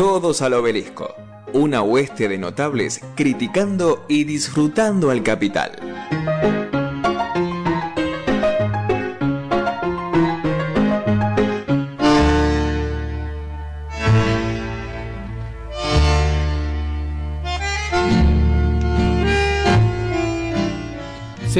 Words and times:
Todos 0.00 0.40
al 0.40 0.54
obelisco. 0.54 1.14
Una 1.52 1.82
hueste 1.82 2.26
de 2.26 2.38
notables 2.38 3.02
criticando 3.16 4.06
y 4.08 4.24
disfrutando 4.24 5.10
al 5.10 5.22
capital. 5.22 5.72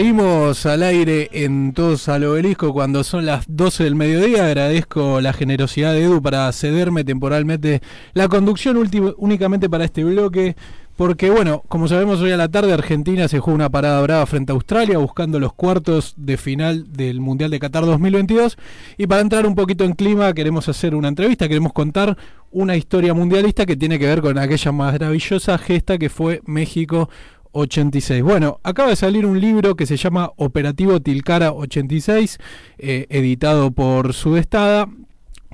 Seguimos 0.01 0.65
al 0.65 0.83
aire 0.83 1.29
en 1.31 1.75
Todos 1.75 2.09
al 2.09 2.25
Obelisco 2.25 2.73
cuando 2.73 3.05
son 3.05 3.27
las 3.27 3.45
12 3.49 3.85
del 3.85 3.97
mediodía. 3.97 4.47
Agradezco 4.47 5.21
la 5.21 5.35
generosidad 5.35 5.93
de 5.93 6.05
Edu 6.05 6.23
para 6.23 6.51
cederme 6.53 7.05
temporalmente 7.05 7.83
la 8.15 8.27
conducción 8.27 8.79
únicamente 9.19 9.69
para 9.69 9.85
este 9.85 10.03
bloque. 10.03 10.57
Porque, 10.97 11.29
bueno, 11.29 11.63
como 11.69 11.87
sabemos, 11.87 12.21
hoy 12.21 12.31
a 12.31 12.39
la 12.39 12.49
tarde 12.49 12.73
Argentina 12.73 13.29
se 13.29 13.41
juega 13.41 13.55
una 13.55 13.69
parada 13.69 14.01
brava 14.01 14.25
frente 14.25 14.53
a 14.53 14.55
Australia 14.55 14.97
buscando 14.97 15.39
los 15.39 15.53
cuartos 15.53 16.15
de 16.17 16.39
final 16.39 16.91
del 16.95 17.21
Mundial 17.21 17.51
de 17.51 17.59
Qatar 17.59 17.85
2022. 17.85 18.57
Y 18.97 19.07
para 19.07 19.21
entrar 19.21 19.47
un 19.47 19.55
poquito 19.55 19.85
en 19.85 19.93
clima, 19.93 20.33
queremos 20.33 20.67
hacer 20.71 20.95
una 20.95 21.09
entrevista, 21.09 21.47
queremos 21.47 21.75
contar 21.75 22.17
una 22.51 22.75
historia 22.75 23.13
mundialista 23.13 23.67
que 23.67 23.77
tiene 23.77 23.99
que 23.99 24.07
ver 24.07 24.23
con 24.23 24.39
aquella 24.39 24.73
maravillosa 24.73 25.59
gesta 25.59 25.99
que 25.99 26.09
fue 26.09 26.41
México 26.47 27.11
86. 27.53 28.23
Bueno, 28.23 28.61
acaba 28.63 28.91
de 28.91 28.97
salir 28.97 29.27
un 29.27 29.41
libro 29.41 29.77
que 29.77 29.87
se 29.87 29.97
llama 29.97 30.31
Operativo 30.37 31.01
Tilcara 31.01 31.53
86, 31.53 32.39
eh, 32.79 33.07
editado 33.11 33.71
por 33.71 34.15
Sudestada, 34.15 34.89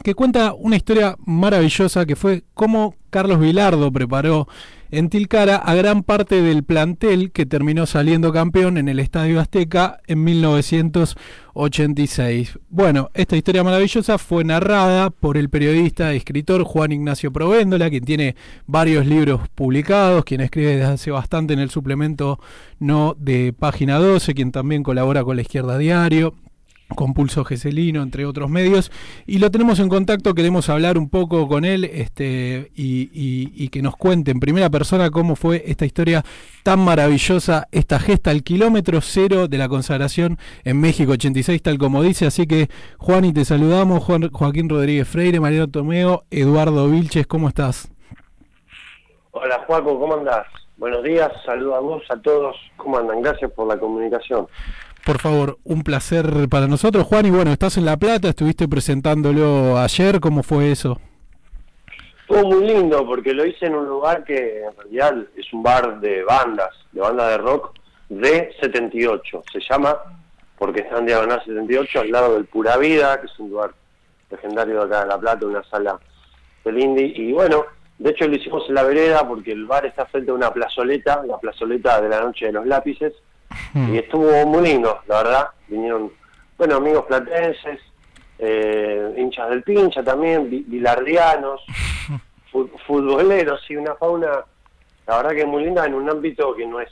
que 0.02 0.14
cuenta 0.14 0.54
una 0.54 0.76
historia 0.76 1.16
maravillosa 1.24 2.06
que 2.06 2.16
fue 2.16 2.44
cómo 2.54 2.94
Carlos 3.10 3.40
Vilardo 3.40 3.90
preparó 3.90 4.46
en 4.90 5.08
Tilcara 5.08 5.56
a 5.56 5.74
gran 5.74 6.02
parte 6.02 6.42
del 6.42 6.64
plantel 6.64 7.32
que 7.32 7.46
terminó 7.46 7.86
saliendo 7.86 8.30
campeón 8.32 8.76
en 8.78 8.88
el 8.88 8.98
Estadio 8.98 9.38
Azteca 9.40 10.00
en 10.06 10.24
1986. 10.24 12.58
Bueno, 12.68 13.10
esta 13.14 13.36
historia 13.36 13.62
maravillosa 13.64 14.18
fue 14.18 14.44
narrada 14.44 15.10
por 15.10 15.36
el 15.36 15.50
periodista 15.50 16.14
y 16.14 16.18
escritor 16.18 16.62
Juan 16.64 16.92
Ignacio 16.92 17.32
Provéndola, 17.32 17.90
quien 17.90 18.04
tiene 18.04 18.36
varios 18.66 19.06
libros 19.06 19.48
publicados, 19.54 20.24
quien 20.24 20.40
escribe 20.40 20.76
desde 20.76 20.92
hace 20.92 21.10
bastante 21.10 21.54
en 21.54 21.60
el 21.60 21.70
suplemento 21.70 22.38
No 22.78 23.16
de 23.18 23.52
Página 23.52 23.98
12, 23.98 24.34
quien 24.34 24.52
también 24.52 24.82
colabora 24.82 25.24
con 25.24 25.36
La 25.36 25.42
Izquierda 25.42 25.78
Diario 25.78 26.34
con 26.94 27.14
Pulso 27.14 27.44
Geselino, 27.44 28.02
entre 28.02 28.24
otros 28.26 28.48
medios, 28.48 28.92
y 29.26 29.38
lo 29.38 29.50
tenemos 29.50 29.80
en 29.80 29.88
contacto, 29.88 30.34
queremos 30.34 30.68
hablar 30.68 30.96
un 30.98 31.08
poco 31.08 31.48
con 31.48 31.64
él 31.64 31.84
este, 31.84 32.70
y, 32.74 33.68
que 33.68 33.82
nos 33.82 33.96
cuente 33.96 34.30
en 34.30 34.40
primera 34.40 34.70
persona 34.70 35.10
cómo 35.10 35.34
fue 35.34 35.64
esta 35.66 35.84
historia 35.84 36.24
tan 36.62 36.78
maravillosa, 36.78 37.66
esta 37.72 37.98
gesta 37.98 38.30
al 38.30 38.42
kilómetro 38.42 39.00
cero 39.00 39.48
de 39.48 39.58
la 39.58 39.68
consagración 39.68 40.38
en 40.64 40.80
México 40.80 41.12
86, 41.12 41.60
tal 41.62 41.78
como 41.78 42.02
dice, 42.02 42.26
así 42.26 42.46
que 42.46 42.68
Juan 42.98 43.24
y 43.24 43.32
te 43.32 43.44
saludamos, 43.44 44.04
Juan, 44.04 44.30
Joaquín 44.30 44.68
Rodríguez 44.68 45.08
Freire, 45.08 45.40
Mariano 45.40 45.68
Tomeo, 45.68 46.24
Eduardo 46.30 46.88
Vilches, 46.88 47.26
¿cómo 47.26 47.48
estás? 47.48 47.90
Hola 49.32 49.62
Juaco, 49.66 49.98
¿cómo 49.98 50.14
andás? 50.14 50.46
Buenos 50.78 51.02
días, 51.02 51.32
saludos 51.44 51.74
a 51.74 51.80
vos, 51.80 52.02
a 52.10 52.20
todos, 52.20 52.56
¿cómo 52.76 52.98
andan? 52.98 53.22
Gracias 53.22 53.50
por 53.52 53.66
la 53.66 53.78
comunicación. 53.78 54.46
Por 55.06 55.20
favor, 55.20 55.58
un 55.62 55.84
placer 55.84 56.48
para 56.50 56.66
nosotros, 56.66 57.06
Juan. 57.06 57.26
Y 57.26 57.30
bueno, 57.30 57.52
estás 57.52 57.76
en 57.76 57.84
La 57.84 57.96
Plata, 57.96 58.30
estuviste 58.30 58.66
presentándolo 58.66 59.78
ayer, 59.78 60.18
¿cómo 60.18 60.42
fue 60.42 60.72
eso? 60.72 61.00
Fue 62.26 62.42
muy 62.42 62.66
lindo 62.66 63.06
porque 63.06 63.32
lo 63.32 63.46
hice 63.46 63.66
en 63.66 63.76
un 63.76 63.86
lugar 63.86 64.24
que 64.24 64.64
en 64.64 64.76
realidad 64.76 65.14
es 65.36 65.52
un 65.52 65.62
bar 65.62 66.00
de 66.00 66.24
bandas, 66.24 66.70
de 66.90 67.00
bandas 67.00 67.30
de 67.30 67.38
rock 67.38 67.78
de 68.08 68.50
78. 68.60 69.44
Se 69.52 69.60
llama, 69.60 69.96
porque 70.58 70.80
está 70.80 70.98
en 70.98 71.06
Diagonal 71.06 71.40
78, 71.44 72.00
al 72.00 72.10
lado 72.10 72.34
del 72.34 72.46
Pura 72.46 72.76
Vida, 72.76 73.20
que 73.20 73.26
es 73.26 73.38
un 73.38 73.50
lugar 73.50 73.74
legendario 74.28 74.80
de 74.80 74.86
acá 74.86 75.02
de 75.02 75.06
La 75.06 75.20
Plata, 75.20 75.46
una 75.46 75.62
sala 75.70 76.00
del 76.64 76.80
indie. 76.80 77.12
Y 77.14 77.32
bueno, 77.32 77.64
de 78.00 78.10
hecho 78.10 78.26
lo 78.26 78.34
hicimos 78.34 78.64
en 78.68 78.74
la 78.74 78.82
vereda 78.82 79.28
porque 79.28 79.52
el 79.52 79.66
bar 79.66 79.86
está 79.86 80.06
frente 80.06 80.32
a 80.32 80.34
una 80.34 80.52
plazoleta, 80.52 81.22
la 81.24 81.38
plazoleta 81.38 82.00
de 82.00 82.08
la 82.08 82.22
Noche 82.22 82.46
de 82.46 82.52
los 82.54 82.66
Lápices 82.66 83.12
Hmm. 83.72 83.94
Y 83.94 83.98
estuvo 83.98 84.46
muy 84.46 84.68
lindo, 84.68 85.00
la 85.06 85.22
verdad. 85.22 85.48
Vinieron, 85.68 86.12
bueno, 86.56 86.76
amigos 86.76 87.04
platenses, 87.06 87.80
eh, 88.38 89.14
hinchas 89.16 89.50
del 89.50 89.62
pincha 89.62 90.02
también, 90.02 90.48
bilardianos, 90.50 91.64
futboleros, 92.86 93.60
y 93.70 93.76
una 93.76 93.94
fauna, 93.94 94.44
la 95.06 95.16
verdad 95.16 95.30
que 95.30 95.40
es 95.40 95.46
muy 95.46 95.64
linda 95.64 95.86
en 95.86 95.94
un 95.94 96.08
ámbito 96.08 96.54
que 96.54 96.66
no 96.66 96.80
es 96.80 96.90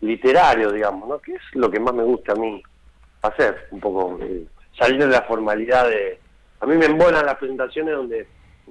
literario, 0.00 0.72
digamos, 0.72 1.08
¿no? 1.08 1.18
Que 1.18 1.32
es 1.32 1.42
lo 1.54 1.70
que 1.70 1.80
más 1.80 1.94
me 1.94 2.04
gusta 2.04 2.32
a 2.32 2.36
mí 2.36 2.62
hacer, 3.22 3.68
un 3.70 3.80
poco 3.80 4.18
eh, 4.22 4.44
salir 4.78 5.00
de 5.00 5.08
la 5.08 5.22
formalidad 5.22 5.88
de... 5.88 6.18
A 6.60 6.66
mí 6.66 6.76
me 6.76 6.86
embonan 6.86 7.26
las 7.26 7.36
presentaciones 7.36 7.94
donde 7.94 8.26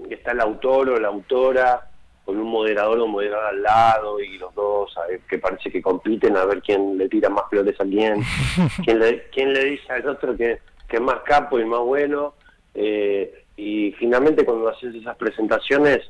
está 0.09 0.31
el 0.31 0.41
autor 0.41 0.89
o 0.89 0.99
la 0.99 1.07
autora 1.07 1.89
con 2.27 2.37
un 2.37 2.51
moderador 2.51 2.99
o 2.99 3.07
moderador 3.07 3.45
al 3.45 3.61
lado 3.61 4.19
y 4.19 4.37
los 4.37 4.53
dos 4.53 4.93
que 5.29 5.39
parece 5.39 5.71
que 5.71 5.81
compiten 5.81 6.35
a 6.35 6.43
ver 6.43 6.61
quién 6.61 6.97
le 6.97 7.07
tira 7.07 7.29
más 7.29 7.45
flores 7.49 7.79
a 7.79 7.85
quién, 7.85 8.21
quién 8.83 8.99
le, 8.99 9.29
quién 9.29 9.53
le 9.53 9.63
dice 9.63 9.93
al 9.93 10.09
otro 10.09 10.35
que, 10.35 10.59
que 10.89 10.97
es 10.97 11.01
más 11.01 11.21
capo 11.21 11.57
y 11.57 11.63
más 11.63 11.79
bueno. 11.79 12.33
Eh, 12.75 13.45
y 13.55 13.93
finalmente 13.93 14.43
cuando 14.43 14.67
haces 14.67 14.93
esas 14.93 15.15
presentaciones, 15.15 16.01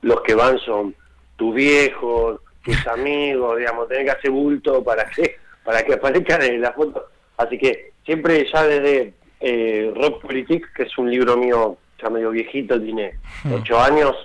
los 0.00 0.22
que 0.22 0.34
van 0.34 0.58
son 0.60 0.94
tus 1.36 1.54
viejos, 1.54 2.40
tus 2.64 2.86
amigos, 2.86 3.58
digamos, 3.58 3.86
tenés 3.86 4.06
que 4.06 4.18
hacer 4.18 4.30
bulto 4.30 4.82
para 4.82 5.04
que, 5.10 5.36
para 5.62 5.82
que 5.82 5.92
aparezcan 5.92 6.40
en 6.40 6.62
la 6.62 6.72
foto. 6.72 7.04
Así 7.36 7.58
que 7.58 7.92
siempre 8.02 8.50
ya 8.50 8.62
desde 8.62 9.12
eh, 9.40 9.92
Rock 9.94 10.22
Politic, 10.22 10.72
que 10.72 10.84
es 10.84 10.96
un 10.96 11.10
libro 11.10 11.36
mío 11.36 11.76
ya 12.02 12.08
medio 12.08 12.30
viejito, 12.30 12.80
tiene 12.80 13.18
ocho 13.52 13.78
años, 13.78 14.16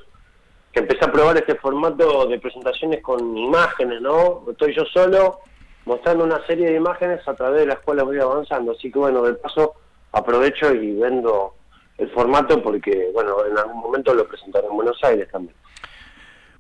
que 0.74 0.80
empecé 0.80 1.06
a 1.06 1.12
probar 1.12 1.38
este 1.38 1.56
formato 1.56 2.26
de 2.26 2.40
presentaciones 2.40 3.02
con 3.02 3.38
imágenes, 3.38 4.02
¿no? 4.02 4.44
Estoy 4.50 4.76
yo 4.76 4.84
solo 4.86 5.40
mostrando 5.86 6.24
una 6.24 6.44
serie 6.48 6.72
de 6.72 6.78
imágenes 6.78 7.26
a 7.28 7.36
través 7.36 7.62
de 7.62 7.68
las 7.68 7.80
cuales 7.80 8.06
voy 8.06 8.20
avanzando. 8.20 8.72
Así 8.72 8.92
que 8.92 8.98
bueno, 8.98 9.22
de 9.22 9.36
paso 9.36 9.76
aprovecho 10.12 10.74
y 10.74 10.94
vendo 11.00 11.54
el 12.00 12.10
formato 12.10 12.62
porque, 12.64 13.12
bueno, 13.14 13.46
en 13.46 13.56
algún 13.56 13.82
momento 13.82 14.16
lo 14.16 14.28
presentaré 14.28 14.66
en 14.66 14.76
Buenos 14.76 14.98
Aires 15.04 15.30
también. 15.32 15.56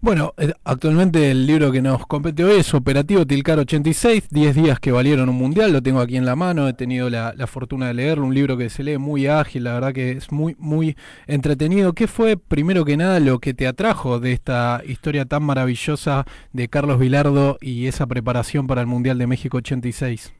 Bueno, 0.03 0.33
eh, 0.37 0.51
actualmente 0.65 1.31
el 1.31 1.47
libro 1.47 1.71
que 1.71 1.81
nos 1.81 2.05
compete 2.05 2.43
hoy 2.43 2.59
es 2.59 2.73
Operativo 2.73 3.25
Tilcar 3.25 3.57
86, 3.59 4.27
10 4.29 4.53
días 4.53 4.79
que 4.81 4.91
valieron 4.91 5.29
un 5.29 5.37
mundial, 5.37 5.71
lo 5.71 5.81
tengo 5.81 6.01
aquí 6.01 6.17
en 6.17 6.25
la 6.25 6.35
mano, 6.35 6.67
he 6.67 6.73
tenido 6.73 7.09
la, 7.09 7.33
fortuna 7.47 7.87
de 7.87 7.93
leerlo, 7.93 8.25
un 8.25 8.33
libro 8.33 8.57
que 8.57 8.69
se 8.69 8.83
lee 8.83 8.97
muy 8.97 9.27
ágil, 9.27 9.63
la 9.63 9.75
verdad 9.75 9.93
que 9.93 10.11
es 10.11 10.29
muy, 10.29 10.57
muy 10.59 10.97
entretenido. 11.25 11.93
¿Qué 11.93 12.07
fue, 12.07 12.35
primero 12.35 12.83
que 12.83 12.97
nada, 12.97 13.21
lo 13.21 13.39
que 13.39 13.53
te 13.53 13.65
atrajo 13.65 14.19
de 14.19 14.33
esta 14.33 14.81
historia 14.85 15.23
tan 15.23 15.43
maravillosa 15.43 16.25
de 16.51 16.67
Carlos 16.67 16.99
Vilardo 16.99 17.57
y 17.61 17.87
esa 17.87 18.05
preparación 18.05 18.67
para 18.67 18.81
el 18.81 18.87
Mundial 18.87 19.17
de 19.17 19.27
México 19.27 19.59
86? 19.59 20.33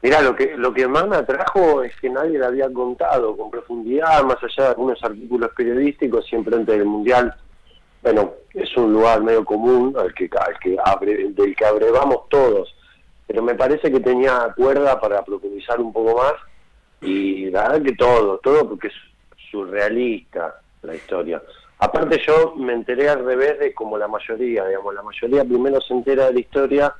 Mira, 0.00 0.22
lo 0.22 0.34
que, 0.34 0.56
lo 0.56 0.72
que 0.72 0.88
más 0.88 1.06
me 1.06 1.16
atrajo 1.16 1.82
es 1.82 1.94
que 2.00 2.08
nadie 2.08 2.38
le 2.38 2.46
había 2.46 2.72
contado 2.72 3.36
con 3.36 3.50
profundidad, 3.50 4.24
más 4.24 4.38
allá 4.42 4.64
de 4.64 4.70
algunos 4.70 5.04
artículos 5.04 5.50
periodísticos, 5.54 6.24
siempre 6.26 6.56
antes 6.56 6.78
del 6.78 6.86
Mundial 6.86 7.34
bueno, 8.02 8.34
es 8.52 8.76
un 8.76 8.92
lugar 8.92 9.22
medio 9.22 9.44
común 9.44 9.94
al 9.96 10.12
que, 10.14 10.28
al 10.38 10.58
que 10.58 10.76
abre, 10.84 11.28
del 11.30 11.54
que 11.54 11.64
abrevamos 11.64 12.28
todos, 12.28 12.74
pero 13.26 13.42
me 13.42 13.54
parece 13.54 13.90
que 13.90 14.00
tenía 14.00 14.52
cuerda 14.56 15.00
para 15.00 15.24
profundizar 15.24 15.80
un 15.80 15.92
poco 15.92 16.18
más 16.18 16.34
y 17.00 17.50
la 17.50 17.68
verdad 17.68 17.82
que 17.82 17.94
todo, 17.94 18.38
todo 18.38 18.68
porque 18.68 18.88
es 18.88 18.94
surrealista 19.50 20.60
la 20.82 20.94
historia. 20.94 21.40
Aparte 21.78 22.20
yo 22.26 22.54
me 22.56 22.72
enteré 22.72 23.08
al 23.08 23.24
revés 23.24 23.58
de 23.58 23.72
como 23.72 23.96
la 23.96 24.08
mayoría, 24.08 24.66
digamos, 24.66 24.94
la 24.94 25.02
mayoría 25.02 25.44
primero 25.44 25.80
se 25.80 25.94
entera 25.94 26.26
de 26.26 26.34
la 26.34 26.40
historia 26.40 26.94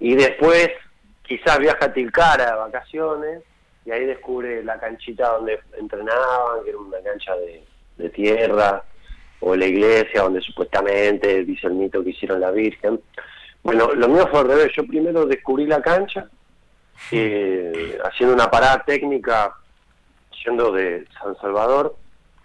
y 0.00 0.14
después 0.14 0.70
quizás 1.22 1.58
viaja 1.58 1.86
a 1.86 1.92
Tilcara 1.92 2.52
de 2.52 2.56
vacaciones 2.56 3.42
y 3.84 3.90
ahí 3.90 4.06
descubre 4.06 4.62
la 4.64 4.78
canchita 4.78 5.28
donde 5.28 5.60
entrenaban, 5.78 6.62
que 6.64 6.70
era 6.70 6.78
una 6.78 7.00
cancha 7.02 7.34
de, 7.36 7.64
de 7.96 8.08
tierra, 8.10 8.82
o 9.42 9.56
la 9.56 9.66
iglesia 9.66 10.22
donde 10.22 10.40
supuestamente 10.40 11.44
dice 11.44 11.66
el 11.66 11.74
mito 11.74 12.02
que 12.02 12.10
hicieron 12.10 12.40
la 12.40 12.50
Virgen. 12.50 13.00
Bueno, 13.62 13.92
lo 13.92 14.08
mío 14.08 14.26
fue 14.30 14.40
al 14.40 14.48
revés. 14.48 14.72
Yo 14.76 14.86
primero 14.86 15.26
descubrí 15.26 15.66
la 15.66 15.82
cancha, 15.82 16.26
eh, 17.10 17.98
haciendo 18.04 18.34
una 18.34 18.50
parada 18.50 18.82
técnica, 18.84 19.54
yendo 20.44 20.72
de 20.72 21.06
San 21.20 21.36
Salvador 21.40 21.96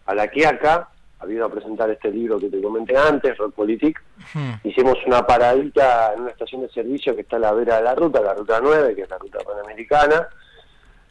a 0.07 0.15
la 0.15 0.27
que 0.27 0.45
acá, 0.47 0.89
habido 1.19 1.45
a 1.45 1.51
presentar 1.51 1.89
este 1.89 2.09
libro 2.09 2.39
que 2.39 2.49
te 2.49 2.61
comenté 2.61 2.97
antes, 2.97 3.37
Rock 3.37 3.53
Politic, 3.53 4.01
hicimos 4.63 4.97
una 5.05 5.25
paradita 5.25 6.13
en 6.13 6.21
una 6.21 6.31
estación 6.31 6.61
de 6.61 6.69
servicio 6.69 7.15
que 7.15 7.21
está 7.21 7.35
a 7.37 7.39
la 7.39 7.51
vera 7.53 7.77
de 7.77 7.83
la 7.83 7.95
ruta, 7.95 8.21
la 8.21 8.33
ruta 8.33 8.59
9, 8.61 8.95
que 8.95 9.01
es 9.01 9.09
la 9.09 9.17
ruta 9.17 9.39
panamericana, 9.39 10.27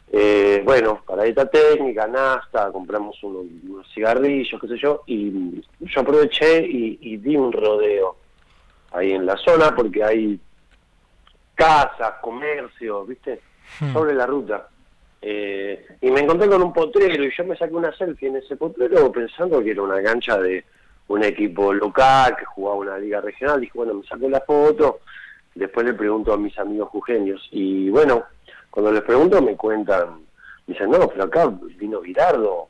Eh, 0.09 0.61
bueno, 0.63 1.01
paradita 1.05 1.45
técnica, 1.49 2.07
nasta, 2.07 2.71
compramos 2.71 3.21
unos, 3.23 3.45
cigarrillos, 3.93 4.59
qué 4.61 4.67
sé 4.67 4.77
yo, 4.77 5.03
y 5.05 5.61
yo 5.81 6.01
aproveché 6.01 6.65
y, 6.65 7.17
di 7.17 7.35
un 7.35 7.51
rodeo 7.51 8.15
ahí 8.91 9.11
en 9.11 9.25
la 9.25 9.35
zona 9.37 9.75
porque 9.75 10.03
hay 10.03 10.39
casas, 11.55 12.13
comercios, 12.21 13.07
¿viste? 13.07 13.41
Hmm. 13.79 13.91
Sobre 13.91 14.13
la 14.13 14.25
ruta. 14.25 14.69
Eh, 15.21 15.85
y 16.01 16.11
me 16.11 16.21
encontré 16.21 16.47
con 16.47 16.61
un 16.61 16.71
potrero 16.71 17.23
y 17.23 17.31
yo 17.35 17.43
me 17.43 17.57
saqué 17.57 17.73
una 17.73 17.91
selfie 17.97 18.29
en 18.29 18.37
ese 18.37 18.55
potrero 18.55 19.11
pensando 19.11 19.61
que 19.61 19.71
era 19.71 19.81
una 19.81 20.01
cancha 20.01 20.37
de 20.37 20.63
un 21.07 21.23
equipo 21.23 21.73
local 21.73 22.35
que 22.37 22.45
jugaba 22.45 22.77
una 22.77 22.97
liga 22.97 23.19
regional. 23.19 23.59
Dije, 23.59 23.73
bueno, 23.75 23.95
me 23.95 24.07
saqué 24.07 24.29
la 24.29 24.41
foto, 24.41 24.99
después 25.55 25.85
le 25.85 25.93
pregunto 25.93 26.31
a 26.31 26.37
mis 26.37 26.57
amigos 26.57 26.89
jujeños 26.89 27.45
y 27.51 27.89
bueno, 27.89 28.23
cuando 28.77 28.91
les 28.91 29.01
pregunto 29.01 29.41
me 29.41 29.55
cuentan, 29.55 30.19
dicen, 30.67 30.91
no, 30.91 31.07
pero 31.07 31.23
acá 31.23 31.51
vino 31.79 31.99
Virardo, 31.99 32.67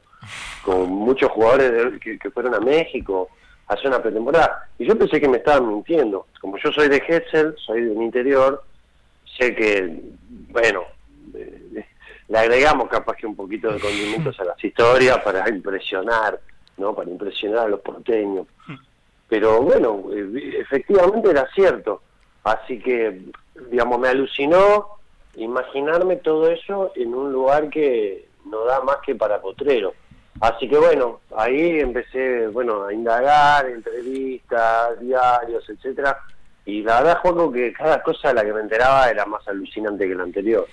con 0.63 0.89
muchos 0.89 1.29
jugadores 1.29 1.99
que, 1.99 2.31
fueron 2.31 2.55
a 2.55 2.61
México 2.61 3.27
hace 3.67 3.89
una 3.89 4.01
pretemporada. 4.01 4.69
Y 4.79 4.87
yo 4.87 4.97
pensé 4.97 5.19
que 5.19 5.27
me 5.27 5.39
estaban 5.39 5.67
mintiendo. 5.67 6.27
Como 6.39 6.57
yo 6.59 6.71
soy 6.71 6.87
de 6.87 7.03
Hessel, 7.05 7.53
soy 7.57 7.81
del 7.81 8.01
interior, 8.01 8.63
sé 9.37 9.53
que, 9.53 9.99
bueno, 10.47 10.83
eh, 11.35 11.85
le 12.29 12.37
agregamos 12.37 12.87
capaz 12.87 13.17
que 13.17 13.27
un 13.27 13.35
poquito 13.35 13.69
de 13.69 13.77
condimentos 13.81 14.39
a 14.39 14.45
las 14.45 14.63
historias 14.63 15.17
para 15.25 15.49
impresionar, 15.49 16.39
¿no? 16.77 16.95
Para 16.95 17.09
impresionar 17.09 17.65
a 17.65 17.67
los 17.67 17.81
porteños. 17.81 18.47
Pero 19.27 19.61
bueno, 19.61 20.05
eh, 20.13 20.55
efectivamente 20.61 21.31
era 21.31 21.45
cierto. 21.53 22.01
Así 22.45 22.79
que, 22.79 23.23
digamos, 23.69 23.99
me 23.99 24.07
alucinó 24.07 24.96
imaginarme 25.37 26.17
todo 26.17 26.49
eso 26.49 26.91
en 26.95 27.13
un 27.13 27.31
lugar 27.31 27.69
que 27.69 28.27
no 28.45 28.65
da 28.65 28.81
más 28.81 28.97
que 29.05 29.15
para 29.15 29.41
potrero. 29.41 29.93
Así 30.39 30.69
que 30.69 30.77
bueno, 30.77 31.21
ahí 31.35 31.79
empecé, 31.79 32.47
bueno, 32.47 32.85
a 32.85 32.93
indagar, 32.93 33.65
entrevistas, 33.67 34.99
diarios, 34.99 35.67
etcétera, 35.69 36.17
y 36.67 36.83
la 36.83 36.97
verdad, 36.97 37.21
Juego, 37.21 37.51
que 37.51 37.71
cada 37.71 38.03
cosa 38.03 38.27
de 38.27 38.33
la 38.33 38.43
que 38.43 38.51
me 38.51 38.59
enteraba 38.59 39.09
era 39.09 39.25
más 39.25 39.47
alucinante 39.47 40.05
que 40.07 40.13
la 40.13 40.23
anterior. 40.23 40.67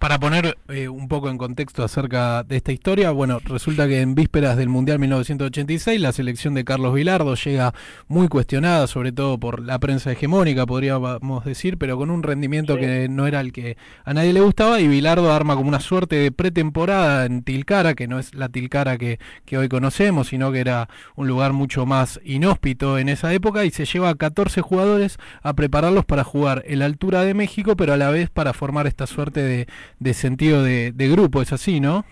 Para 0.00 0.18
poner 0.18 0.58
eh, 0.68 0.88
un 0.88 1.06
poco 1.06 1.28
en 1.30 1.38
contexto 1.38 1.84
acerca 1.84 2.42
de 2.42 2.56
esta 2.56 2.72
historia, 2.72 3.12
bueno, 3.12 3.38
resulta 3.44 3.86
que 3.86 4.00
en 4.00 4.16
vísperas 4.16 4.56
del 4.56 4.68
Mundial 4.68 4.98
1986 4.98 6.00
la 6.00 6.12
selección 6.12 6.54
de 6.54 6.64
Carlos 6.64 6.92
Vilardo 6.92 7.34
llega 7.36 7.72
muy 8.08 8.26
cuestionada, 8.26 8.88
sobre 8.88 9.12
todo 9.12 9.38
por 9.38 9.62
la 9.62 9.78
prensa 9.78 10.10
hegemónica, 10.10 10.66
podríamos 10.66 11.44
decir, 11.44 11.78
pero 11.78 11.96
con 11.96 12.10
un 12.10 12.24
rendimiento 12.24 12.76
que 12.76 13.08
no 13.08 13.28
era 13.28 13.40
el 13.40 13.52
que 13.52 13.76
a 14.04 14.14
nadie 14.14 14.32
le 14.32 14.40
gustaba 14.40 14.80
y 14.80 14.88
Vilardo 14.88 15.32
arma 15.32 15.54
como 15.54 15.68
una 15.68 15.80
suerte 15.80 16.16
de 16.16 16.32
pretemporada 16.32 17.24
en 17.24 17.42
Tilcara, 17.42 17.94
que 17.94 18.08
no 18.08 18.18
es 18.18 18.34
la 18.34 18.48
Tilcara 18.48 18.98
que, 18.98 19.20
que 19.44 19.58
hoy 19.58 19.68
conocemos, 19.68 20.28
sino 20.28 20.50
que 20.50 20.58
era 20.58 20.88
un 21.14 21.28
lugar 21.28 21.52
mucho 21.52 21.86
más 21.86 22.20
inhóspito 22.24 22.98
en 22.98 23.08
esa 23.08 23.32
época 23.32 23.64
y 23.64 23.70
se 23.70 23.84
lleva 23.84 24.08
a 24.08 24.16
14 24.16 24.60
jugadores 24.60 25.18
a 25.42 25.54
prepararlos 25.54 26.04
para 26.04 26.24
jugar 26.24 26.64
en 26.66 26.80
la 26.80 26.86
altura 26.86 27.22
de 27.22 27.34
México, 27.34 27.76
pero 27.76 27.92
a 27.92 27.96
la 27.96 28.10
vez 28.10 28.28
para 28.28 28.52
formar 28.52 28.88
esta 28.88 29.06
suerte 29.06 29.35
de, 29.40 30.14
sentido 30.14 30.62
de, 30.62 30.92
grupo, 30.96 31.42
es 31.42 31.52
así, 31.52 31.80
¿no? 31.80 32.04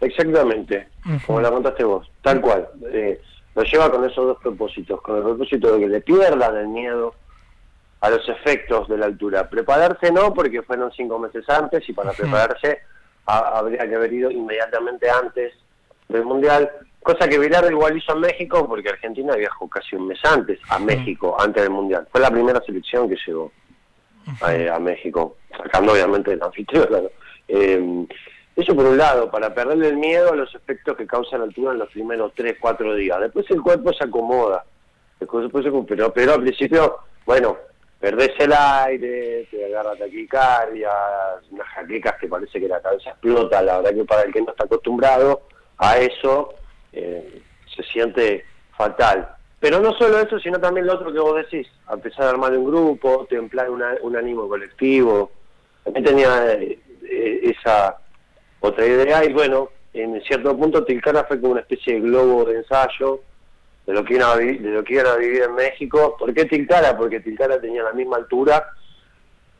Exactamente, 0.00 0.88
como 1.26 1.40
la 1.40 1.50
contaste 1.50 1.84
vos, 1.84 2.10
tal 2.22 2.40
cual. 2.40 2.68
Eh, 2.92 3.20
lo 3.54 3.62
lleva 3.62 3.90
con 3.90 4.04
esos 4.04 4.26
dos 4.26 4.38
propósitos, 4.42 5.00
con 5.02 5.16
el 5.16 5.22
propósito 5.22 5.74
de 5.74 5.80
que 5.80 5.88
le 5.88 6.00
pierdan 6.00 6.56
el 6.56 6.68
miedo 6.68 7.14
a 8.00 8.10
los 8.10 8.28
efectos 8.28 8.88
de 8.88 8.98
la 8.98 9.06
altura. 9.06 9.48
Prepararse 9.48 10.10
no, 10.10 10.32
porque 10.34 10.62
fueron 10.62 10.90
cinco 10.92 11.18
meses 11.18 11.48
antes 11.48 11.88
y 11.88 11.92
para 11.92 12.12
prepararse 12.12 12.80
habría 13.26 13.88
que 13.88 13.94
haber 13.94 14.12
ido 14.12 14.30
inmediatamente 14.30 15.08
antes 15.08 15.52
del 16.08 16.24
Mundial, 16.24 16.70
cosa 17.02 17.28
que 17.28 17.38
Vilar 17.38 17.70
igual 17.70 17.96
hizo 17.96 18.12
en 18.14 18.20
México, 18.20 18.66
porque 18.66 18.88
Argentina 18.88 19.36
viajó 19.36 19.68
casi 19.68 19.96
un 19.96 20.08
mes 20.08 20.18
antes 20.24 20.58
a 20.68 20.78
México, 20.78 21.36
antes 21.38 21.62
del 21.62 21.72
Mundial. 21.72 22.08
Fue 22.10 22.20
la 22.20 22.30
primera 22.30 22.60
selección 22.66 23.08
que 23.08 23.16
llegó 23.24 23.52
a, 24.40 24.78
México, 24.78 25.36
sacando 25.56 25.92
obviamente 25.92 26.32
el 26.32 26.42
anfitrión. 26.42 27.08
Eh, 27.48 28.06
eso 28.54 28.74
por 28.74 28.84
un 28.84 28.98
lado, 28.98 29.30
para 29.30 29.54
perderle 29.54 29.88
el 29.88 29.96
miedo 29.96 30.32
a 30.32 30.36
los 30.36 30.54
efectos 30.54 30.96
que 30.96 31.06
causa 31.06 31.38
la 31.38 31.44
altura 31.44 31.72
en 31.72 31.78
los 31.78 31.90
primeros 31.90 32.32
3, 32.34 32.56
4 32.60 32.94
días. 32.96 33.20
Después 33.20 33.50
el 33.50 33.62
cuerpo 33.62 33.92
se 33.94 34.04
acomoda, 34.04 34.64
después, 35.18 35.50
se 35.64 35.70
pero, 35.88 36.12
pero 36.12 36.34
al 36.34 36.42
principio, 36.42 36.98
bueno, 37.24 37.56
perdés 37.98 38.32
el 38.38 38.52
aire, 38.52 39.48
te 39.50 39.64
agarra 39.64 39.96
taquicardia, 39.96 40.90
unas 41.50 41.66
jaquecas 41.68 42.14
que 42.20 42.28
parece 42.28 42.60
que 42.60 42.68
la 42.68 42.82
cabeza 42.82 43.10
explota, 43.10 43.62
la 43.62 43.78
verdad 43.78 43.94
que 43.94 44.04
para 44.04 44.22
el 44.22 44.32
que 44.32 44.42
no 44.42 44.50
está 44.50 44.64
acostumbrado 44.64 45.42
a 45.78 45.96
eso, 45.98 46.54
eh, 46.92 47.40
se 47.74 47.82
siente 47.84 48.44
fatal. 48.76 49.34
Pero 49.62 49.78
no 49.78 49.92
solo 49.92 50.18
eso, 50.18 50.40
sino 50.40 50.58
también 50.58 50.88
lo 50.88 50.94
otro 50.94 51.12
que 51.12 51.20
vos 51.20 51.36
decís, 51.36 51.68
empezar 51.88 52.24
a 52.24 52.30
armar 52.30 52.52
un 52.58 52.64
grupo, 52.64 53.28
templar 53.30 53.70
un 53.70 54.16
ánimo 54.16 54.48
colectivo. 54.48 55.30
También 55.84 56.04
tenía 56.04 56.52
eh, 56.54 56.80
esa 57.44 57.96
otra 58.58 58.84
idea 58.84 59.24
y 59.24 59.32
bueno, 59.32 59.68
en 59.94 60.20
cierto 60.22 60.56
punto 60.56 60.84
Tilcara 60.84 61.22
fue 61.28 61.40
como 61.40 61.52
una 61.52 61.60
especie 61.60 61.94
de 61.94 62.00
globo 62.00 62.44
de 62.44 62.56
ensayo 62.56 63.20
de 63.86 63.92
lo 63.92 64.04
que 64.04 64.14
iban 64.14 64.30
a, 64.30 64.36
de 64.36 64.58
lo 64.58 64.82
que 64.82 64.94
iban 64.94 65.06
a 65.06 65.14
vivir 65.14 65.42
en 65.42 65.54
México. 65.54 66.16
¿Por 66.18 66.34
qué 66.34 66.44
Tilcara? 66.46 66.96
Porque 66.96 67.20
Tilcara 67.20 67.60
tenía 67.60 67.84
la 67.84 67.92
misma 67.92 68.16
altura 68.16 68.66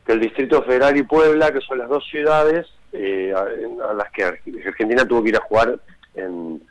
que 0.05 0.11
el 0.11 0.19
Distrito 0.19 0.63
Federal 0.63 0.97
y 0.97 1.03
Puebla, 1.03 1.53
que 1.53 1.61
son 1.61 1.77
las 1.77 1.87
dos 1.87 2.05
ciudades 2.09 2.67
eh, 2.91 3.33
a, 3.33 3.93
las 3.93 4.11
que 4.11 4.25
Argentina 4.25 5.07
tuvo 5.07 5.23
que 5.23 5.29
ir 5.29 5.37
a 5.37 5.45
jugar 5.47 5.79
en, 6.13 6.61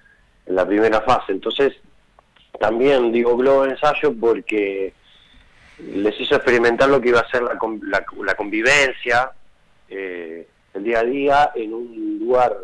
en 0.45 0.55
la 0.55 0.67
primera 0.67 1.01
fase. 1.01 1.33
Entonces, 1.33 1.73
también 2.59 3.13
digo 3.13 3.37
globo 3.37 3.65
ensayo 3.65 4.15
porque 4.19 4.93
les 5.79 6.21
hizo 6.21 6.37
experimentar 6.37 6.89
lo 6.89 7.01
que 7.01 7.09
iba 7.09 7.21
a 7.21 7.29
ser 7.29 7.43
la, 7.43 7.59
la, 8.21 8.35
convivencia, 8.35 9.33
eh, 9.89 10.47
el 10.75 10.85
día 10.85 11.01
a 11.01 11.05
día 11.05 11.53
en 11.55 11.75
un 11.75 12.19
lugar 12.21 12.57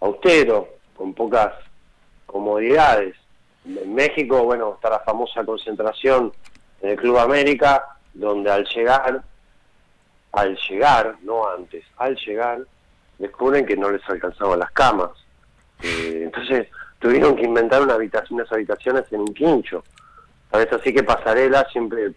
austero, 0.00 0.68
con 0.94 1.14
pocas 1.14 1.54
comodidades. 2.26 3.16
En 3.64 3.94
México, 3.94 4.44
bueno, 4.44 4.74
está 4.74 4.90
la 4.90 5.00
famosa 5.00 5.44
concentración 5.44 6.32
en 6.82 6.90
el 6.90 6.96
Club 6.96 7.18
América, 7.18 7.96
donde 8.14 8.50
al 8.50 8.66
llegar, 8.66 9.22
al 10.32 10.58
llegar, 10.68 11.16
no 11.22 11.48
antes, 11.48 11.84
al 11.96 12.16
llegar, 12.16 12.60
descubren 13.18 13.66
que 13.66 13.76
no 13.76 13.90
les 13.90 14.06
alcanzaban 14.08 14.58
las 14.58 14.70
camas. 14.72 15.10
Eh, 15.82 16.22
entonces, 16.24 16.68
tuvieron 17.00 17.34
que 17.34 17.42
inventar 17.42 17.82
una 17.82 17.94
habitación, 17.94 18.40
unas 18.40 18.52
habitaciones 18.52 19.04
en 19.10 19.20
un 19.20 19.34
quincho. 19.34 19.82
A 20.52 20.60
eso 20.60 20.78
sí 20.84 20.92
que 20.92 21.02
Pasarela 21.02 21.66
siempre 21.72 22.12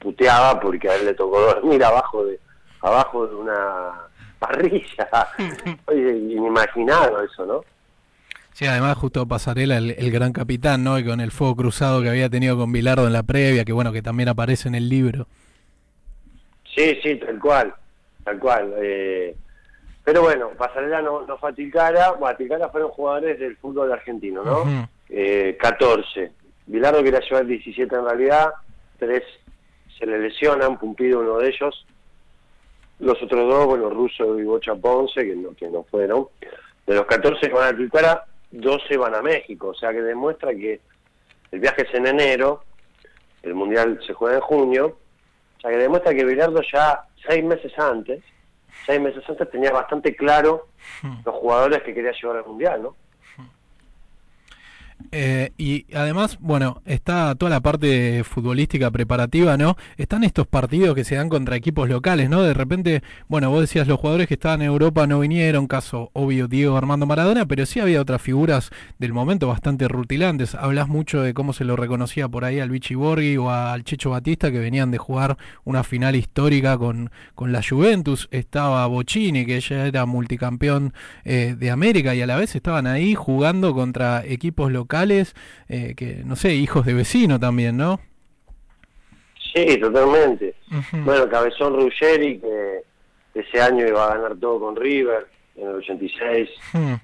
puteaba 0.00 0.58
porque 0.60 0.88
a 0.88 0.96
él 0.96 1.06
le 1.06 1.14
tocó 1.14 1.40
dormir 1.40 1.84
abajo 1.84 2.24
de 2.24 2.40
abajo 2.80 3.26
de 3.26 3.34
una 3.34 3.92
parrilla. 4.38 5.08
Oye, 5.86 6.16
inimaginado 6.16 7.22
eso, 7.22 7.46
¿no? 7.46 7.60
Sí, 8.52 8.66
además 8.66 8.96
justo 8.96 9.26
Pasarela, 9.26 9.78
el, 9.78 10.10
gran 10.12 10.32
capitán, 10.32 10.84
¿no? 10.84 10.96
Y 10.98 11.04
con 11.04 11.20
el 11.20 11.32
fuego 11.32 11.56
cruzado 11.56 12.02
que 12.02 12.08
había 12.08 12.28
tenido 12.28 12.56
con 12.56 12.70
Bilardo 12.70 13.06
en 13.06 13.12
la 13.12 13.24
previa, 13.24 13.64
que 13.64 13.72
bueno, 13.72 13.92
que 13.92 14.00
también 14.00 14.28
aparece 14.28 14.68
en 14.68 14.76
el 14.76 14.88
libro. 14.88 15.26
Sí, 16.72 16.96
sí, 17.02 17.16
tal 17.16 17.40
cual, 17.40 17.74
tal 18.22 18.38
cual. 18.38 18.74
Eh, 18.80 19.36
pero 20.04 20.20
bueno, 20.20 20.50
Pasarela 20.50 21.00
no, 21.00 21.26
no 21.26 21.38
fue 21.38 21.50
a 21.50 21.54
Tilcara, 21.54 22.10
bueno, 22.10 22.26
a 22.26 22.36
Tilcara 22.36 22.68
fueron 22.68 22.90
jugadores 22.90 23.38
del 23.40 23.56
fútbol 23.56 23.90
argentino, 23.90 24.44
¿no? 24.44 24.88
14. 25.58 26.22
Eh, 26.22 26.32
Bilardo 26.66 27.02
quería 27.02 27.20
llevar 27.20 27.46
17 27.46 27.94
en 27.94 28.04
realidad, 28.04 28.52
tres 28.98 29.22
se 29.98 30.04
le 30.04 30.18
lesionan, 30.18 30.78
Pumpido 30.78 31.20
uno 31.20 31.38
de 31.38 31.48
ellos, 31.48 31.86
los 32.98 33.22
otros 33.22 33.48
dos, 33.48 33.66
bueno, 33.66 33.88
Russo 33.88 34.38
y 34.38 34.44
Bocha 34.44 34.74
Ponce, 34.74 35.24
que 35.24 35.36
no, 35.36 35.54
que 35.54 35.68
no 35.68 35.84
fueron. 35.84 36.28
De 36.86 36.94
los 36.94 37.06
14 37.06 37.48
que 37.48 37.54
van 37.54 37.74
a 37.74 37.76
Tilcara, 37.76 38.24
12 38.50 38.96
van 38.98 39.14
a 39.14 39.22
México, 39.22 39.68
o 39.68 39.74
sea 39.74 39.90
que 39.92 40.02
demuestra 40.02 40.54
que 40.54 40.80
el 41.50 41.60
viaje 41.60 41.82
es 41.82 41.94
en 41.94 42.06
enero, 42.06 42.62
el 43.42 43.54
Mundial 43.54 44.00
se 44.06 44.12
juega 44.12 44.36
en 44.36 44.42
junio, 44.42 44.98
o 45.56 45.60
sea 45.60 45.70
que 45.70 45.78
demuestra 45.78 46.12
que 46.12 46.24
Bilardo 46.24 46.60
ya 46.70 47.04
seis 47.26 47.42
meses 47.42 47.72
antes 47.78 48.22
seis 48.86 49.00
meses 49.00 49.22
antes 49.28 49.50
tenía 49.50 49.70
bastante 49.70 50.14
claro 50.14 50.68
hmm. 51.02 51.20
los 51.24 51.34
jugadores 51.34 51.82
que 51.82 51.94
quería 51.94 52.12
llevar 52.12 52.38
al 52.38 52.46
Mundial, 52.46 52.82
¿no? 52.82 52.96
Eh, 55.12 55.52
y 55.58 55.86
además, 55.94 56.38
bueno, 56.40 56.82
está 56.86 57.34
toda 57.34 57.50
la 57.50 57.60
parte 57.60 58.24
futbolística 58.24 58.90
preparativa, 58.90 59.56
¿no? 59.56 59.76
Están 59.96 60.24
estos 60.24 60.46
partidos 60.46 60.94
que 60.94 61.04
se 61.04 61.16
dan 61.16 61.28
contra 61.28 61.56
equipos 61.56 61.88
locales, 61.88 62.30
¿no? 62.30 62.42
De 62.42 62.54
repente, 62.54 63.02
bueno, 63.28 63.50
vos 63.50 63.60
decías 63.60 63.86
los 63.86 64.00
jugadores 64.00 64.28
que 64.28 64.34
estaban 64.34 64.62
en 64.62 64.68
Europa 64.68 65.06
no 65.06 65.20
vinieron, 65.20 65.66
caso 65.66 66.10
obvio 66.14 66.48
Diego 66.48 66.76
Armando 66.76 67.06
Maradona, 67.06 67.46
pero 67.46 67.66
sí 67.66 67.80
había 67.80 68.00
otras 68.00 68.22
figuras 68.22 68.70
del 68.98 69.12
momento 69.12 69.48
bastante 69.48 69.88
rutilantes. 69.88 70.54
Hablas 70.54 70.88
mucho 70.88 71.20
de 71.22 71.34
cómo 71.34 71.52
se 71.52 71.64
lo 71.64 71.76
reconocía 71.76 72.28
por 72.28 72.44
ahí 72.44 72.60
al 72.60 72.70
Vichy 72.70 72.94
Borghi 72.94 73.36
o 73.36 73.50
al 73.50 73.84
Checho 73.84 74.10
Batista 74.10 74.50
que 74.50 74.58
venían 74.58 74.90
de 74.90 74.98
jugar 74.98 75.36
una 75.64 75.84
final 75.84 76.16
histórica 76.16 76.78
con, 76.78 77.10
con 77.34 77.52
la 77.52 77.62
Juventus. 77.62 78.28
Estaba 78.30 78.86
Bocini, 78.86 79.46
que 79.46 79.60
ya 79.60 79.86
era 79.86 80.06
multicampeón 80.06 80.94
eh, 81.24 81.56
de 81.58 81.70
América 81.70 82.14
y 82.14 82.22
a 82.22 82.26
la 82.26 82.36
vez 82.36 82.54
estaban 82.54 82.86
ahí 82.86 83.14
jugando 83.14 83.74
contra 83.74 84.24
equipos 84.24 84.72
locales 84.72 84.93
eh, 85.68 85.94
que, 85.96 86.22
no 86.24 86.36
sé, 86.36 86.54
hijos 86.54 86.86
de 86.86 86.94
vecino 86.94 87.38
también, 87.40 87.76
¿no? 87.76 88.00
Sí, 89.54 89.78
totalmente. 89.78 90.54
Bueno, 91.04 91.28
Cabezón 91.28 91.74
Ruggeri, 91.74 92.40
que 92.40 92.82
ese 93.34 93.60
año 93.60 93.86
iba 93.86 94.04
a 94.04 94.16
ganar 94.16 94.36
todo 94.36 94.58
con 94.60 94.76
River, 94.76 95.28
en 95.56 95.68
el 95.68 95.74
86. 95.76 96.50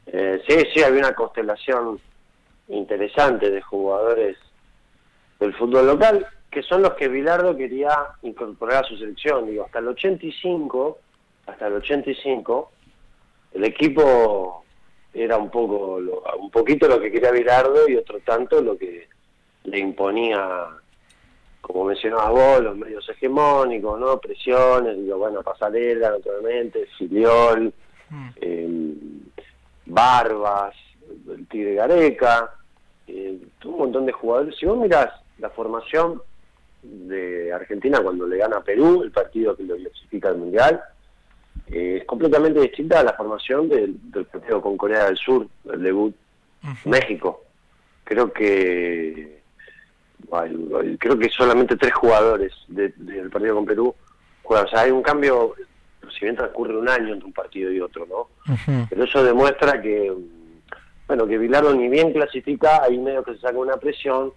Eh, 0.06 0.42
sí, 0.49 0.56
sí, 0.75 0.82
había 0.82 1.00
una 1.00 1.14
constelación 1.14 2.00
interesante 2.68 3.50
de 3.50 3.61
jugadores 3.61 4.37
del 5.38 5.54
fútbol 5.54 5.87
local, 5.87 6.26
que 6.50 6.62
son 6.62 6.82
los 6.82 6.94
que 6.94 7.09
Bilardo 7.09 7.56
quería 7.56 7.97
incorporar 8.23 8.85
a 8.85 8.88
su 8.88 8.97
selección. 8.97 9.47
Digo, 9.47 9.64
hasta 9.64 9.78
el 9.78 9.88
85, 9.88 10.99
hasta 11.47 11.66
el 11.68 11.75
85, 11.75 12.73
el 13.54 13.64
equipo 13.64 14.64
era 15.12 15.37
un 15.37 15.50
poco 15.50 15.97
un 16.38 16.50
poquito 16.50 16.88
lo 16.88 17.00
que 17.00 17.11
quería 17.11 17.31
Virardo 17.31 17.88
y 17.88 17.97
otro 17.97 18.21
tanto 18.21 18.61
lo 18.61 18.76
que 18.76 19.09
le 19.64 19.79
imponía 19.79 20.67
como 21.61 21.85
mencionabas 21.85 22.31
vos 22.31 22.61
los 22.62 22.76
medios 22.76 23.09
hegemónicos 23.09 23.99
no 23.99 24.19
presiones 24.19 24.97
digo 24.97 25.19
bueno 25.19 25.43
pasarela 25.43 26.11
naturalmente 26.11 26.87
filiol 26.97 27.73
mm. 28.09 28.29
em, 28.40 28.95
barbas 29.87 30.75
el 31.29 31.47
tigre 31.49 31.75
gareca 31.75 32.55
eh, 33.09 33.38
un 33.64 33.79
montón 33.79 34.07
de 34.07 34.12
jugadores 34.12 34.57
si 34.59 34.67
vos 34.67 34.79
mirás 34.79 35.11
la 35.38 35.50
formación 35.50 36.23
de 36.83 37.52
Argentina 37.52 38.00
cuando 38.00 38.26
le 38.26 38.38
gana 38.38 38.59
a 38.59 38.64
Perú 38.64 39.02
el 39.02 39.11
partido 39.11 39.57
que 39.57 39.64
lo 39.64 39.76
clasifica 39.76 40.29
al 40.29 40.38
mundial 40.38 40.81
eh, 41.71 41.99
es 42.00 42.04
completamente 42.04 42.61
distinta 42.61 43.00
a 43.00 43.04
la 43.04 43.12
formación 43.12 43.69
del, 43.69 43.95
partido 44.30 44.61
con 44.61 44.76
Corea 44.76 45.04
del 45.04 45.16
Sur, 45.16 45.47
el 45.73 45.83
debut 45.83 46.14
México. 46.85 47.45
Creo 48.04 48.33
que 48.33 49.40
creo 50.99 51.19
que 51.19 51.28
solamente 51.28 51.76
tres 51.76 51.95
jugadores 51.95 52.52
del 52.69 53.30
partido 53.30 53.54
con 53.57 53.66
Perú 53.66 53.95
juegan. 54.42 54.66
O 54.66 54.69
sea, 54.69 54.80
hay 54.83 54.90
un 54.90 55.02
cambio, 55.02 55.54
si 56.12 56.25
bien 56.25 56.37
transcurre 56.37 56.76
un 56.76 56.88
año 56.88 57.14
entre 57.14 57.26
un 57.26 57.33
partido 57.33 57.71
y 57.73 57.80
otro, 57.80 58.07
¿no? 58.07 58.57
Pero 58.88 59.04
eso 59.04 59.25
demuestra 59.25 59.80
que, 59.80 60.12
bueno, 61.07 61.26
que 61.26 61.38
Bilardo 61.38 61.75
ni 61.75 61.88
bien 61.88 62.12
clasifica, 62.12 62.83
hay 62.83 62.99
medio 62.99 63.23
que 63.23 63.35
se 63.35 63.40
saca 63.40 63.59
una 63.59 63.76
presión 63.76 64.33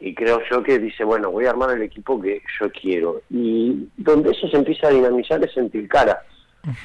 y 0.00 0.14
creo 0.14 0.40
yo 0.50 0.62
que 0.64 0.80
dice, 0.80 1.04
bueno, 1.04 1.30
voy 1.30 1.46
a 1.46 1.50
armar 1.50 1.70
el 1.70 1.82
equipo 1.82 2.20
que 2.20 2.42
yo 2.60 2.70
quiero. 2.72 3.22
Y 3.30 3.88
donde 3.96 4.32
eso 4.32 4.48
se 4.48 4.56
empieza 4.56 4.88
a 4.88 4.90
dinamizar 4.90 5.42
es 5.44 5.56
en 5.56 5.70
Tilcara 5.70 6.24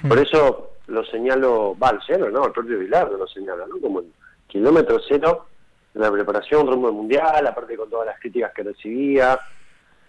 por 0.07 0.19
eso 0.19 0.71
lo 0.87 1.03
señalo, 1.05 1.77
va 1.77 1.89
al 1.89 1.99
cero, 2.05 2.29
¿no? 2.31 2.45
El 2.45 2.51
propio 2.51 2.79
Bilardo 2.79 3.17
lo 3.17 3.27
señala, 3.27 3.65
¿no? 3.67 3.79
Como 3.79 3.99
el 3.99 4.07
kilómetro 4.47 4.99
cero 5.07 5.45
de 5.93 5.99
la 5.99 6.11
preparación 6.11 6.67
rumbo 6.67 6.87
al 6.87 6.93
mundial, 6.93 7.45
aparte 7.45 7.75
con 7.75 7.89
todas 7.89 8.07
las 8.07 8.19
críticas 8.19 8.53
que 8.53 8.63
recibía. 8.63 9.39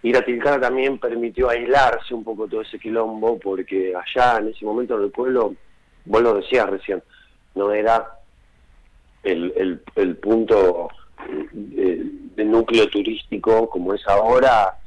Ir 0.02 0.16
a 0.16 0.22
Tilcara 0.22 0.60
también 0.60 0.98
permitió 0.98 1.50
aislarse 1.50 2.14
un 2.14 2.22
poco 2.22 2.46
todo 2.46 2.60
ese 2.60 2.78
quilombo, 2.78 3.38
porque 3.38 3.92
allá 3.94 4.38
en 4.38 4.48
ese 4.48 4.64
momento 4.64 4.98
del 4.98 5.10
pueblo, 5.10 5.54
vos 6.04 6.22
lo 6.22 6.34
decías 6.34 6.68
recién, 6.68 7.02
no 7.56 7.72
era 7.72 8.06
el, 9.24 9.80
el, 9.96 10.16
punto 10.16 10.88
de, 11.52 12.44
núcleo 12.44 12.88
turístico 12.88 13.68
como 13.68 13.94
es 13.94 14.06
ahora. 14.06 14.78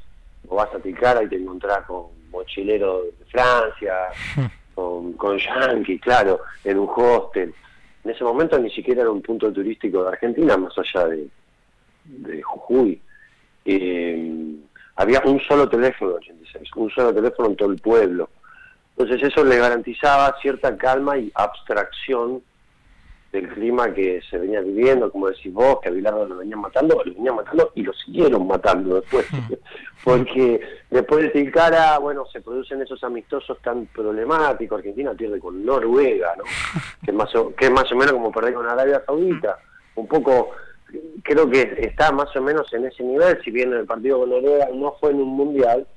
Vos 0.43 0.57
vas 0.57 0.73
a 0.73 0.79
Tilcara 0.79 1.23
y 1.23 1.27
te 1.27 1.35
encontrás 1.35 1.85
con 1.85 2.05
mochileros 2.31 3.05
de 3.19 3.25
Francia, 3.25 3.93
con, 4.81 5.13
con 5.13 5.37
Yankee, 5.37 5.99
claro, 5.99 6.41
en 6.63 6.79
un 6.79 6.89
hostel. 6.95 7.53
En 8.03 8.11
ese 8.11 8.23
momento 8.23 8.57
ni 8.57 8.71
siquiera 8.71 9.01
era 9.01 9.11
un 9.11 9.21
punto 9.21 9.51
turístico 9.51 10.03
de 10.03 10.09
Argentina, 10.09 10.57
más 10.57 10.73
allá 10.77 11.07
de, 11.07 11.27
de 12.05 12.41
Jujuy. 12.41 12.99
Eh, 13.65 14.55
había 14.95 15.21
un 15.25 15.39
solo 15.41 15.69
teléfono 15.69 16.11
en 16.11 16.17
86, 16.17 16.69
un 16.75 16.89
solo 16.89 17.13
teléfono 17.13 17.49
en 17.49 17.55
todo 17.55 17.71
el 17.71 17.79
pueblo. 17.79 18.29
Entonces 18.97 19.29
eso 19.29 19.43
le 19.43 19.57
garantizaba 19.57 20.35
cierta 20.41 20.75
calma 20.77 21.17
y 21.17 21.31
abstracción 21.35 22.41
del 23.31 23.47
clima 23.47 23.93
que 23.93 24.21
se 24.29 24.37
venía 24.37 24.59
viviendo, 24.59 25.09
como 25.09 25.29
decís 25.29 25.53
vos, 25.53 25.79
que 25.81 25.87
a 25.87 25.91
Bilardo 25.91 26.25
lo 26.27 26.37
venían 26.37 26.59
matando, 26.59 27.01
lo 27.03 27.13
venían 27.13 27.35
matando 27.35 27.71
y 27.75 27.83
lo 27.83 27.93
siguieron 27.93 28.45
matando 28.45 28.99
después. 28.99 29.25
Porque 30.03 30.59
después 30.89 31.23
de 31.23 31.29
Tilcara, 31.29 31.97
bueno, 31.99 32.25
se 32.25 32.41
producen 32.41 32.81
esos 32.81 33.01
amistosos 33.03 33.57
tan 33.61 33.85
problemáticos. 33.87 34.79
Argentina 34.79 35.13
pierde 35.13 35.39
con 35.39 35.65
Noruega, 35.65 36.35
¿no? 36.37 36.43
que, 37.05 37.11
es 37.11 37.13
más 37.13 37.33
o, 37.35 37.55
que 37.55 37.65
es 37.65 37.71
más 37.71 37.89
o 37.91 37.95
menos 37.95 38.13
como 38.13 38.31
perder 38.31 38.53
con 38.53 38.67
Arabia 38.67 39.01
Saudita. 39.05 39.57
Un 39.95 40.07
poco, 40.07 40.49
creo 41.23 41.49
que 41.49 41.77
está 41.79 42.11
más 42.11 42.35
o 42.35 42.41
menos 42.41 42.71
en 42.73 42.85
ese 42.85 43.03
nivel, 43.03 43.41
si 43.43 43.51
bien 43.51 43.71
el 43.71 43.85
partido 43.85 44.19
con 44.19 44.29
Noruega 44.29 44.67
no 44.73 44.93
fue 44.99 45.11
en 45.11 45.21
un 45.21 45.29
mundial, 45.29 45.87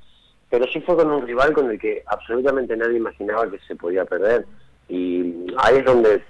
pero 0.51 0.67
sí 0.69 0.81
fue 0.83 0.95
con 0.95 1.11
un 1.11 1.27
rival 1.27 1.53
con 1.53 1.69
el 1.69 1.81
que 1.81 2.05
absolutamente 2.07 2.77
nadie 2.77 2.99
imaginaba 2.99 3.51
que 3.51 3.59
se 3.67 3.75
podía 3.75 4.05
perder. 4.05 4.47
Y 4.89 5.47
ahí 5.57 5.79
es 5.79 5.85
donde 5.85 6.23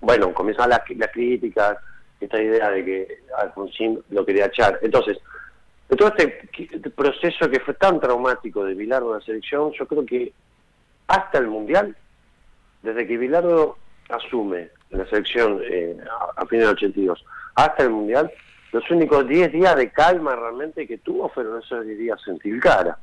bueno, 0.00 0.32
comienzan 0.32 0.70
las, 0.70 0.80
las 0.96 1.10
críticas, 1.10 1.78
esta 2.20 2.40
idea 2.40 2.70
de 2.70 2.84
que 2.84 3.18
Alfonsín 3.38 4.02
lo 4.10 4.24
quería 4.24 4.46
echar. 4.46 4.78
Entonces, 4.82 5.18
de 5.88 5.96
todo 5.96 6.08
este, 6.08 6.48
este, 6.56 6.90
proceso 6.90 7.50
que 7.50 7.60
fue 7.60 7.74
tan 7.74 8.00
traumático 8.00 8.64
de 8.64 8.74
Bilardo 8.74 9.12
en 9.12 9.18
la 9.18 9.24
selección, 9.24 9.72
yo 9.72 9.86
creo 9.86 10.06
que 10.06 10.32
hasta 11.08 11.38
el 11.38 11.48
Mundial, 11.48 11.96
desde 12.82 13.06
que 13.06 13.18
Bilardo 13.18 13.76
asume 14.08 14.70
la 14.90 15.06
selección 15.06 15.60
eh, 15.64 15.96
a, 16.36 16.46
fines 16.46 16.66
del 16.66 16.76
82, 16.76 17.24
hasta 17.56 17.82
el 17.82 17.90
Mundial, 17.90 18.30
los 18.72 18.88
únicos 18.90 19.26
10 19.26 19.52
días 19.52 19.74
de 19.74 19.90
calma 19.90 20.36
realmente 20.36 20.86
que 20.86 20.98
tuvo 20.98 21.28
fueron 21.28 21.60
esos 21.60 21.84
10 21.84 21.98
días 21.98 22.20
en 22.28 22.38
Tilcara. 22.38 22.96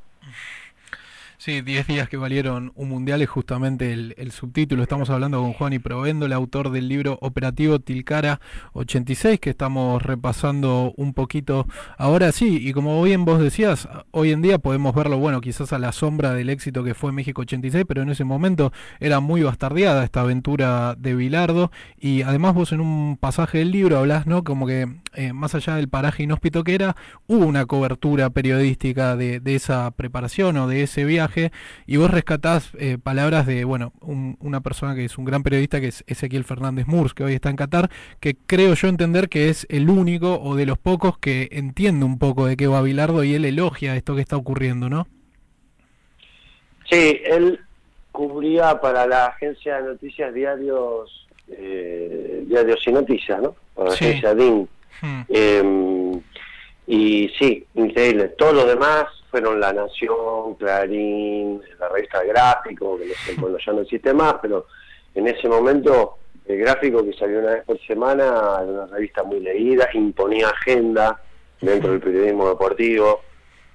Sí, 1.39 1.61
10 1.61 1.85
días 1.85 2.09
que 2.09 2.17
valieron 2.17 2.71
un 2.73 2.89
mundial 2.89 3.21
es 3.21 3.29
justamente 3.29 3.93
el, 3.93 4.31
subtítulo. 4.31 4.81
Estamos 4.81 5.11
hablando 5.11 5.39
con 5.39 5.53
Juan 5.53 5.71
y 5.71 5.77
Provendo, 5.77 6.25
el 6.25 6.33
autor 6.33 6.71
del 6.71 6.89
libro 6.89 7.19
Operativo 7.21 7.77
Tilcara 7.77 8.41
86, 8.73 9.39
que 9.39 9.51
estamos 9.51 10.01
repasando 10.01 10.95
un 10.97 11.13
poquito 11.13 11.67
ahora 11.99 12.31
sí. 12.31 12.57
Y 12.67 12.73
como 12.73 13.03
bien 13.03 13.23
vos 13.23 13.39
decías, 13.39 13.87
hoy 14.09 14.31
en 14.31 14.41
día 14.41 14.57
podemos 14.57 14.95
verlo, 14.95 15.19
bueno, 15.19 15.39
quizás 15.39 15.73
a 15.73 15.79
la 15.79 15.91
sombra 15.91 16.33
del 16.33 16.49
éxito 16.49 16.83
que 16.83 16.95
fue 16.95 17.11
México 17.11 17.43
86, 17.43 17.85
pero 17.87 18.01
en 18.01 18.09
ese 18.09 18.23
momento 18.23 18.73
era 18.99 19.19
muy 19.19 19.43
bastardeada 19.43 20.03
esta 20.03 20.21
aventura 20.21 20.95
de 20.95 21.13
Bilardo. 21.13 21.71
Y 21.99 22.23
además 22.23 22.55
vos 22.55 22.71
en 22.71 22.81
un 22.81 23.15
pasaje 23.15 23.59
del 23.59 23.69
libro 23.69 23.99
hablás, 23.99 24.25
¿no? 24.25 24.43
Como 24.43 24.65
que 24.65 24.87
eh, 25.13 25.33
más 25.33 25.53
allá 25.53 25.75
del 25.75 25.87
paraje 25.87 26.23
inhóspito 26.23 26.63
que 26.63 26.73
era, 26.73 26.95
hubo 27.27 27.45
una 27.45 27.67
cobertura 27.67 28.31
periodística 28.31 29.15
de, 29.15 29.39
de 29.39 29.55
esa 29.55 29.91
preparación 29.91 30.57
o 30.57 30.67
de 30.67 30.81
ese 30.81 31.05
viaje 31.05 31.26
y 31.85 31.97
vos 31.97 32.11
rescatás 32.11 32.71
eh, 32.79 32.97
palabras 33.01 33.45
de, 33.45 33.63
bueno, 33.63 33.93
una 34.01 34.61
persona 34.61 34.95
que 34.95 35.05
es 35.05 35.17
un 35.17 35.25
gran 35.25 35.43
periodista 35.43 35.79
que 35.79 35.87
es 35.87 36.03
Ezequiel 36.07 36.43
Fernández 36.43 36.87
Murs, 36.87 37.13
que 37.13 37.23
hoy 37.23 37.33
está 37.33 37.49
en 37.49 37.55
Qatar, 37.55 37.89
que 38.19 38.35
creo 38.35 38.73
yo 38.73 38.87
entender 38.87 39.29
que 39.29 39.49
es 39.49 39.65
el 39.69 39.89
único 39.89 40.39
o 40.39 40.55
de 40.55 40.65
los 40.65 40.77
pocos 40.77 41.17
que 41.17 41.49
entiende 41.51 42.05
un 42.05 42.19
poco 42.19 42.45
de 42.45 42.57
qué 42.57 42.67
va 42.67 42.81
Bilardo 42.81 43.23
y 43.23 43.33
él 43.33 43.45
elogia 43.45 43.95
esto 43.95 44.15
que 44.15 44.21
está 44.21 44.37
ocurriendo, 44.37 44.89
¿no? 44.89 45.07
Sí, 46.89 47.19
él 47.25 47.59
cubría 48.11 48.79
para 48.79 49.05
la 49.05 49.27
agencia 49.27 49.77
de 49.77 49.89
noticias 49.89 50.33
diarios, 50.33 51.27
eh, 51.49 52.43
diarios 52.47 52.79
y 52.87 52.91
noticias, 52.91 53.41
¿no? 53.41 53.55
Para 53.75 53.89
la 53.89 53.95
agencia 53.95 54.33
DIN. 54.33 54.67
Hmm. 55.01 55.21
Em, 55.29 56.21
y 56.87 57.29
sí, 57.37 57.65
increíble. 57.75 58.29
Todo 58.29 58.53
lo 58.53 58.65
demás 58.65 59.05
fueron 59.29 59.59
La 59.59 59.73
Nación, 59.73 60.55
Clarín, 60.55 61.61
la 61.79 61.89
revista 61.89 62.23
Gráfico, 62.23 62.97
que 62.97 63.05
no 63.05 63.13
sé, 63.13 63.35
bueno, 63.39 63.57
ya 63.65 63.73
no 63.73 63.81
existe 63.81 64.13
más, 64.13 64.35
pero 64.41 64.65
en 65.15 65.27
ese 65.27 65.47
momento 65.47 66.17
el 66.47 66.59
gráfico 66.59 67.03
que 67.03 67.13
salió 67.13 67.39
una 67.39 67.55
vez 67.55 67.65
por 67.65 67.79
semana 67.85 68.23
era 68.23 68.61
una 68.61 68.87
revista 68.87 69.23
muy 69.23 69.41
leída, 69.41 69.89
imponía 69.93 70.47
agenda 70.47 71.21
dentro 71.59 71.91
del 71.91 71.99
periodismo 71.99 72.49
deportivo, 72.49 73.21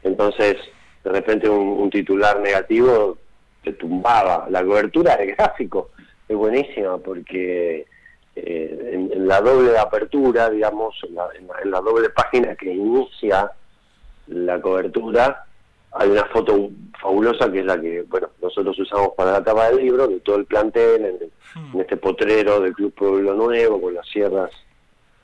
entonces 0.02 0.56
de 1.04 1.11
repente 1.11 1.49
un, 1.49 1.90
titular 1.90 2.40
negativo 2.40 3.18
te 3.62 3.73
tumbaba. 3.75 4.47
La 4.49 4.64
cobertura 4.64 5.16
del 5.16 5.35
gráfico 5.35 5.90
es 6.28 6.37
buenísima 6.37 6.97
porque 6.99 7.87
eh, 8.37 8.90
en, 8.92 9.26
la 9.26 9.40
doble 9.40 9.76
apertura, 9.76 10.49
digamos, 10.49 10.94
en 11.06 11.14
la, 11.14 11.28
en 11.62 11.71
la, 11.71 11.80
doble 11.80 12.09
página 12.11 12.54
que 12.54 12.73
inicia 12.73 13.50
la 14.28 14.60
cobertura, 14.60 15.44
hay 15.92 16.08
una 16.08 16.24
foto 16.26 16.70
fabulosa 17.00 17.50
que 17.50 17.60
es 17.60 17.66
la 17.66 17.80
que 17.80 18.02
bueno 18.02 18.30
nosotros 18.40 18.78
usamos 18.78 19.10
para 19.16 19.32
la 19.32 19.44
tapa 19.44 19.68
del 19.68 19.78
libro, 19.78 20.08
de 20.08 20.20
todo 20.20 20.36
el 20.36 20.46
plantel, 20.46 21.04
en, 21.04 21.80
este 21.80 21.96
potrero 21.96 22.60
del 22.60 22.72
Club 22.72 22.94
Pueblo 22.94 23.34
Nuevo, 23.34 23.80
con 23.80 23.94
las 23.94 24.08
sierras, 24.08 24.50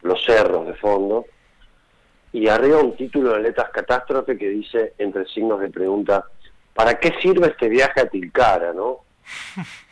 los 0.02 0.22
cerros 0.24 0.66
de 0.66 0.74
fondo, 0.74 1.24
y 2.32 2.48
arriba 2.48 2.82
un 2.82 2.96
título 2.96 3.32
de 3.32 3.40
letras 3.40 3.70
catástrofe 3.70 4.36
que 4.36 4.48
dice, 4.50 4.92
entre 4.98 5.24
signos 5.26 5.60
de 5.60 5.70
pregunta, 5.70 6.26
¿para 6.74 6.98
qué 6.98 7.14
sirve 7.20 7.48
este 7.48 7.68
viaje 7.68 8.00
a 8.00 8.08
Tilcara, 8.08 8.72
no? 8.72 9.00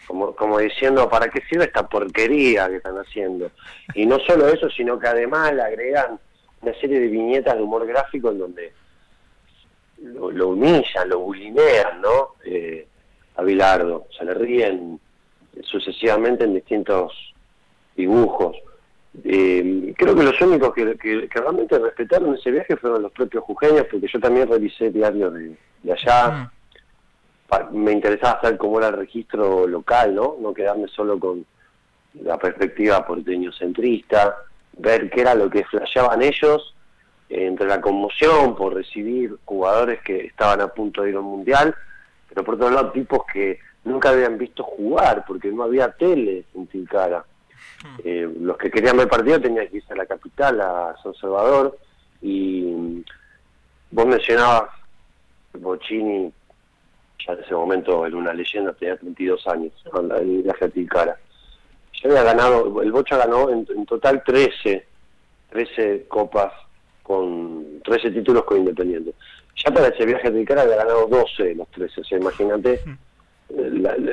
Como, 0.06 0.36
como 0.36 0.60
diciendo, 0.60 1.08
¿para 1.08 1.28
qué 1.28 1.40
sirve 1.50 1.64
esta 1.64 1.88
porquería 1.88 2.68
que 2.68 2.76
están 2.76 2.94
haciendo? 2.96 3.50
Y 3.92 4.06
no 4.06 4.20
solo 4.20 4.46
eso, 4.46 4.70
sino 4.70 5.00
que 5.00 5.08
además 5.08 5.52
le 5.52 5.62
agregan 5.62 6.20
una 6.62 6.74
serie 6.74 7.00
de 7.00 7.08
viñetas 7.08 7.56
de 7.56 7.62
humor 7.62 7.84
gráfico 7.88 8.30
en 8.30 8.38
donde 8.38 8.72
lo, 10.14 10.48
humillan, 10.48 11.08
lo 11.08 11.20
bulinean, 11.20 12.00
¿no? 12.00 12.34
Eh, 12.44 12.86
a 13.36 13.42
Bilardo, 13.42 14.06
se 14.16 14.24
le 14.24 14.34
ríen 14.34 15.00
sucesivamente 15.62 16.44
en 16.44 16.54
distintos 16.54 17.12
dibujos. 17.94 18.56
Eh, 19.24 19.94
creo 19.96 20.14
que 20.14 20.22
los 20.22 20.40
únicos 20.40 20.74
que, 20.74 21.28
realmente 21.30 21.78
respetaron 21.78 22.34
ese 22.34 22.50
viaje 22.50 22.76
fueron 22.76 23.02
los 23.02 23.12
propios 23.12 23.44
jujeños, 23.44 23.86
porque 23.90 24.08
yo 24.12 24.20
también 24.20 24.48
revisé 24.48 24.90
diarios 24.90 25.34
de, 25.34 25.92
allá. 25.92 26.50
Me 27.72 27.92
interesaba 27.92 28.40
saber 28.40 28.58
cómo 28.58 28.78
era 28.78 28.88
el 28.88 28.96
registro 28.96 29.66
local, 29.66 30.14
¿no? 30.14 30.36
No 30.40 30.52
quedarme 30.52 30.88
solo 30.88 31.18
con 31.18 31.46
la 32.22 32.38
perspectiva 32.38 33.06
porteño-centrista, 33.06 34.36
ver 34.78 35.08
qué 35.10 35.20
era 35.20 35.34
lo 35.34 35.48
que 35.48 35.64
flasheaban 35.64 36.22
ellos 36.22 36.75
entre 37.28 37.66
la 37.66 37.80
conmoción 37.80 38.54
por 38.54 38.74
recibir 38.74 39.36
jugadores 39.44 40.00
que 40.02 40.26
estaban 40.26 40.60
a 40.60 40.68
punto 40.68 41.02
de 41.02 41.10
ir 41.10 41.16
al 41.16 41.22
mundial, 41.22 41.74
pero 42.28 42.44
por 42.44 42.54
otro 42.54 42.70
lado 42.70 42.92
tipos 42.92 43.22
que 43.32 43.58
nunca 43.84 44.10
habían 44.10 44.38
visto 44.38 44.62
jugar 44.62 45.24
porque 45.26 45.50
no 45.50 45.64
había 45.64 45.90
tele 45.92 46.44
en 46.54 46.66
Tilcara. 46.66 47.24
Hmm. 47.82 47.96
Eh, 48.04 48.32
los 48.40 48.56
que 48.56 48.70
querían 48.70 48.96
ver 48.96 49.08
partido 49.08 49.40
tenían 49.40 49.68
que 49.68 49.78
irse 49.78 49.92
a 49.92 49.96
la 49.96 50.06
capital, 50.06 50.60
a 50.60 50.94
San 51.02 51.14
Salvador, 51.14 51.76
y 52.22 53.04
vos 53.90 54.06
mencionabas 54.06 54.70
Bocini, 55.54 56.32
ya 57.26 57.32
en 57.32 57.40
ese 57.40 57.54
momento 57.54 58.06
era 58.06 58.16
una 58.16 58.32
leyenda, 58.32 58.72
tenía 58.74 58.96
32 58.96 59.46
años, 59.48 59.72
el 60.20 60.42
viaje 60.42 60.64
a 60.64 60.68
Tilcara. 60.68 61.16
Ya 62.02 62.10
había 62.10 62.22
ganado, 62.24 62.82
el 62.82 62.92
Bocha 62.92 63.16
ganó 63.16 63.48
en, 63.50 63.66
en 63.74 63.86
total 63.86 64.22
13, 64.22 64.86
13 65.50 66.06
copas 66.08 66.52
con 67.06 67.80
13 67.84 68.10
títulos 68.10 68.44
con 68.44 68.58
Independiente. 68.58 69.12
Ya 69.64 69.70
para 69.70 69.88
ese 69.88 70.04
viaje 70.04 70.26
a 70.26 70.32
Tilcara 70.32 70.62
había 70.62 70.76
ganado 70.76 71.06
12 71.06 71.44
de 71.44 71.54
los 71.54 71.68
13, 71.68 72.00
o 72.00 72.04
sea, 72.04 72.18
imagínate 72.18 72.80
eh, 73.50 73.70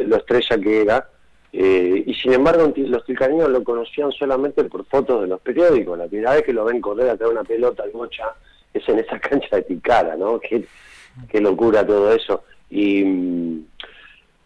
la, 0.07 0.17
estrella 0.17 0.57
que 0.59 0.81
era. 0.81 1.09
Eh, 1.51 2.03
y 2.05 2.13
sin 2.13 2.33
embargo, 2.33 2.71
los 2.75 3.05
tilcareños 3.05 3.49
lo 3.49 3.63
conocían 3.63 4.11
solamente 4.11 4.63
por 4.65 4.85
fotos 4.85 5.21
de 5.21 5.27
los 5.27 5.41
periódicos. 5.41 5.97
La 5.97 6.07
primera 6.07 6.33
vez 6.33 6.43
que 6.43 6.53
lo 6.53 6.65
ven 6.65 6.79
correr 6.79 7.09
a 7.09 7.17
traer 7.17 7.31
una 7.31 7.43
pelota 7.43 7.81
al 7.81 7.91
bocha 7.91 8.25
es 8.71 8.87
en 8.87 8.99
esa 8.99 9.19
cancha 9.27 9.55
de 9.55 9.63
Tilcara, 9.63 10.15
¿no? 10.15 10.39
Qué, 10.39 10.65
qué 11.27 11.41
locura 11.41 11.85
todo 11.85 12.13
eso. 12.13 12.43
Y, 12.69 13.65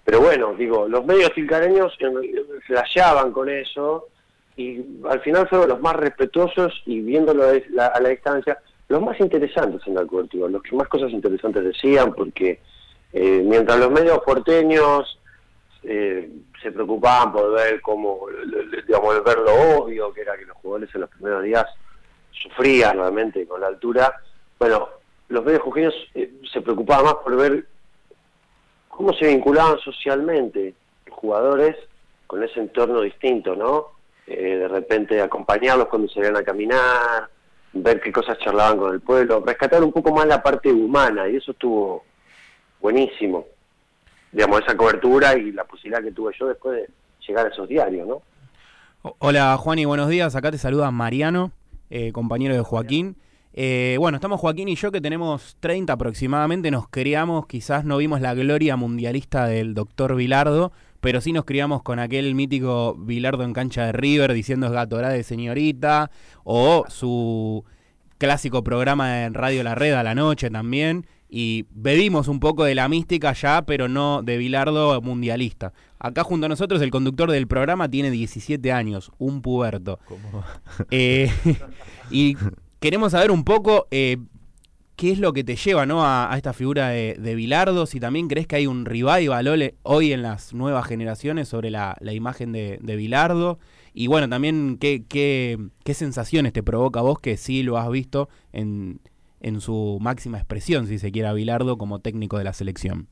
pero 0.06 0.22
bueno, 0.22 0.54
digo, 0.54 0.88
los 0.88 1.06
medios 1.06 1.34
tilcareños 1.34 1.98
flasheaban 2.66 3.34
con 3.34 3.50
eso 3.50 4.08
y 4.58 4.84
al 5.08 5.22
final 5.22 5.48
fueron 5.48 5.70
los 5.70 5.80
más 5.80 5.96
respetuosos 5.96 6.82
y 6.88 7.00
viéndolo 7.02 7.44
a 7.44 8.00
la, 8.02 8.10
distancia, 8.10 8.58
los 8.90 9.02
más 9.04 9.20
interesantes 9.20 9.82
en 9.86 9.94
la 9.94 10.06
cobertura, 10.06 10.50
los 10.50 10.64
que 10.64 10.76
más 10.76 10.88
cosas 10.88 11.12
interesantes 11.12 11.64
decían, 11.64 12.12
porque 12.14 12.60
eh, 13.14 13.44
mientras 13.46 13.80
los 13.80 13.92
medios 13.92 14.20
porteños 14.26 15.20
eh, 15.84 16.28
se 16.62 16.72
preocupaban 16.72 17.32
por 17.32 17.54
ver 17.54 17.80
cómo, 17.82 18.22
digamos, 18.88 19.24
ver 19.24 19.38
lo 19.38 19.84
obvio, 19.84 20.12
que 20.12 20.22
era 20.22 20.36
que 20.36 20.46
los 20.46 20.58
jugadores 20.58 20.94
en 20.96 21.02
los 21.02 21.10
primeros 21.12 21.44
días 21.44 21.66
sufrían 22.32 22.98
realmente 22.98 23.46
con 23.46 23.62
la 23.62 23.68
altura, 23.68 24.12
bueno, 24.58 24.90
los 25.30 25.46
medios 25.46 25.62
jujeños 25.62 25.94
eh, 26.16 26.32
se 26.52 26.62
preocupaban 26.62 27.06
más 27.06 27.16
por 27.16 27.36
ver 27.36 27.68
cómo 28.90 29.14
se 29.14 29.28
vinculaban 29.28 29.78
socialmente 29.80 30.74
los 31.06 31.16
jugadores 31.16 31.76
con 32.26 32.44
ese 32.44 32.60
entorno 32.60 33.02
distinto, 33.02 33.56
¿no? 33.56 33.97
Eh, 34.28 34.58
de 34.58 34.68
repente 34.68 35.22
acompañarlos 35.22 35.88
cuando 35.88 36.10
se 36.10 36.20
a 36.28 36.44
caminar, 36.44 37.30
ver 37.72 38.02
qué 38.02 38.12
cosas 38.12 38.38
charlaban 38.40 38.78
con 38.78 38.94
el 38.94 39.00
pueblo, 39.00 39.42
rescatar 39.46 39.82
un 39.82 39.94
poco 39.94 40.12
más 40.14 40.28
la 40.28 40.44
parte 40.44 40.70
humana 40.70 41.30
y 41.30 41.38
eso 41.38 41.52
estuvo 41.52 42.04
buenísimo. 42.82 43.46
Digamos, 44.34 44.62
esa 44.62 44.76
cobertura 44.76 45.38
y 45.38 45.54
la 45.54 45.64
posibilidad 45.64 46.04
que 46.04 46.12
tuve 46.12 46.34
yo 46.38 46.48
después 46.48 46.76
de 46.76 46.90
llegar 47.26 47.46
a 47.46 47.50
esos 47.50 47.70
diarios, 47.70 48.06
¿no? 48.06 48.22
Hola 49.20 49.56
Juan 49.58 49.80
y 49.80 49.86
buenos 49.86 50.10
días, 50.10 50.36
acá 50.36 50.52
te 50.52 50.58
saluda 50.58 50.92
Mariano, 50.92 51.52
eh, 51.90 52.12
compañero 52.12 52.54
de 52.54 52.62
Joaquín. 52.62 53.16
Eh, 53.54 53.96
bueno, 53.98 54.18
estamos 54.18 54.42
Joaquín 54.42 54.68
y 54.68 54.76
yo 54.76 54.92
que 54.92 55.00
tenemos 55.00 55.56
30 55.62 55.94
aproximadamente, 55.94 56.70
nos 56.70 56.90
creamos, 56.90 57.48
quizás 57.48 57.86
no 57.86 57.98
vimos 57.98 58.20
la 58.20 58.34
gloria 58.34 58.76
mundialista 58.76 59.48
del 59.48 59.74
doctor 59.74 60.16
Vilardo, 60.16 60.74
pero 61.00 61.22
sí 61.22 61.32
nos 61.32 61.46
criamos 61.46 61.84
con 61.84 62.00
aquel 62.00 62.36
mítico 62.36 62.96
Bilardo 62.98 63.44
en 63.44 63.54
cancha 63.54 63.86
de 63.86 63.92
River 63.92 64.34
diciendo 64.34 64.68
es 64.68 64.74
Gatorade 64.74 65.18
de 65.18 65.24
señorita, 65.24 66.12
o 66.44 66.86
su 66.90 67.64
clásico 68.18 68.64
programa 68.64 69.26
en 69.26 69.34
Radio 69.34 69.64
La 69.64 69.76
Red 69.76 69.94
a 69.94 70.04
la 70.04 70.16
noche 70.16 70.50
también, 70.50 71.06
y 71.30 71.66
bebimos 71.72 72.28
un 72.28 72.40
poco 72.40 72.64
de 72.64 72.76
la 72.76 72.88
mística 72.88 73.34
ya, 73.34 73.64
pero 73.64 73.88
no 73.88 74.22
de 74.24 74.38
Bilardo 74.38 75.02
mundialista. 75.02 75.74
Acá 76.00 76.24
junto 76.24 76.46
a 76.46 76.50
nosotros 76.50 76.82
el 76.82 76.92
conductor 76.92 77.32
del 77.32 77.48
programa 77.48 77.90
tiene 77.90 78.12
17 78.12 78.72
años, 78.72 79.12
un 79.18 79.42
puberto. 79.42 80.00
Eh, 80.90 81.32
y 82.12 82.38
queremos 82.80 83.12
saber 83.12 83.32
un 83.32 83.44
poco 83.44 83.88
eh, 83.92 84.18
¿Qué 84.98 85.12
es 85.12 85.20
lo 85.20 85.32
que 85.32 85.44
te 85.44 85.56
lleva 85.56 85.86
¿no? 85.86 86.04
a, 86.04 86.34
esta 86.36 86.54
figura 86.54 86.90
de, 86.90 87.16
de, 87.20 87.36
Bilardo? 87.36 87.86
Si 87.86 88.00
también 88.00 88.28
crees 88.28 88.48
que 88.48 88.56
hay 88.56 88.66
un 88.66 88.84
revival 88.84 89.76
hoy 89.84 90.12
en 90.12 90.24
las 90.24 90.56
nuevas 90.56 90.88
generaciones 90.88 91.48
sobre 91.48 91.70
la, 91.70 91.96
imagen 92.02 92.52
de, 92.52 92.80
de, 92.82 92.96
Bilardo. 92.96 93.60
Y 93.94 94.08
bueno, 94.08 94.28
también 94.28 94.80
¿qué, 94.82 95.04
qué, 95.08 95.60
qué 95.86 95.94
sensaciones 95.94 96.52
te 96.52 96.64
provoca 96.64 97.02
a 97.02 97.04
vos 97.04 97.20
que 97.20 97.38
sí 97.38 97.62
lo 97.62 97.78
has 97.78 97.92
visto 97.92 98.28
en, 98.54 99.00
en 99.40 99.62
su 99.62 100.00
máxima 100.02 100.40
expresión, 100.40 100.88
si 100.88 100.98
se 100.98 101.12
quiere, 101.12 101.28
a 101.28 101.34
Bilardo 101.34 101.78
como 101.78 102.00
técnico 102.00 102.40
de 102.40 102.46
la 102.46 102.54
selección. 102.54 103.08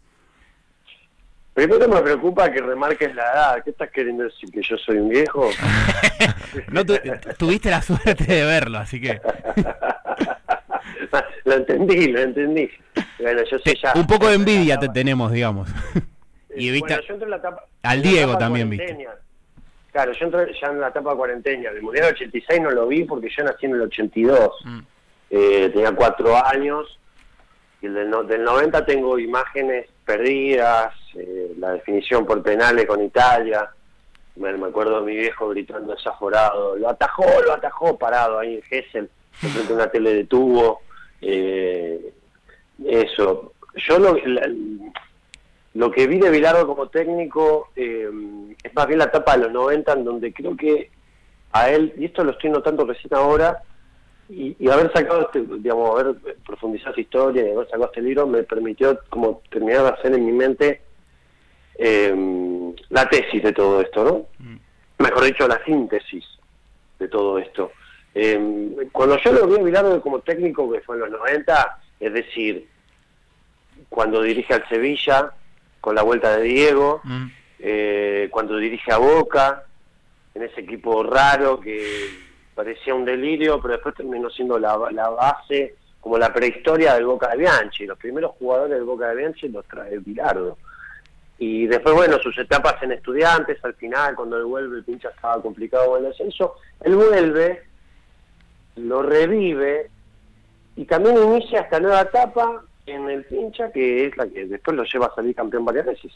Primero 1.53 1.87
me 1.87 2.01
preocupa 2.01 2.51
que 2.51 2.61
remarques 2.61 3.13
la 3.13 3.31
edad. 3.31 3.63
¿Qué 3.63 3.69
estás 3.69 3.91
queriendo 3.91 4.23
decir? 4.23 4.49
¿Que 4.51 4.63
yo 4.63 4.75
soy 4.77 4.97
un 4.97 5.09
viejo? 5.09 5.49
no 6.71 6.83
tuviste 7.37 7.69
la 7.69 7.83
suerte 7.83 8.25
de 8.25 8.43
verlo, 8.43 8.79
así 8.79 8.99
que... 8.99 9.21
lo 11.45 11.53
entendí, 11.53 12.07
lo 12.07 12.19
entendí. 12.19 12.69
Bueno, 13.19 13.41
yo 13.49 13.57
sé 13.59 13.75
ya. 13.81 13.93
Un 13.95 14.07
poco 14.07 14.27
de 14.27 14.35
envidia 14.35 14.77
te 14.77 14.89
tenemos, 14.89 15.31
digamos. 15.31 15.69
y 16.55 16.71
viste, 16.71 16.99
yo 17.07 17.15
en 17.15 17.29
la 17.29 17.37
etapa, 17.37 17.63
al 17.83 18.01
Diego 18.01 18.37
también 18.37 18.69
viste. 18.69 19.07
Claro, 19.91 20.11
yo 20.11 20.25
entré 20.25 20.53
ya 20.59 20.67
en 20.67 20.81
la 20.81 20.89
etapa 20.89 21.15
cuarentena. 21.15 21.69
El 21.69 21.81
Mundial 21.81 22.11
86 22.13 22.59
no 22.61 22.71
lo 22.71 22.87
vi 22.87 23.05
porque 23.05 23.29
yo 23.29 23.45
nací 23.45 23.65
en 23.65 23.75
el 23.75 23.81
82. 23.83 24.51
Mm. 24.65 24.79
Eh, 25.29 25.69
tenía 25.73 25.93
cuatro 25.93 26.35
años. 26.45 26.99
Y 27.81 27.87
del, 27.87 28.11
del 28.27 28.43
90 28.43 28.85
tengo 28.85 29.17
imágenes 29.17 29.87
perdidas, 30.03 30.93
eh, 31.15 31.53
la 31.57 31.73
definición 31.73 32.25
por 32.25 32.41
penales 32.43 32.85
con 32.85 33.01
Italia. 33.01 33.69
Me, 34.35 34.49
acuerdo 34.49 34.99
de 34.99 35.05
mi 35.05 35.15
viejo 35.15 35.49
gritando 35.49 35.93
desaforado, 35.93 36.75
lo 36.75 36.89
atajó, 36.89 37.25
lo 37.45 37.53
atajó 37.53 37.97
parado 37.97 38.39
ahí 38.39 38.55
en 38.55 38.61
Gessel, 38.63 39.09
frente 39.31 39.71
a 39.71 39.75
una 39.75 39.87
tele 39.87 40.13
de 40.13 40.23
tubo. 40.25 40.81
Eh, 41.27 42.13
eso. 42.85 43.53
Yo 43.75 43.99
lo, 43.99 44.15
lo 45.73 45.91
que 45.91 46.07
vi 46.07 46.19
de 46.19 46.29
Bilardo 46.29 46.67
como 46.67 46.87
técnico 46.87 47.69
eh, 47.75 48.09
es 48.63 48.73
más 48.73 48.87
bien 48.87 48.99
la 48.99 49.05
etapa 49.05 49.33
de 49.33 49.43
los 49.43 49.51
90, 49.51 49.93
en 49.93 50.05
donde 50.05 50.33
creo 50.33 50.55
que 50.55 50.91
a 51.51 51.69
él, 51.69 51.93
y 51.97 52.05
esto 52.05 52.23
lo 52.23 52.31
estoy 52.31 52.51
notando 52.51 52.85
recién 52.85 53.13
ahora, 53.13 53.63
y, 54.27 54.55
haber 54.69 54.91
sacado, 54.91 55.21
este, 55.21 55.43
digamos, 55.59 55.99
haber 55.99 56.15
profundizado 56.45 56.91
esa 56.91 57.01
historia 57.01 57.45
y 57.45 57.51
haber 57.51 57.65
sacado 57.65 57.85
este 57.85 58.01
libro 58.01 58.25
me 58.25 58.41
permitió 58.43 58.99
como 59.09 59.41
terminar 59.51 59.83
de 59.83 59.89
hacer 59.89 60.13
en 60.13 60.25
mi 60.25 60.31
mente 60.31 60.81
eh, 61.77 62.73
la 62.89 63.07
tesis 63.07 63.43
de 63.43 63.53
todo 63.53 63.81
esto, 63.81 64.03
¿no? 64.03 64.25
Mm. 64.39 64.57
Mejor 64.97 65.25
dicho, 65.25 65.47
la 65.47 65.63
síntesis 65.63 66.25
de 66.97 67.07
todo 67.07 67.37
esto. 67.37 67.71
Eh, 68.17 68.87
cuando 68.93 69.17
yo 69.17 69.33
lo 69.33 69.45
vi 69.45 69.59
a 69.59 69.63
Bilardo 69.63 70.01
como 70.01 70.21
técnico, 70.21 70.71
que 70.71 70.79
fue 70.79 70.95
en 70.95 71.01
los 71.01 71.11
90, 71.11 71.79
es 71.99 72.13
decir, 72.13 72.67
cuando 73.89 74.21
dirige 74.21 74.53
al 74.53 74.67
Sevilla, 74.69 75.33
con 75.81 75.95
la 75.95 76.01
vuelta 76.01 76.37
de 76.37 76.43
Diego, 76.43 77.01
mm. 77.03 77.25
eh, 77.59 78.29
cuando 78.31 78.57
dirige 78.57 78.91
a 78.91 78.97
Boca, 78.97 79.65
en 80.33 80.43
ese 80.43 80.61
equipo 80.61 81.03
raro 81.03 81.59
que 81.59 82.09
parecía 82.55 82.95
un 82.95 83.05
delirio, 83.05 83.61
pero 83.61 83.73
después 83.73 83.95
terminó 83.95 84.29
siendo 84.29 84.57
la, 84.57 84.77
la 84.91 85.09
base, 85.09 85.75
como 85.99 86.17
la 86.17 86.33
prehistoria 86.33 86.93
del 86.93 87.05
Boca 87.05 87.29
de 87.29 87.37
Bianchi. 87.37 87.85
Los 87.85 87.97
primeros 87.97 88.31
jugadores 88.39 88.77
del 88.77 88.85
Boca 88.85 89.09
de 89.09 89.15
Bianchi 89.15 89.49
los 89.49 89.65
trae 89.65 89.97
Bilardo. 89.99 90.57
Y 91.37 91.67
después, 91.67 91.93
bueno, 91.95 92.17
sus 92.19 92.37
etapas 92.37 92.81
en 92.81 92.93
estudiantes, 92.93 93.63
al 93.63 93.73
final, 93.73 94.15
cuando 94.15 94.37
él 94.37 94.45
vuelve, 94.45 94.77
el 94.77 94.83
pincha 94.83 95.09
estaba 95.09 95.41
complicado 95.41 95.87
con 95.87 96.03
el 96.03 96.11
descenso. 96.11 96.55
Él 96.81 96.95
vuelve, 96.95 97.63
lo 98.75 99.01
revive 99.01 99.89
y 100.75 100.85
también 100.85 101.17
inicia 101.17 101.61
esta 101.61 101.79
nueva 101.79 102.01
etapa 102.01 102.63
en 102.85 103.09
el 103.09 103.23
pincha, 103.25 103.71
que 103.71 104.07
es 104.07 104.17
la 104.17 104.27
que 104.27 104.45
después 104.45 104.75
lo 104.75 104.83
lleva 104.83 105.07
a 105.07 105.15
salir 105.15 105.35
campeón 105.35 105.65
varias 105.65 105.85
veces, 105.85 106.11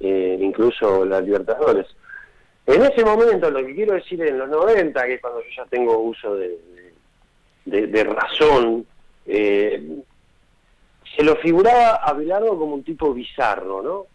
eh, 0.00 0.38
incluso 0.40 1.04
la 1.04 1.20
Libertadores. 1.20 1.86
En 2.66 2.82
ese 2.82 3.04
momento, 3.04 3.50
lo 3.50 3.64
que 3.64 3.74
quiero 3.74 3.94
decir 3.94 4.22
en 4.22 4.38
los 4.38 4.48
90, 4.48 5.04
que 5.06 5.14
es 5.14 5.20
cuando 5.20 5.40
yo 5.42 5.48
ya 5.56 5.64
tengo 5.66 5.98
uso 5.98 6.34
de, 6.34 6.58
de, 7.66 7.86
de 7.86 8.04
razón, 8.04 8.86
eh, 9.26 10.02
se 11.16 11.22
lo 11.22 11.36
figuraba 11.36 11.96
a 11.96 12.12
Bilardo 12.14 12.58
como 12.58 12.74
un 12.74 12.82
tipo 12.82 13.12
bizarro, 13.12 13.82
¿no? 13.82 14.06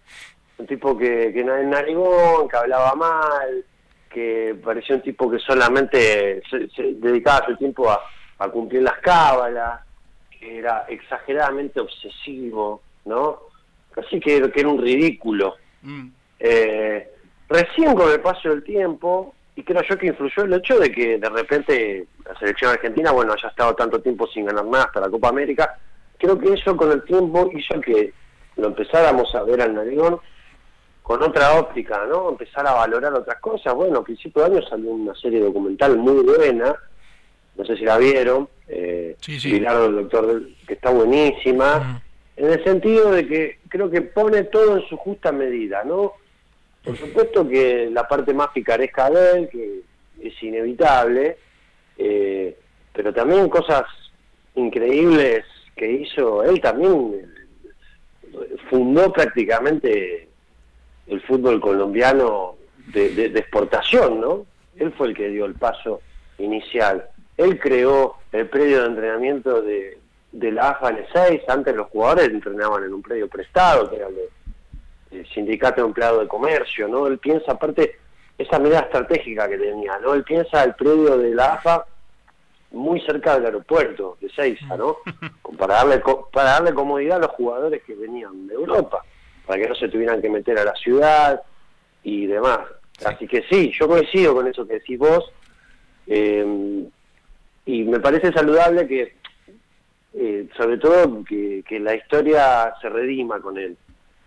Un 0.57 0.67
tipo 0.67 0.97
que, 0.97 1.31
que 1.31 1.39
era 1.39 1.61
narigón, 1.63 2.47
que 2.49 2.57
hablaba 2.57 2.93
mal, 2.95 3.63
que 4.09 4.55
parecía 4.63 4.95
un 4.95 5.01
tipo 5.01 5.29
que 5.29 5.39
solamente 5.39 6.41
se, 6.49 6.69
se 6.69 6.93
dedicaba 6.95 7.45
su 7.45 7.55
tiempo 7.55 7.89
a, 7.89 8.01
a 8.39 8.49
cumplir 8.49 8.81
las 8.81 8.97
cábalas, 8.99 9.81
que 10.31 10.59
era 10.59 10.85
exageradamente 10.87 11.79
obsesivo, 11.79 12.81
¿no? 13.05 13.39
Casi 13.91 14.19
que, 14.19 14.49
que 14.51 14.59
era 14.59 14.69
un 14.69 14.81
ridículo. 14.81 15.55
Mm. 15.81 16.07
Eh, 16.39 17.09
recién 17.49 17.93
con 17.95 18.09
el 18.11 18.21
paso 18.21 18.49
del 18.49 18.63
tiempo, 18.63 19.35
y 19.55 19.63
creo 19.63 19.81
yo 19.83 19.97
que 19.97 20.07
influyó 20.07 20.43
el 20.43 20.53
hecho 20.53 20.79
de 20.79 20.91
que 20.91 21.17
de 21.17 21.29
repente 21.29 22.07
la 22.25 22.37
selección 22.39 22.71
argentina, 22.71 23.11
bueno, 23.11 23.33
haya 23.33 23.49
estado 23.49 23.75
tanto 23.75 24.01
tiempo 24.01 24.25
sin 24.27 24.45
ganar 24.45 24.65
nada 24.65 24.85
hasta 24.85 25.01
la 25.01 25.09
Copa 25.09 25.29
América, 25.29 25.77
creo 26.17 26.39
que 26.39 26.53
eso 26.53 26.77
con 26.77 26.91
el 26.91 27.03
tiempo 27.03 27.49
hizo 27.53 27.81
que 27.81 28.13
lo 28.55 28.67
empezáramos 28.67 29.33
a 29.35 29.43
ver 29.43 29.61
al 29.61 29.73
narigón 29.73 30.19
con 31.09 31.23
otra 31.23 31.57
óptica, 31.59 32.05
¿no? 32.07 32.29
Empezar 32.29 32.67
a 32.67 32.73
valorar 32.73 33.11
otras 33.15 33.39
cosas. 33.39 33.73
Bueno, 33.73 33.97
a 33.97 34.03
principios 34.03 34.47
de 34.47 34.55
año 34.57 34.67
salió 34.67 34.91
una 34.91 35.15
serie 35.15 35.39
documental 35.39 35.97
muy 35.97 36.21
buena, 36.23 36.75
no 37.57 37.65
sé 37.65 37.75
si 37.77 37.83
la 37.83 37.97
vieron, 37.97 38.47
eh, 38.67 39.15
Sí, 39.19 39.39
sí. 39.39 39.55
El 39.55 39.63
doctor, 39.95 40.27
del- 40.27 40.55
que 40.67 40.75
está 40.75 40.91
buenísima, 40.91 41.99
en 42.37 42.51
el 42.51 42.63
sentido 42.63 43.11
de 43.11 43.25
que 43.27 43.57
creo 43.69 43.89
que 43.89 44.03
pone 44.03 44.43
todo 44.43 44.77
en 44.77 44.83
su 44.87 44.97
justa 44.97 45.31
medida, 45.31 45.83
¿no? 45.83 46.13
Por 46.83 46.95
supuesto 46.95 47.47
que 47.49 47.89
la 47.91 48.07
parte 48.07 48.31
más 48.35 48.49
picaresca 48.49 49.09
de 49.09 49.31
él, 49.31 49.49
que 49.49 49.79
es 50.21 50.43
inevitable, 50.43 51.37
eh, 51.97 52.55
pero 52.93 53.11
también 53.11 53.49
cosas 53.49 53.83
increíbles 54.53 55.43
que 55.75 55.91
hizo 55.91 56.43
él 56.43 56.61
también 56.61 57.15
eh, 58.31 58.55
fundó 58.69 59.11
prácticamente 59.11 60.28
el 61.09 61.21
fútbol 61.21 61.59
colombiano 61.59 62.55
de, 62.93 63.09
de- 63.09 63.29
de 63.29 63.39
exportación, 63.39 64.21
¿no? 64.21 64.45
Él 64.77 64.93
fue 64.93 65.07
el 65.07 65.13
que 65.15 65.27
dio 65.29 65.45
el 65.45 65.55
paso 65.55 66.01
inicial. 66.37 67.05
Él 67.37 67.59
creó 67.59 68.15
el 68.31 68.47
predio 68.47 68.81
de 68.81 68.87
entrenamiento 68.87 69.61
de, 69.61 69.97
de 70.31 70.51
la 70.51 70.69
AFA 70.69 70.91
N6. 70.91 71.43
Antes 71.47 71.75
los 71.75 71.87
jugadores 71.89 72.29
entrenaban 72.29 72.83
en 72.83 72.93
un 72.93 73.01
predio 73.01 73.27
prestado, 73.27 73.89
que 73.89 73.97
era 73.97 74.07
el, 74.07 74.17
el 75.11 75.27
Sindicato 75.29 75.81
de 75.81 75.87
Empleado 75.87 76.19
de 76.19 76.27
Comercio, 76.27 76.87
¿no? 76.87 77.07
Él 77.07 77.17
piensa, 77.17 77.53
aparte, 77.53 77.97
esa 78.37 78.57
medida 78.59 78.79
estratégica 78.79 79.49
que 79.49 79.57
tenía, 79.57 79.97
¿no? 79.99 80.13
Él 80.13 80.23
piensa 80.23 80.63
el 80.63 80.75
predio 80.75 81.17
de 81.17 81.33
la 81.35 81.53
AFA 81.55 81.85
muy 82.71 83.01
cerca 83.01 83.33
del 83.35 83.45
aeropuerto 83.45 84.17
de 84.21 84.29
Seiza, 84.29 84.77
¿no? 84.77 84.97
Para 85.57 85.75
darle, 85.75 86.01
para 86.31 86.51
darle 86.51 86.73
comodidad 86.73 87.17
a 87.17 87.21
los 87.21 87.31
jugadores 87.31 87.81
que 87.83 87.95
venían 87.95 88.47
de 88.47 88.53
Europa, 88.53 89.03
para 89.49 89.63
que 89.63 89.67
no 89.69 89.73
se 89.73 89.89
tuvieran 89.89 90.21
que 90.21 90.29
meter 90.29 90.59
a 90.59 90.63
la 90.63 90.75
ciudad 90.75 91.41
y 92.03 92.27
demás. 92.27 92.59
Así 93.03 93.27
que 93.27 93.43
sí, 93.49 93.71
yo 93.73 93.87
coincido 93.87 94.35
con 94.35 94.47
eso 94.47 94.67
que 94.67 94.75
decís 94.75 94.99
vos, 94.99 95.25
eh, 96.05 96.85
y 97.65 97.83
me 97.83 97.99
parece 97.99 98.31
saludable 98.31 98.87
que, 98.87 99.15
eh, 100.13 100.47
sobre 100.55 100.77
todo, 100.77 101.23
que, 101.23 101.63
que 101.67 101.79
la 101.79 101.95
historia 101.95 102.75
se 102.79 102.89
redima 102.89 103.41
con 103.41 103.57
él, 103.57 103.75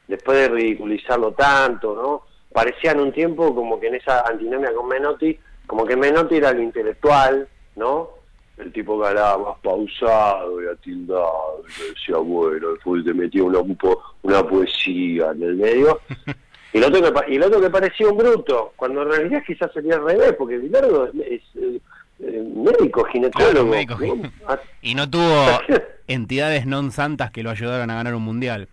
después 0.08 0.38
de 0.38 0.48
ridiculizarlo 0.48 1.30
tanto, 1.34 1.94
¿no? 1.94 2.22
Parecía 2.52 2.90
en 2.90 2.98
un 3.02 3.12
tiempo 3.12 3.54
como 3.54 3.78
que 3.78 3.86
en 3.86 3.94
esa 3.94 4.26
antinomia 4.26 4.74
con 4.74 4.88
Menotti, 4.88 5.38
como 5.68 5.86
que 5.86 5.94
Menotti 5.94 6.34
era 6.34 6.50
el 6.50 6.64
intelectual, 6.64 7.46
¿no? 7.76 8.10
El 8.58 8.70
tipo 8.72 9.04
hablaba 9.04 9.38
más 9.38 9.58
pausado 9.62 10.62
y 10.62 10.66
atildado, 10.66 11.64
y 11.66 11.90
decía, 11.94 12.16
bueno, 12.18 12.72
después 12.72 13.04
te 13.04 13.14
metía 13.14 13.42
una, 13.42 13.58
un 13.60 13.74
po- 13.76 14.00
una 14.22 14.46
poesía 14.46 15.30
en 15.32 15.42
el 15.42 15.54
medio. 15.56 16.00
Y 16.74 16.78
el, 16.78 16.84
otro 16.84 17.02
que, 17.02 17.32
y 17.32 17.36
el 17.36 17.42
otro 17.42 17.60
que 17.60 17.68
parecía 17.68 18.08
un 18.08 18.16
bruto, 18.16 18.72
cuando 18.76 19.02
en 19.02 19.10
realidad 19.10 19.42
quizás 19.46 19.70
sería 19.74 19.96
al 19.96 20.04
revés, 20.06 20.32
porque 20.38 20.56
Bilardo 20.56 21.04
es, 21.04 21.12
es, 21.20 21.42
eh, 21.54 22.42
médico, 22.56 23.04
ginecólogo. 23.12 23.50
Claro, 23.52 23.66
médico, 23.66 23.92
¿no? 23.92 23.98
gine- 24.06 24.32
Ah, 24.48 24.58
Y 24.80 24.94
no 24.94 25.04
tuvo 25.10 25.44
entidades 26.08 26.64
non 26.64 26.88
santas 26.88 27.28
que 27.30 27.42
lo 27.44 27.50
ayudaron 27.52 27.90
a 27.92 27.96
ganar 28.00 28.14
un 28.16 28.24
mundial. 28.24 28.68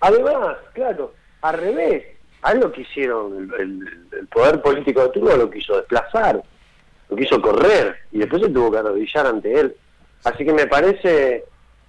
Además, 0.00 0.56
claro, 0.72 1.12
al 1.42 1.58
revés, 1.58 2.04
a 2.42 2.52
él 2.52 2.60
lo 2.60 2.70
que 2.70 2.82
hicieron, 2.82 3.50
el, 3.58 3.60
el- 3.60 4.18
el 4.20 4.26
poder 4.28 4.62
político 4.62 5.02
de 5.02 5.08
Turbo 5.08 5.36
lo 5.36 5.50
quiso 5.50 5.74
desplazar, 5.76 6.42
lo 7.08 7.16
quiso 7.16 7.40
correr, 7.40 7.96
y 8.12 8.18
después 8.18 8.42
se 8.42 8.48
tuvo 8.48 8.70
que 8.70 8.78
arrodillar 8.78 9.26
ante 9.26 9.60
él. 9.60 9.76
Así 10.24 10.44
que 10.44 10.52
me 10.52 10.66
parece 10.66 11.44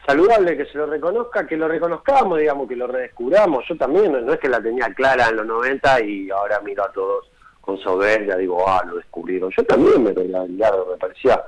saludable 0.06 0.58
que 0.58 0.66
se 0.66 0.78
lo 0.78 0.86
reconozca, 0.86 1.48
que 1.48 1.58
lo 1.58 1.68
reconozcamos, 1.68 2.40
digamos, 2.40 2.68
que 2.68 2.76
lo 2.76 2.88
redescubramos. 2.88 3.66
Yo 3.68 3.76
también, 3.78 4.12
no, 4.26 4.34
es 4.34 4.40
que 4.40 4.50
la 4.50 4.62
tenía 4.62 4.94
clara 4.94 5.30
en 5.30 5.38
los 5.38 5.46
90 5.46 6.04
y 6.04 6.30
ahora 6.30 6.60
miro 6.62 6.84
a 6.84 6.92
todos 6.92 7.30
con 7.62 7.80
soberbia, 7.80 8.38
digo, 8.38 8.68
ah, 8.68 8.84
lo 8.88 8.98
descubrieron. 8.98 9.50
Yo 9.50 9.64
también 9.64 10.04
me 10.04 10.12
Bilardo, 10.12 10.88
me 10.92 10.98
parecía 10.98 11.42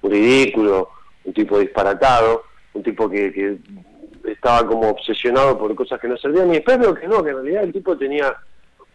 un 0.00 0.10
ridículo, 0.10 0.88
un 1.24 1.34
tipo 1.34 1.58
disparatado, 1.58 2.44
un 2.72 2.82
tipo 2.82 3.10
que, 3.10 3.30
que 3.32 3.58
estaba 4.30 4.66
como 4.66 4.88
obsesionado 4.88 5.58
por 5.58 5.74
cosas 5.74 6.00
que 6.00 6.08
no 6.08 6.16
servían, 6.16 6.48
y 6.50 6.54
después 6.54 6.78
que 6.98 7.06
no, 7.08 7.22
que 7.22 7.30
en 7.30 7.36
realidad 7.36 7.64
el 7.64 7.72
tipo 7.72 7.96
tenía 7.98 8.34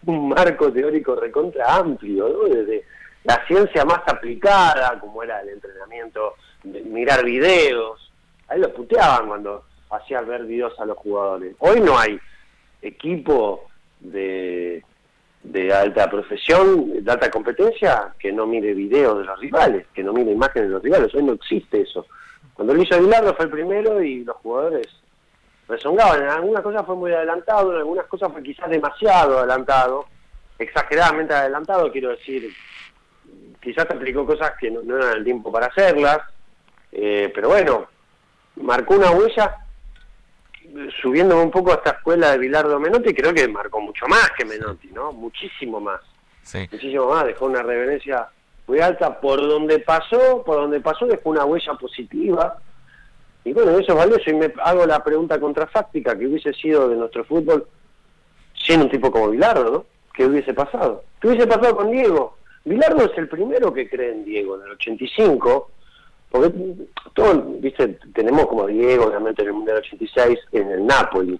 un 0.07 0.29
marco 0.29 0.71
teórico 0.71 1.15
recontra 1.15 1.75
amplio, 1.75 2.29
¿no? 2.29 2.55
Desde 2.55 2.83
la 3.25 3.45
ciencia 3.47 3.83
más 3.85 4.01
aplicada, 4.05 4.99
como 4.99 5.23
era 5.23 5.41
el 5.41 5.49
entrenamiento, 5.49 6.35
mirar 6.63 7.23
videos, 7.25 8.11
ahí 8.47 8.59
lo 8.59 8.73
puteaban 8.73 9.27
cuando 9.27 9.63
hacían 9.89 10.27
ver 10.27 10.45
videos 10.45 10.79
a 10.79 10.85
los 10.85 10.97
jugadores. 10.97 11.55
Hoy 11.59 11.81
no 11.81 11.97
hay 11.97 12.19
equipo 12.81 13.67
de, 13.99 14.83
de 15.43 15.73
alta 15.73 16.09
profesión, 16.09 17.03
de 17.03 17.11
alta 17.11 17.31
competencia, 17.31 18.13
que 18.19 18.31
no 18.31 18.45
mire 18.45 18.73
videos 18.73 19.19
de 19.19 19.25
los 19.25 19.39
rivales, 19.39 19.87
que 19.93 20.03
no 20.03 20.13
mire 20.13 20.31
imágenes 20.31 20.69
de 20.69 20.73
los 20.75 20.83
rivales. 20.83 21.13
Hoy 21.15 21.23
no 21.23 21.33
existe 21.33 21.81
eso. 21.81 22.05
Cuando 22.53 22.73
lo 22.73 22.81
hizo 22.81 22.99
Bilardo 22.99 23.33
fue 23.33 23.45
el 23.45 23.51
primero 23.51 24.01
y 24.01 24.23
los 24.23 24.35
jugadores 24.37 24.87
rezongaban. 25.67 26.21
En 26.21 26.29
algunas 26.29 26.61
cosas 26.61 26.85
fue 26.85 26.95
muy 26.95 27.11
adelantado, 27.11 27.71
en 27.71 27.79
algunas 27.79 28.05
cosas 28.05 28.31
fue 28.31 28.43
quizás 28.43 28.69
demasiado 28.69 29.39
adelantado, 29.39 30.05
exageradamente 30.59 31.33
adelantado, 31.33 31.91
quiero 31.91 32.09
decir. 32.09 32.53
Quizás 33.65 33.87
aplicó 33.89 34.27
cosas 34.27 34.51
que 34.59 34.69
no, 34.69 34.83
no 34.83 34.95
eran 34.95 35.17
el 35.17 35.23
tiempo 35.23 35.51
para 35.51 35.65
hacerlas, 35.65 36.19
eh, 36.91 37.31
pero 37.33 37.49
bueno, 37.49 37.87
marcó 38.57 38.93
una 38.93 39.09
huella 39.09 39.57
subiéndome 41.01 41.41
un 41.41 41.49
poco 41.49 41.71
a 41.71 41.75
esta 41.77 41.89
escuela 41.91 42.29
de 42.29 42.37
Bilardo 42.37 42.79
Menotti, 42.79 43.11
creo 43.15 43.33
que 43.33 43.47
marcó 43.47 43.81
mucho 43.81 44.05
más 44.07 44.29
que 44.37 44.45
Menotti, 44.45 44.89
¿no? 44.89 45.11
Muchísimo 45.13 45.79
más, 45.79 45.99
Sí. 46.43 46.59
muchísimo 46.71 47.07
más, 47.09 47.25
dejó 47.25 47.45
una 47.45 47.63
reverencia 47.63 48.27
muy 48.67 48.79
alta 48.81 49.19
por 49.19 49.41
donde 49.41 49.79
pasó, 49.79 50.43
por 50.45 50.57
donde 50.57 50.79
pasó 50.79 51.07
dejó 51.07 51.31
una 51.31 51.43
huella 51.43 51.73
positiva, 51.73 52.59
y 53.43 53.51
bueno, 53.51 53.71
eso 53.79 53.93
es 53.93 53.97
valioso, 53.97 54.29
y 54.29 54.33
me 54.35 54.53
hago 54.63 54.85
la 54.85 55.03
pregunta 55.03 55.39
contrafáctica, 55.39 56.15
que 56.15 56.27
hubiese 56.27 56.53
sido 56.53 56.87
de 56.87 56.97
nuestro 56.97 57.25
fútbol 57.25 57.65
siendo 58.53 58.85
un 58.85 58.91
tipo 58.91 59.09
como 59.09 59.31
Bilardo, 59.31 59.71
¿no? 59.71 59.85
¿Qué 60.13 60.23
hubiese 60.23 60.53
pasado? 60.53 61.03
¿Qué 61.19 61.29
hubiese 61.29 61.47
pasado 61.47 61.75
con 61.75 61.89
Diego? 61.89 62.37
Bilardo 62.65 63.05
es 63.05 63.17
el 63.17 63.29
primero 63.29 63.71
que 63.71 63.87
cree 63.87 64.11
en 64.11 64.25
Diego, 64.25 64.55
en 64.55 64.63
el 64.63 64.71
85, 64.71 65.71
porque 66.31 66.51
todos, 67.13 67.61
viste, 67.61 67.99
tenemos 68.13 68.47
como 68.47 68.65
Diego, 68.65 69.05
obviamente 69.05 69.43
en 69.43 69.49
el 69.49 69.53
Mundial 69.53 69.77
86, 69.77 70.39
en 70.51 70.71
el 70.71 70.85
Napoli. 70.85 71.39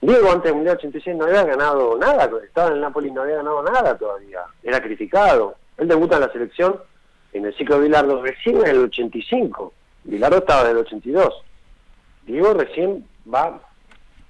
Diego 0.00 0.30
antes 0.30 0.44
del 0.44 0.54
Mundial 0.54 0.78
86 0.78 1.16
no 1.16 1.26
había 1.26 1.44
ganado 1.44 1.98
nada, 1.98 2.30
estaba 2.42 2.68
en 2.68 2.76
el 2.76 2.80
Napoli 2.80 3.10
no 3.10 3.20
había 3.20 3.36
ganado 3.36 3.62
nada 3.62 3.96
todavía, 3.98 4.40
era 4.62 4.80
criticado. 4.80 5.56
Él 5.76 5.88
debuta 5.88 6.16
en 6.16 6.22
la 6.22 6.32
selección 6.32 6.80
en 7.34 7.44
el 7.44 7.54
ciclo 7.56 7.76
de 7.76 7.82
Bilardo 7.82 8.22
recién 8.22 8.56
en 8.62 8.68
el 8.68 8.84
85, 8.84 9.74
Bilardo 10.04 10.38
estaba 10.38 10.62
en 10.62 10.70
el 10.70 10.78
82. 10.78 11.34
Diego 12.24 12.54
recién 12.54 13.06
va 13.32 13.60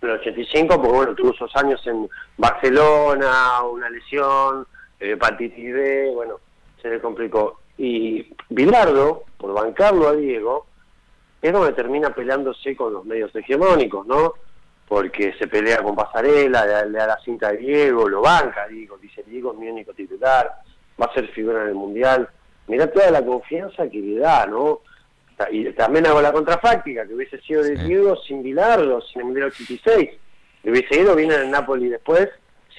en 0.02 0.08
el 0.08 0.16
85 0.16 0.74
porque 0.74 0.96
bueno, 0.96 1.14
tuvo 1.14 1.30
esos 1.32 1.54
años 1.54 1.80
en 1.86 2.08
Barcelona, 2.36 3.62
una 3.62 3.88
lesión, 3.88 4.66
hepatitis 5.00 5.74
B, 5.74 6.10
bueno, 6.14 6.40
se 6.80 6.88
le 6.88 7.00
complicó. 7.00 7.60
Y 7.78 8.34
Bilardo, 8.50 9.24
por 9.38 9.54
bancarlo 9.54 10.08
a 10.08 10.14
Diego, 10.14 10.66
es 11.40 11.52
donde 11.52 11.72
termina 11.72 12.14
peleándose 12.14 12.76
con 12.76 12.92
los 12.92 13.04
medios 13.04 13.34
hegemónicos, 13.34 14.06
¿no? 14.06 14.34
Porque 14.86 15.32
se 15.38 15.46
pelea 15.46 15.82
con 15.82 15.96
Pasarela, 15.96 16.84
le, 16.84 16.98
da 16.98 17.06
la 17.06 17.18
cinta 17.20 17.48
a 17.48 17.52
Diego, 17.52 18.08
lo 18.08 18.20
banca, 18.20 18.66
Diego, 18.68 18.98
dice 18.98 19.22
Diego 19.26 19.52
es 19.52 19.58
mi 19.58 19.68
único 19.68 19.94
titular, 19.94 20.50
va 21.00 21.06
a 21.06 21.14
ser 21.14 21.28
figura 21.28 21.62
en 21.62 21.68
el 21.68 21.74
Mundial. 21.74 22.28
Mirá 22.66 22.86
toda 22.88 23.10
la 23.10 23.24
confianza 23.24 23.88
que 23.88 23.98
le 23.98 24.18
da, 24.18 24.46
¿no? 24.46 24.80
Y 25.50 25.72
también 25.72 26.06
hago 26.06 26.20
la 26.20 26.32
contrafáctica, 26.32 27.06
que 27.06 27.14
hubiese 27.14 27.40
sido 27.40 27.62
de 27.62 27.76
Diego 27.76 28.14
sin 28.16 28.42
Bilardo, 28.42 29.00
sin 29.00 29.20
el 29.20 29.26
Mundial 29.26 29.46
86. 29.48 30.10
Le 30.64 30.70
hubiese 30.70 31.00
ido 31.00 31.14
bien 31.16 31.32
en 31.32 31.40
el 31.40 31.50
Napoli 31.50 31.88
después, 31.88 32.28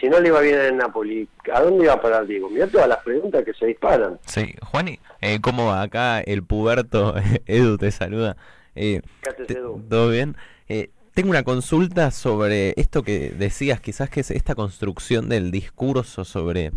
si 0.02 0.10
no 0.10 0.20
le 0.20 0.30
iba 0.30 0.42
bien 0.42 0.60
en 0.60 0.78
Napoli, 0.78 1.30
¿a 1.54 1.62
dónde 1.62 1.86
iba 1.86 1.94
a 1.94 2.02
parar 2.02 2.26
Diego? 2.26 2.50
Mirá 2.50 2.66
todas 2.68 2.88
las 2.88 2.98
preguntas 3.04 3.46
que 3.46 3.54
se 3.54 3.68
disparan. 3.68 4.20
Sí, 4.26 4.56
Juani, 4.72 5.00
eh, 5.22 5.40
¿cómo 5.40 5.68
va 5.68 5.84
acá 5.84 6.20
el 6.22 6.44
puberto? 6.44 7.14
Edu 7.46 7.78
te 7.78 7.92
saluda. 7.92 8.36
Eh, 8.76 9.02
¿Qué 9.22 9.30
haces, 9.30 9.50
Edu? 9.52 9.86
¿Todo 9.88 10.10
bien? 10.10 10.36
Eh, 10.68 10.90
tengo 11.14 11.30
una 11.30 11.44
consulta 11.44 12.10
sobre 12.10 12.74
esto 12.78 13.04
que 13.04 13.30
decías, 13.30 13.80
quizás 13.80 14.10
que 14.10 14.22
es 14.22 14.32
esta 14.32 14.56
construcción 14.56 15.30
del 15.30 15.52
discurso 15.52 16.26
sobre 16.26 16.72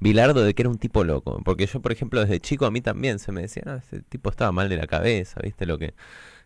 Bilardo 0.00 0.42
de 0.42 0.54
que 0.54 0.62
era 0.62 0.70
un 0.70 0.78
tipo 0.78 1.04
loco. 1.04 1.40
Porque 1.44 1.66
yo, 1.66 1.80
por 1.80 1.92
ejemplo, 1.92 2.20
desde 2.20 2.40
chico 2.40 2.64
a 2.64 2.70
mí 2.70 2.80
también 2.80 3.18
se 3.18 3.32
me 3.32 3.42
decía, 3.42 3.64
no, 3.66 3.76
ese 3.76 4.00
tipo 4.00 4.30
estaba 4.30 4.50
mal 4.50 4.70
de 4.70 4.76
la 4.76 4.86
cabeza, 4.86 5.40
¿viste? 5.42 5.66
Lo 5.66 5.78
que 5.78 5.92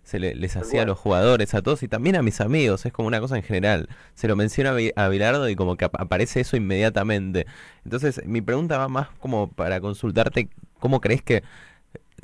se 0.06 0.18
le- 0.20 0.34
les 0.36 0.56
hacía 0.56 0.82
a 0.82 0.86
los 0.86 0.98
jugadores, 0.98 1.54
a 1.54 1.62
todos 1.62 1.82
y 1.82 1.88
también 1.88 2.16
a 2.16 2.22
mis 2.22 2.40
amigos, 2.40 2.86
es 2.86 2.92
como 2.94 3.08
una 3.08 3.20
cosa 3.20 3.36
en 3.36 3.42
general. 3.42 3.88
Se 4.14 4.28
lo 4.28 4.36
menciona 4.36 4.70
a, 4.70 4.74
Bi- 4.74 4.92
a 4.96 5.08
Bilardo 5.08 5.48
y 5.50 5.56
como 5.56 5.76
que 5.76 5.86
ap- 5.86 6.00
aparece 6.00 6.40
eso 6.40 6.56
inmediatamente. 6.56 7.46
Entonces, 7.84 8.22
mi 8.26 8.40
pregunta 8.42 8.78
va 8.78 8.88
más 8.88 9.08
como 9.20 9.50
para 9.52 9.80
consultarte 9.80 10.48
cómo 10.80 11.00
crees 11.02 11.22
que 11.22 11.42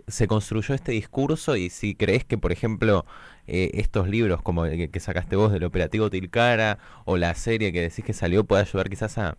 se 0.08 0.26
construyó 0.26 0.74
este 0.74 0.92
discurso 0.92 1.56
y 1.56 1.70
si 1.70 1.94
crees 1.94 2.24
que, 2.24 2.38
por 2.38 2.52
ejemplo, 2.52 3.04
eh, 3.46 3.70
estos 3.74 4.08
libros 4.08 4.42
como 4.42 4.66
el 4.66 4.90
que, 4.90 5.00
sacaste 5.00 5.36
vos 5.36 5.52
del 5.52 5.64
operativo 5.64 6.10
Tilcara 6.10 6.78
o 7.04 7.16
la 7.16 7.34
serie 7.34 7.72
que 7.72 7.82
decís 7.82 8.04
que 8.04 8.12
salió 8.14 8.44
puede 8.44 8.62
ayudar 8.62 8.88
quizás 8.90 9.18
a, 9.18 9.36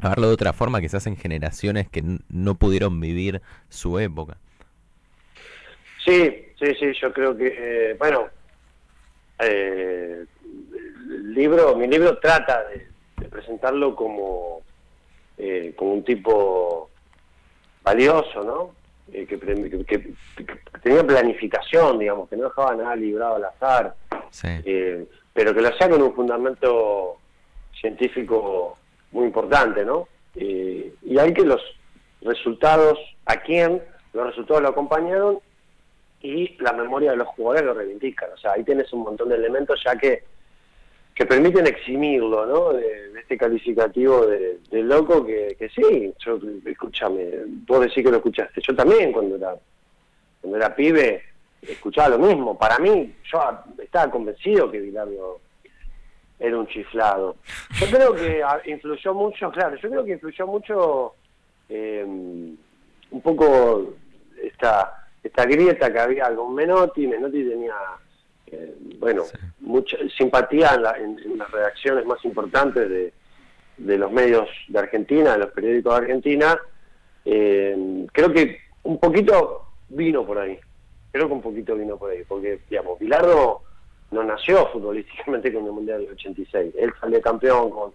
a 0.00 0.08
verlo 0.10 0.28
de 0.28 0.34
otra 0.34 0.52
forma, 0.54 0.80
quizás 0.80 1.06
en 1.06 1.16
generaciones 1.16 1.88
que 1.90 2.04
no 2.28 2.56
pudieron 2.56 3.00
vivir 3.00 3.42
su 3.70 3.98
época. 4.00 4.38
Sí, 6.04 6.47
sí, 6.58 6.74
sí, 6.78 6.92
yo 7.00 7.12
creo 7.12 7.36
que, 7.36 7.54
eh, 7.90 7.94
bueno, 7.98 8.28
eh, 9.40 10.24
el 11.10 11.34
libro, 11.34 11.76
mi 11.76 11.86
libro 11.86 12.18
trata 12.18 12.64
de, 12.68 12.88
de 13.18 13.28
presentarlo 13.28 13.94
como, 13.94 14.62
eh, 15.36 15.72
como 15.76 15.92
un 15.94 16.04
tipo 16.04 16.90
valioso, 17.82 18.42
¿no? 18.42 18.74
Eh, 19.12 19.26
que- 19.26 19.38
que- 19.38 19.84
que 19.86 20.14
tenía 20.82 21.06
planificación, 21.06 21.98
digamos, 21.98 22.28
que 22.28 22.36
no 22.36 22.44
dejaba 22.44 22.74
nada 22.74 22.94
librado 22.96 23.36
al 23.36 23.44
azar, 23.46 23.94
Sí. 24.30 24.48
eh, 24.64 25.06
pero 25.32 25.54
que 25.54 25.62
lo 25.62 25.68
hacía 25.68 25.88
con 25.88 26.02
un 26.02 26.14
fundamento 26.14 27.16
científico 27.80 28.76
muy 29.12 29.26
importante, 29.26 29.84
¿no? 29.84 30.08
Eh, 30.34 30.92
y 31.02 31.18
hay 31.18 31.32
que 31.32 31.42
los 31.44 31.62
resultados, 32.20 32.98
a 33.24 33.36
quién 33.36 33.82
los 34.12 34.26
resultados 34.26 34.62
lo 34.62 34.68
acompañaron 34.68 35.38
y 36.20 36.56
la 36.62 36.72
memoria 36.72 37.12
de 37.12 37.18
los 37.18 37.28
jugadores 37.28 37.64
lo 37.64 37.74
reivindican. 37.74 38.30
O 38.32 38.36
sea, 38.36 38.52
ahí 38.52 38.64
tienes 38.64 38.92
un 38.92 39.02
montón 39.02 39.28
de 39.28 39.36
elementos 39.36 39.80
ya 39.84 39.96
que, 39.96 40.24
que 41.14 41.26
permiten 41.26 41.66
eximirlo, 41.66 42.46
¿no? 42.46 42.72
De, 42.72 43.08
este 43.18 43.36
calificativo 43.36 44.26
de, 44.26 44.82
loco 44.82 45.26
que, 45.26 45.54
que 45.58 45.68
sí, 45.68 46.14
yo, 46.18 46.38
escúchame, 46.64 47.28
vos 47.66 47.80
decís 47.80 48.02
que 48.02 48.10
lo 48.10 48.16
escuchaste. 48.16 48.60
Yo 48.66 48.74
también 48.74 49.12
cuando 49.12 49.36
era, 49.36 49.54
cuando 50.40 50.56
era 50.56 50.74
pibe 50.74 51.22
escuchaba 51.60 52.10
lo 52.10 52.18
mismo. 52.18 52.56
Para 52.56 52.78
mí, 52.78 53.14
yo 53.30 53.40
estaba 53.82 54.10
convencido 54.10 54.70
que 54.70 54.80
Bilardo 54.80 55.40
era 56.38 56.56
un 56.56 56.66
chiflado. 56.68 57.36
Yo 57.80 57.86
creo 57.86 58.14
que 58.14 58.42
influyó 58.70 59.12
mucho, 59.12 59.50
claro, 59.50 59.76
yo 59.76 59.90
creo 59.90 60.04
que 60.04 60.12
influyó 60.12 60.46
mucho 60.46 61.14
eh, 61.68 62.02
un 62.04 63.20
poco 63.22 63.94
esta 64.42 64.97
esta 65.22 65.44
grieta 65.46 65.92
que 65.92 65.98
había 65.98 66.34
con 66.34 66.54
Menotti. 66.54 67.06
Menotti 67.06 67.44
tenía, 67.48 67.74
eh, 68.46 68.74
bueno, 68.98 69.24
mucha 69.60 69.96
simpatía 70.16 70.74
en, 70.74 70.82
la- 70.82 70.96
en- 70.98 71.18
en 71.18 71.38
las 71.38 71.50
redacciones 71.50 72.04
más 72.06 72.24
importantes 72.24 72.88
de, 72.88 73.12
de 73.78 73.98
los 73.98 74.10
medios 74.12 74.48
de 74.68 74.78
Argentina, 74.78 75.32
de 75.32 75.38
los 75.38 75.50
periódicos 75.50 75.92
de 75.94 75.98
Argentina. 76.00 76.58
Eh, 77.24 78.06
creo 78.12 78.32
que 78.32 78.58
un 78.84 78.98
poquito 78.98 79.66
vino 79.88 80.24
por 80.26 80.38
ahí. 80.38 80.58
Creo 81.12 81.26
que 81.28 81.34
un 81.34 81.42
poquito 81.42 81.74
vino 81.74 81.96
por 81.96 82.10
ahí, 82.10 82.22
porque, 82.28 82.60
digamos, 82.68 82.98
Bilardo 82.98 83.62
no 84.10 84.22
nació 84.24 84.66
futbolísticamente 84.68 85.52
con 85.52 85.64
el 85.66 85.72
Mundial 85.72 86.00
del 86.02 86.12
86. 86.12 86.74
Él 86.78 86.92
salió 87.00 87.20
campeón 87.20 87.70
con 87.70 87.92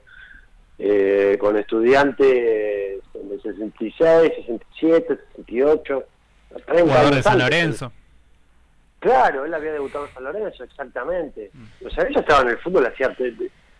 eh, 0.80 1.38
con 1.40 1.56
estudiantes 1.56 3.00
en 3.14 3.32
el 3.32 3.42
66, 3.42 4.34
67, 4.36 5.20
68. 5.36 6.04
30 6.66 6.82
Jugador 6.84 7.16
de 7.16 7.24
San 7.24 7.34
antes. 7.34 7.46
Lorenzo. 7.50 7.92
Claro, 9.00 9.46
él 9.46 9.54
había 9.54 9.74
debutado 9.74 10.08
en 10.08 10.14
San 10.14 10.24
Lorenzo, 10.24 10.64
exactamente. 10.64 11.52
O 11.86 11.90
sea, 11.90 12.06
ella 12.08 12.20
estaba 12.22 12.42
en 12.44 12.50
el 12.50 12.58
fútbol 12.60 12.86
hacía 12.88 13.14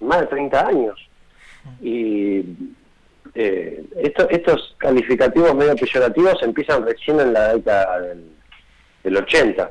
más 0.02 0.20
de 0.22 0.28
30 0.28 0.68
años. 0.68 1.10
Y 1.82 2.40
eh, 3.36 3.86
esto- 4.02 4.30
estos 4.30 4.76
calificativos 4.78 5.56
medio 5.56 5.76
peyorativos 5.76 6.42
empiezan 6.44 6.86
recién 6.86 7.20
en 7.22 7.32
la 7.34 7.54
década 7.54 8.02
del, 8.02 8.32
del 9.04 9.18
80, 9.18 9.70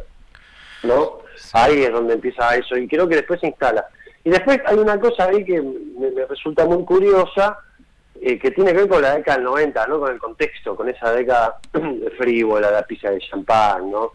¿no? 0.84 1.18
Ahí 1.52 1.82
es 1.82 1.92
donde 1.92 2.14
empieza 2.14 2.56
eso 2.56 2.76
y 2.76 2.88
creo 2.88 3.06
que 3.08 3.16
después 3.16 3.40
se 3.40 3.48
instala. 3.48 3.84
Y 4.24 4.30
después 4.30 4.58
hay 4.64 4.76
una 4.78 4.98
cosa 4.98 5.24
ahí 5.26 5.44
que 5.44 5.60
me, 5.60 6.10
me 6.12 6.24
resulta 6.26 6.64
muy 6.64 6.82
curiosa, 6.84 7.58
eh, 8.24 8.38
que 8.38 8.50
tiene 8.52 8.70
que 8.72 8.78
ver 8.78 8.88
con 8.88 9.02
la 9.02 9.16
década 9.16 9.36
del 9.38 9.44
90, 9.46 9.86
¿no? 9.88 9.98
Con 10.00 10.12
el 10.12 10.18
contexto, 10.18 10.76
con 10.76 10.88
esa 10.88 11.12
década 11.12 11.58
frívola, 12.18 12.70
la 12.70 12.82
pizza 12.86 13.10
de 13.10 13.18
champán, 13.18 13.90
¿no? 13.90 14.12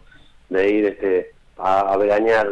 De 0.48 0.70
ir 0.70 0.86
este, 0.86 1.32
a, 1.58 1.80
a 1.92 1.96
veranear 1.98 2.48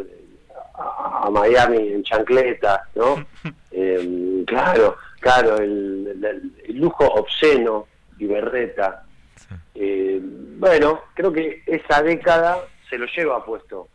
a, 0.74 1.22
a 1.26 1.30
Miami 1.30 1.92
en 1.92 2.02
chancletas, 2.02 2.80
¿no? 2.94 3.24
Eh, 3.78 4.42
claro, 4.46 4.96
claro, 5.20 5.58
el, 5.58 6.06
el- 6.24 6.50
el 6.66 6.76
lujo 6.78 7.04
obsceno 7.04 7.86
y 8.18 8.24
berreta. 8.26 9.04
Eh, 9.74 10.18
bueno, 10.22 11.02
creo 11.12 11.30
que 11.30 11.62
esa 11.66 12.02
década 12.02 12.56
se 12.88 12.96
lo 12.96 13.04
lleva 13.04 13.44
puesto, 13.44 13.88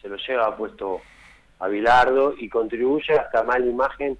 se 0.00 0.08
lo 0.08 0.16
lleva 0.18 0.56
puesto 0.56 1.00
a 1.58 1.66
Bilardo 1.66 2.34
y 2.38 2.48
contribuye 2.48 3.12
a 3.14 3.22
esta 3.22 3.42
mala 3.42 3.66
imagen 3.66 4.16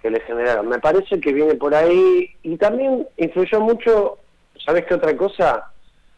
que 0.00 0.10
le 0.10 0.20
generaron. 0.20 0.68
Me 0.68 0.78
parece 0.78 1.20
que 1.20 1.32
viene 1.32 1.54
por 1.54 1.74
ahí 1.74 2.34
y 2.42 2.56
también 2.56 3.06
influyó 3.16 3.60
mucho, 3.60 4.18
¿sabes 4.64 4.84
qué 4.86 4.94
otra 4.94 5.16
cosa? 5.16 5.66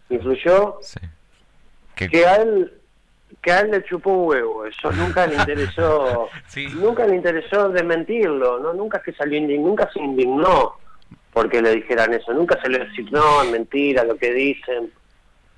Influyó 0.09 0.79
Sí. 0.83 1.01
Que- 1.95 2.09
que 2.09 2.27
a 2.27 2.37
él 2.37 2.79
que 3.40 3.51
a 3.51 3.61
él 3.61 3.71
le 3.73 3.83
chupó 3.85 4.11
un 4.11 4.29
huevo, 4.29 4.66
eso 4.66 4.92
nunca 4.92 5.27
le 5.27 5.35
interesó, 5.37 6.29
Sí. 6.47 6.68
nunca 6.77 7.07
le 7.07 7.16
interesó 7.16 7.71
desmentirlo, 7.71 8.61
no 8.61 8.73
nunca 8.73 8.99
es 8.99 9.05
que 9.05 9.12
salió 9.14 9.40
nunca 9.59 9.90
se 9.92 9.99
indignó 10.01 10.75
porque 11.33 11.61
le 11.62 11.75
dijeran 11.77 12.12
eso, 12.14 12.33
nunca 12.35 12.61
se 12.62 12.68
le 12.68 12.87
no, 13.11 13.42
es 13.42 13.51
mentira 13.51 14.05
lo 14.05 14.16
que 14.16 14.33
dicen, 14.33 14.92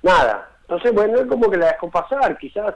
nada. 0.01 0.49
Entonces, 0.61 0.93
bueno, 0.93 1.19
es 1.19 1.25
como 1.27 1.51
que 1.51 1.57
la 1.57 1.73
dejó 1.73 1.91
pasar, 1.91 2.37
quizás 2.39 2.73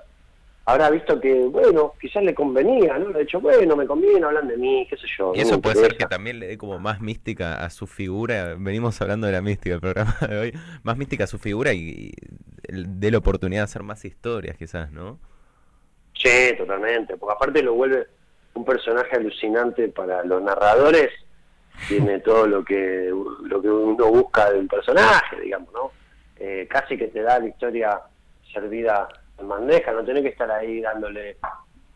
habrá 0.70 0.90
visto 0.90 1.20
que, 1.20 1.34
bueno, 1.46 1.94
quizás 2.00 2.24
le 2.24 2.34
convenía, 2.34 2.98
¿no? 2.98 3.10
Le 3.10 3.18
ha 3.18 3.22
dicho, 3.22 3.40
bueno, 3.42 3.76
me 3.76 3.88
conviene, 3.88 4.26
hablan 4.26 4.48
de 4.48 4.58
mí, 4.58 4.86
qué 4.90 4.98
sé 4.98 5.08
yo. 5.18 5.34
Y 5.36 5.42
eso 5.42 5.60
puede 5.60 5.76
ser 5.76 5.98
que 5.98 6.06
también 6.06 6.40
le 6.40 6.48
dé 6.48 6.58
como 6.58 6.80
más 6.80 7.02
mística 7.02 7.64
a 7.64 7.70
su 7.70 7.88
figura. 7.88 8.56
Venimos 8.58 9.02
hablando 9.02 9.28
de 9.28 9.34
la 9.34 9.42
mística 9.42 9.72
del 9.72 9.82
programa 9.82 10.16
de 10.28 10.38
hoy. 10.38 10.54
Más 10.84 10.98
mística 10.98 11.24
a 11.24 11.28
su 11.28 11.40
figura 11.40 11.74
y, 11.74 11.80
y 11.80 12.12
dé 12.68 13.12
la 13.12 13.18
oportunidad 13.18 13.62
de 13.62 13.66
hacer 13.66 13.84
más 13.84 14.06
historias, 14.06 14.58
quizás, 14.58 14.92
¿no? 14.92 15.20
Sí, 16.14 16.54
totalmente, 16.58 17.18
porque 17.18 17.34
aparte 17.34 17.64
lo 17.64 17.74
vuelve 17.74 18.08
un 18.54 18.66
personaje 18.66 19.16
alucinante 19.16 19.88
para 19.88 20.24
los 20.24 20.42
narradores, 20.42 21.10
tiene 21.88 22.20
todo 22.22 22.46
lo 22.46 22.64
que 22.64 23.12
lo 23.44 23.62
que 23.62 23.70
uno 23.70 24.08
busca 24.08 24.52
de 24.52 24.60
un 24.60 24.68
personaje, 24.68 25.40
digamos, 25.42 25.74
¿no? 25.74 25.92
Eh, 26.38 26.68
casi 26.70 26.98
que 26.98 27.08
te 27.08 27.22
da 27.22 27.40
la 27.40 27.48
historia 27.48 28.02
servida 28.54 29.08
en 29.40 29.48
no 29.48 30.04
tenés 30.04 30.24
que 30.24 30.30
estar 30.30 30.50
ahí 30.52 30.82
dándole 30.82 31.38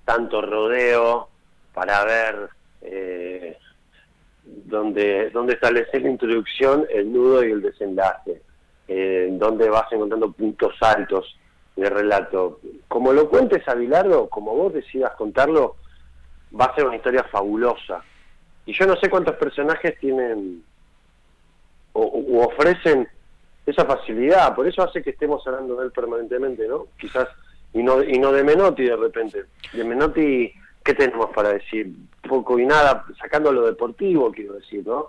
tanto 0.06 0.42
rodeo 0.42 1.30
para 1.74 2.04
ver 2.04 2.50
eh, 2.82 3.58
dónde, 4.44 5.30
dónde 5.32 5.54
establecer 5.54 6.02
la 6.02 6.10
introducción, 6.10 6.86
el 6.90 7.12
nudo 7.12 7.44
y 7.44 7.52
el 7.52 7.62
desenlace, 7.62 8.42
eh, 8.88 9.30
dónde 9.32 9.70
vas 9.70 9.92
encontrando 9.92 10.32
puntos 10.32 10.76
altos 10.82 11.38
de 11.76 11.90
relato. 11.90 12.60
Como 12.88 13.14
lo 13.14 13.30
cuentes 13.30 13.68
a 13.68 13.74
Bilardo, 13.74 14.30
como 14.30 14.56
vos 14.56 14.74
decidas 14.74 15.14
contarlo, 15.16 15.78
va 16.60 16.66
a 16.66 16.76
ser 16.76 16.86
una 16.86 16.98
historia 16.98 17.24
fabulosa. 17.24 18.04
Y 18.66 18.74
yo 18.74 18.86
no 18.86 18.96
sé 18.98 19.10
cuántos 19.10 19.36
personajes 19.36 19.98
tienen 20.00 20.64
o, 21.94 22.12
u 22.14 22.42
ofrecen 22.42 23.08
esa 23.66 23.86
facilidad, 23.86 24.54
por 24.56 24.68
eso 24.68 24.84
hace 24.84 25.02
que 25.02 25.12
estemos 25.12 25.46
hablando 25.48 25.76
de 25.78 25.86
él 25.86 25.92
permanentemente, 25.92 26.68
¿no? 26.68 26.88
Quizás, 27.00 27.28
y 27.74 27.82
no, 27.82 28.04
y 28.04 28.20
no 28.20 28.32
de 28.32 28.44
Menotti 28.44 28.84
de 28.84 28.96
repente. 28.96 29.46
De 29.72 29.84
Menotti, 29.84 30.52
¿qué 30.84 30.94
tenemos 30.94 31.30
para 31.34 31.54
decir? 31.54 31.88
Poco 32.28 32.60
y 32.60 32.66
nada, 32.66 33.06
sacando 33.20 33.52
lo 33.52 33.66
deportivo, 33.66 34.32
quiero 34.32 34.54
decir, 34.54 34.86
¿no? 34.86 35.08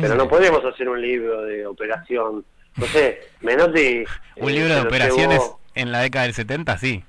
Pero 0.00 0.14
no 0.14 0.28
podemos 0.28 0.64
hacer 0.64 0.88
un 0.88 1.00
libro 1.02 1.42
de 1.42 1.66
operación. 1.66 2.44
No 2.76 2.86
sé, 2.86 3.20
Menotti... 3.40 4.04
Un 4.36 4.50
eh, 4.50 4.52
libro 4.52 4.68
se 4.68 4.74
de 4.74 4.86
operaciones 4.86 5.40
llevó- 5.40 5.58
en 5.74 5.92
la 5.92 6.00
década 6.00 6.24
del 6.26 6.34
70, 6.34 6.78
sí. 6.78 7.04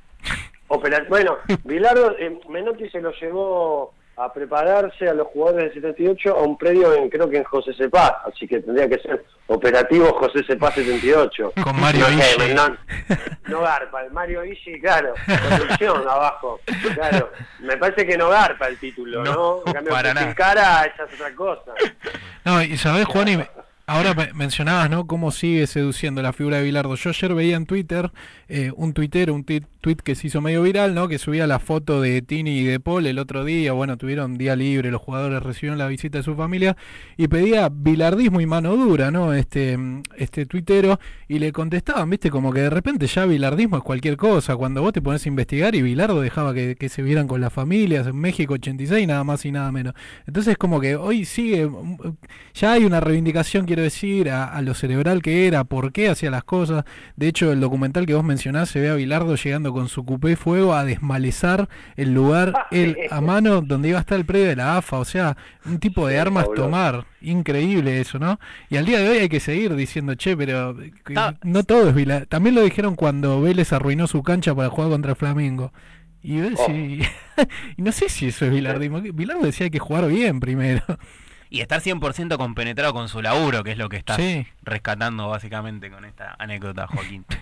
Opera- 0.69 1.05
Bueno, 1.07 1.37
Bilardo, 1.63 2.15
eh, 2.17 2.39
Menotti 2.49 2.89
se 2.89 2.99
lo 3.01 3.11
llevó 3.11 3.93
a 4.17 4.33
prepararse 4.33 5.07
a 5.07 5.13
los 5.13 5.27
jugadores 5.27 5.65
del 5.73 5.81
78 5.83 6.35
a 6.35 6.41
un 6.41 6.57
predio 6.57 6.93
en, 6.95 7.07
creo 7.09 7.29
que 7.29 7.37
en 7.37 7.43
José 7.43 7.71
Cepaz, 7.75 8.13
así 8.25 8.47
que 8.47 8.59
tendría 8.61 8.89
que 8.89 8.97
ser 8.99 9.23
operativo 9.45 10.11
José 10.13 10.43
Cepaz 10.43 10.73
78. 10.73 11.53
Con 11.63 11.79
Mario 11.79 12.05
Ishi. 12.09 12.53
No, 12.55 12.75
no 13.47 13.61
garpa, 13.61 14.03
el 14.03 14.11
Mario 14.11 14.43
Ishi, 14.43 14.79
claro, 14.81 15.13
construcción 15.49 15.97
abajo, 16.07 16.59
claro. 16.95 17.31
Me 17.59 17.77
parece 17.77 18.05
que 18.07 18.17
no 18.17 18.29
garpa 18.29 18.67
el 18.67 18.77
título, 18.79 19.23
¿no? 19.23 19.33
No, 19.33 19.61
En 19.67 19.73
cambio, 19.73 19.93
para 19.93 20.13
nada. 20.13 20.33
cara, 20.33 20.83
esa 20.85 21.03
es 21.03 21.13
otra 21.13 21.35
cosa. 21.35 21.71
No, 22.43 22.61
y 22.63 22.75
sabés, 22.77 23.05
Juan, 23.05 23.27
y 23.27 23.37
me- 23.37 23.49
ahora 23.87 24.13
me- 24.13 24.33
mencionabas, 24.33 24.89
¿no? 24.89 25.07
Cómo 25.07 25.31
sigue 25.31 25.65
seduciendo 25.65 26.21
la 26.21 26.33
figura 26.33 26.57
de 26.57 26.63
Bilardo. 26.63 26.95
Yo 26.95 27.09
ayer 27.09 27.33
veía 27.33 27.55
en 27.55 27.65
Twitter 27.65 28.11
eh, 28.49 28.71
un 28.75 28.93
tuitero, 28.93 29.33
un 29.33 29.43
tweet, 29.45 29.63
que 30.03 30.15
se 30.15 30.27
hizo 30.27 30.41
medio 30.41 30.63
viral, 30.63 30.93
¿no? 30.93 31.07
Que 31.07 31.17
subía 31.17 31.47
la 31.47 31.59
foto 31.59 32.01
de 32.01 32.21
Tini 32.21 32.59
y 32.59 32.63
de 32.65 32.81
Paul 32.81 33.05
el 33.07 33.19
otro 33.19 33.45
día. 33.45 33.71
Bueno, 33.71 33.95
tuvieron 33.95 34.37
día 34.37 34.53
libre, 34.57 34.91
los 34.91 35.01
jugadores 35.01 35.41
recibieron 35.41 35.77
la 35.77 35.87
visita 35.87 36.17
de 36.17 36.25
su 36.25 36.35
familia 36.35 36.75
y 37.15 37.29
pedía 37.29 37.69
bilardismo 37.69 38.41
y 38.41 38.45
mano 38.45 38.75
dura, 38.75 39.11
¿no? 39.11 39.33
Este, 39.33 39.77
este 40.17 40.45
tuitero 40.45 40.99
y 41.29 41.39
le 41.39 41.53
contestaban, 41.53 42.09
¿viste? 42.09 42.29
Como 42.29 42.51
que 42.51 42.59
de 42.59 42.69
repente 42.69 43.07
ya 43.07 43.25
bilardismo 43.25 43.77
es 43.77 43.83
cualquier 43.83 44.17
cosa. 44.17 44.57
Cuando 44.57 44.81
vos 44.81 44.91
te 44.91 45.01
pones 45.01 45.25
a 45.25 45.29
investigar 45.29 45.73
y 45.75 45.81
Bilardo 45.81 46.19
dejaba 46.19 46.53
que, 46.53 46.75
que 46.75 46.89
se 46.89 47.01
vieran 47.01 47.27
con 47.29 47.39
las 47.39 47.53
familias 47.53 48.07
en 48.07 48.17
México 48.17 48.55
86, 48.55 49.07
nada 49.07 49.23
más 49.23 49.45
y 49.45 49.53
nada 49.53 49.71
menos. 49.71 49.93
Entonces, 50.25 50.57
como 50.57 50.81
que 50.81 50.97
hoy 50.97 51.23
sigue, 51.23 51.65
mm, 51.65 51.97
ya 52.53 52.73
hay 52.73 52.83
una 52.83 52.99
reivindicación, 52.99 53.65
quiero 53.77 53.83
decir, 53.83 54.31
a, 54.31 54.45
a 54.45 54.61
lo 54.63 54.73
cerebral 54.73 55.21
que 55.21 55.45
era, 55.45 55.63
por 55.63 55.91
qué 55.91 56.09
hacía 56.09 56.31
las 56.31 56.43
cosas. 56.43 56.83
De 57.15 57.27
hecho, 57.27 57.51
el 57.51 57.59
documental 57.59 58.07
que 58.07 58.15
vos 58.15 58.23
mencionás 58.23 58.69
se 58.69 58.79
ve 58.79 58.89
a 58.89 58.95
Bilardo 58.95 59.35
llegando 59.35 59.71
con 59.71 59.87
su 59.87 60.03
cupé 60.03 60.35
fuego 60.35 60.73
a 60.73 60.83
desmalezar 60.83 61.69
el 61.95 62.11
lugar, 62.15 62.53
él 62.71 62.97
a 63.11 63.21
mano 63.21 63.61
donde 63.61 63.89
iba 63.89 63.99
a 63.99 64.01
estar 64.01 64.17
el 64.17 64.25
predio 64.25 64.47
de 64.47 64.55
la 64.55 64.77
AFA. 64.77 64.97
O 64.97 65.05
sea, 65.05 65.37
un 65.65 65.77
tipo 65.79 66.07
de 66.07 66.15
Sí, 66.15 66.19
armas 66.19 66.45
fabuloso. 66.45 66.63
tomar. 66.65 67.05
Increíble 67.21 68.01
eso, 68.01 68.17
¿no? 68.17 68.39
Y 68.69 68.77
al 68.77 68.85
día 68.87 68.97
de 68.99 69.09
hoy 69.09 69.17
hay 69.19 69.29
que 69.29 69.39
seguir 69.39 69.75
diciendo, 69.75 70.15
che, 70.15 70.35
pero 70.35 70.71
eh, 70.81 70.91
Ta- 71.13 71.37
no 71.43 71.61
todo 71.63 71.89
es 71.89 71.93
Bilardo. 71.93 72.25
También 72.25 72.55
lo 72.55 72.63
dijeron 72.63 72.95
cuando 72.95 73.39
Vélez 73.41 73.73
arruinó 73.73 74.07
su 74.07 74.23
cancha 74.23 74.55
para 74.55 74.69
jugar 74.69 74.89
contra 74.89 75.13
Flamengo. 75.13 75.71
Y, 76.23 76.37
ves, 76.39 76.53
Oh. 76.67 76.71
y, 76.71 77.03
y 77.77 77.81
no 77.83 77.91
sé 77.91 78.09
si 78.09 78.25
eso 78.29 78.45
es 78.45 78.51
bilardismo. 78.51 79.01
Bilardo 79.01 79.43
decía 79.45 79.65
hay 79.65 79.69
que 79.71 79.77
jugar 79.77 80.07
bien 80.07 80.39
primero. 80.39 80.81
Y 81.49 81.61
estar 81.61 81.79
100% 81.81 82.37
compenetrado 82.37 82.93
con 82.93 83.07
su 83.09 83.21
laburo, 83.21 83.63
que 83.63 83.71
es 83.71 83.77
lo 83.77 83.89
que 83.89 83.97
estás 83.97 84.17
Sí. 84.17 84.45
rescatando 84.63 85.29
básicamente 85.29 85.89
con 85.89 86.05
esta 86.05 86.35
anécdota, 86.39 86.87
Joaquín. 86.87 87.25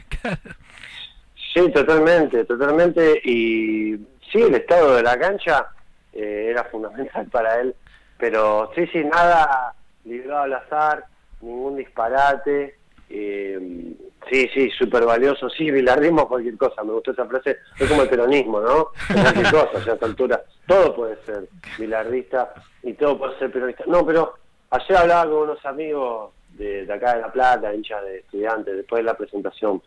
Sí, 1.53 1.71
totalmente, 1.71 2.43
totalmente. 2.43 3.21
Y 3.23 3.95
sí, 4.31 4.41
el 4.41 4.55
estado 4.55 4.95
de 4.97 5.03
la 5.03 5.17
cancha 5.17 5.67
eh, 6.11 6.47
era 6.49 6.65
fundamental 6.65 7.27
para 7.27 7.61
él. 7.61 7.73
Pero 8.17 8.71
sí, 8.75 8.85
sí, 8.91 9.03
nada 9.05 9.73
librado 10.03 10.43
al 10.43 10.53
azar, 10.53 11.05
ningún 11.41 11.77
disparate. 11.77 12.75
eh, 13.09 13.93
sí, 14.29 14.49
sí, 14.53 14.69
súper 14.71 15.05
valioso. 15.05 15.49
Sí, 15.49 15.71
bilardismo 15.71 16.27
cualquier 16.27 16.57
cosa. 16.57 16.83
Me 16.83 16.93
gustó 16.93 17.11
esa 17.11 17.25
frase. 17.25 17.57
Es 17.79 17.89
como 17.89 18.03
el 18.03 18.09
peronismo, 18.09 18.59
¿no? 18.59 18.87
Cualquier 19.13 19.51
cosa, 19.51 19.91
a 19.91 19.93
esta 19.93 20.05
altura. 20.05 20.43
Todo 20.67 20.95
puede 20.95 21.17
ser 21.25 21.47
bilardista 21.77 22.53
y 22.83 22.93
todo 22.93 23.17
puede 23.17 23.37
ser 23.39 23.51
peronista. 23.51 23.83
No, 23.87 24.05
pero 24.05 24.35
ayer 24.71 24.97
hablaba 24.97 25.29
con 25.29 25.43
unos 25.49 25.65
amigos 25.65 26.31
de, 26.49 26.85
de 26.85 26.93
acá 26.93 27.15
de 27.15 27.21
La 27.21 27.31
Plata, 27.31 27.73
hinchas 27.73 28.03
de 28.03 28.19
estudiantes, 28.19 28.75
después 28.75 28.99
de 28.99 29.03
la 29.03 29.17
presentación 29.17 29.81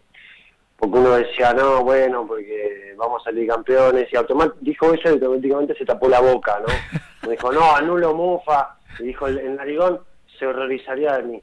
porque 0.78 0.96
uno 0.96 1.10
decía, 1.16 1.52
no, 1.54 1.82
bueno, 1.82 2.24
porque 2.24 2.94
vamos 2.96 3.20
a 3.20 3.24
salir 3.24 3.48
campeones, 3.48 4.06
y 4.12 4.16
automáticamente 4.16 4.64
dijo 4.64 4.94
eso 4.94 5.08
y 5.08 5.12
automáticamente 5.14 5.74
se 5.74 5.84
tapó 5.84 6.08
la 6.08 6.20
boca, 6.20 6.60
¿no? 6.60 6.72
Me 7.26 7.32
dijo, 7.32 7.50
no, 7.50 7.74
anulo 7.74 8.14
Mufa, 8.14 8.76
y 9.00 9.06
dijo, 9.06 9.26
el, 9.26 9.38
el 9.38 9.56
narigón 9.56 10.00
se 10.38 10.46
horrorizaría 10.46 11.16
de 11.16 11.22
mí. 11.24 11.42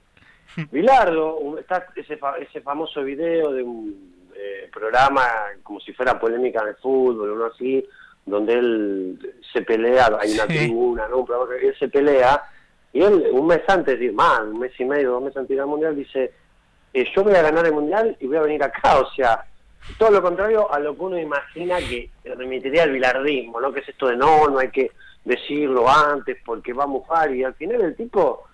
Bilardo, 0.72 1.58
está 1.60 1.88
ese, 1.96 2.18
fa- 2.18 2.38
ese 2.38 2.62
famoso 2.62 3.04
video 3.04 3.52
de 3.52 3.64
un 3.64 4.14
eh, 4.36 4.70
programa 4.74 5.24
como 5.64 5.80
si 5.80 5.94
fuera 5.94 6.20
polémica 6.20 6.62
el 6.68 6.76
fútbol, 6.76 7.32
uno 7.32 7.46
así, 7.46 7.86
donde 8.26 8.54
él 8.54 9.36
se 9.54 9.62
pelea, 9.62 10.10
hay 10.20 10.34
una 10.34 10.44
Sí. 10.48 10.58
tribuna, 10.58 11.08
¿no? 11.08 11.18
Un 11.20 11.26
programa 11.26 11.52
que 11.60 11.68
él 11.70 11.76
se 11.78 11.88
pelea, 11.90 12.42
y 12.94 13.02
él 13.02 13.28
un 13.32 13.48
mes 13.48 13.62
antes, 13.68 14.14
más, 14.14 14.40
un 14.42 14.60
mes 14.60 14.72
y 14.80 14.86
medio, 14.86 15.12
dos 15.12 15.22
meses 15.24 15.38
antes 15.38 15.56
del 15.58 15.66
Mundial, 15.66 15.96
dice, 15.96 16.32
eh, 16.94 17.06
yo 17.16 17.24
voy 17.24 17.36
a 17.36 17.42
ganar 17.42 17.66
el 17.66 17.74
mundial 17.74 18.16
y 18.20 18.28
voy 18.28 18.38
a 18.38 18.42
venir 18.42 18.64
acá, 18.64 19.00
o 19.00 19.10
sea, 19.14 19.44
todo 19.98 20.12
lo 20.12 20.22
contrario 20.22 20.72
a 20.74 20.80
lo 20.80 20.96
que 20.96 21.02
uno 21.02 21.20
imagina 21.20 21.78
que 21.80 22.10
remitiría 22.24 22.84
al 22.84 22.92
bilardismo, 22.92 23.60
¿no? 23.62 23.72
Que 23.74 23.82
es 23.82 23.90
esto 23.90 24.08
de 24.08 24.16
no, 24.18 24.48
no 24.48 24.60
hay 24.60 24.70
que 24.72 24.92
decirlo 25.26 25.88
antes 25.90 26.38
porque 26.46 26.72
va 26.74 26.86
a 26.86 26.88
mufar 26.88 27.36
y 27.36 27.44
al 27.44 27.54
final 27.56 27.82
el 27.82 27.96
tipo 27.96 28.46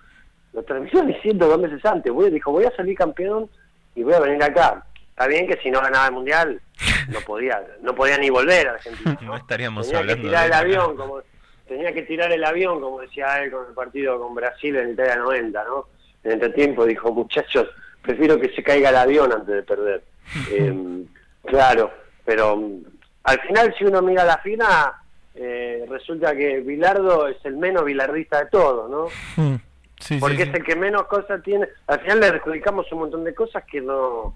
lo 0.54 0.64
terminó 0.64 1.02
diciendo 1.04 1.48
dos 1.48 1.60
meses 1.60 1.84
antes, 1.86 2.12
voy, 2.12 2.30
dijo 2.30 2.52
voy 2.52 2.66
a 2.66 2.76
salir 2.76 2.98
campeón 2.98 3.50
y 3.96 4.04
voy 4.04 4.14
a 4.14 4.20
venir 4.20 4.44
acá. 4.44 4.86
Está 5.10 5.28
bien 5.28 5.48
que 5.48 5.58
si 5.58 5.70
no 5.70 5.82
ganaba 5.82 6.08
el 6.08 6.14
mundial 6.14 6.62
no 7.10 7.20
podía, 7.22 7.62
no 7.82 7.94
podía 7.94 8.18
ni 8.18 8.30
volver 8.30 8.68
a 8.68 8.74
Argentina. 8.74 9.18
No 9.22 9.36
estaríamos 9.36 9.88
tenía 9.88 10.00
hablando 10.00 10.22
que 10.22 10.28
tirar 10.28 10.42
de 10.42 10.48
el 10.48 10.54
avión, 10.54 10.98
como 10.98 11.22
tenía 11.68 11.94
que 11.94 12.02
tirar 12.04 12.32
el 12.32 12.44
avión, 12.44 12.82
como 12.82 13.02
decía 13.02 13.44
él 13.44 13.52
con 13.52 13.68
el 13.68 13.74
partido 13.74 14.20
con 14.20 14.36
Brasil 14.36 14.76
en 14.76 14.92
Italia 14.92 15.16
90, 15.18 15.64
¿no? 15.64 15.88
En 16.24 16.34
este 16.34 16.50
tiempo 16.50 16.86
dijo, 16.86 17.12
muchachos, 17.12 17.68
prefiero 18.02 18.40
que 18.40 18.50
se 18.54 18.64
caiga 18.64 18.90
el 18.90 18.96
avión 18.96 19.32
antes 19.32 19.56
de 19.56 19.64
perder. 19.64 20.04
Eh, 20.52 21.04
claro, 21.44 21.92
pero 22.24 22.56
mm, 22.56 22.84
al 23.24 23.42
final 23.42 23.76
si 23.78 23.84
uno 23.84 24.02
mira 24.02 24.24
la 24.24 24.38
fina, 24.38 24.94
eh, 25.36 25.86
resulta 25.90 26.36
que 26.36 26.62
Bilardo 26.62 27.28
es 27.28 27.44
el 27.44 27.58
menos 27.58 27.84
bilardista 27.84 28.40
de 28.40 28.50
todos, 28.50 28.90
¿no? 28.90 29.08
Mm, 29.36 29.56
sí, 30.02 30.18
Porque 30.20 30.38
sí. 30.38 30.42
es 30.44 30.54
el 30.54 30.64
que 30.64 30.76
menos 30.76 31.04
cosas 31.06 31.42
tiene. 31.44 31.68
Al 31.88 32.00
final 32.02 32.20
le 32.20 32.28
adjudicamos 32.28 32.92
un 32.92 33.00
montón 33.00 33.24
de 33.24 33.34
cosas 33.34 33.64
que 33.66 33.82
no 33.82 34.36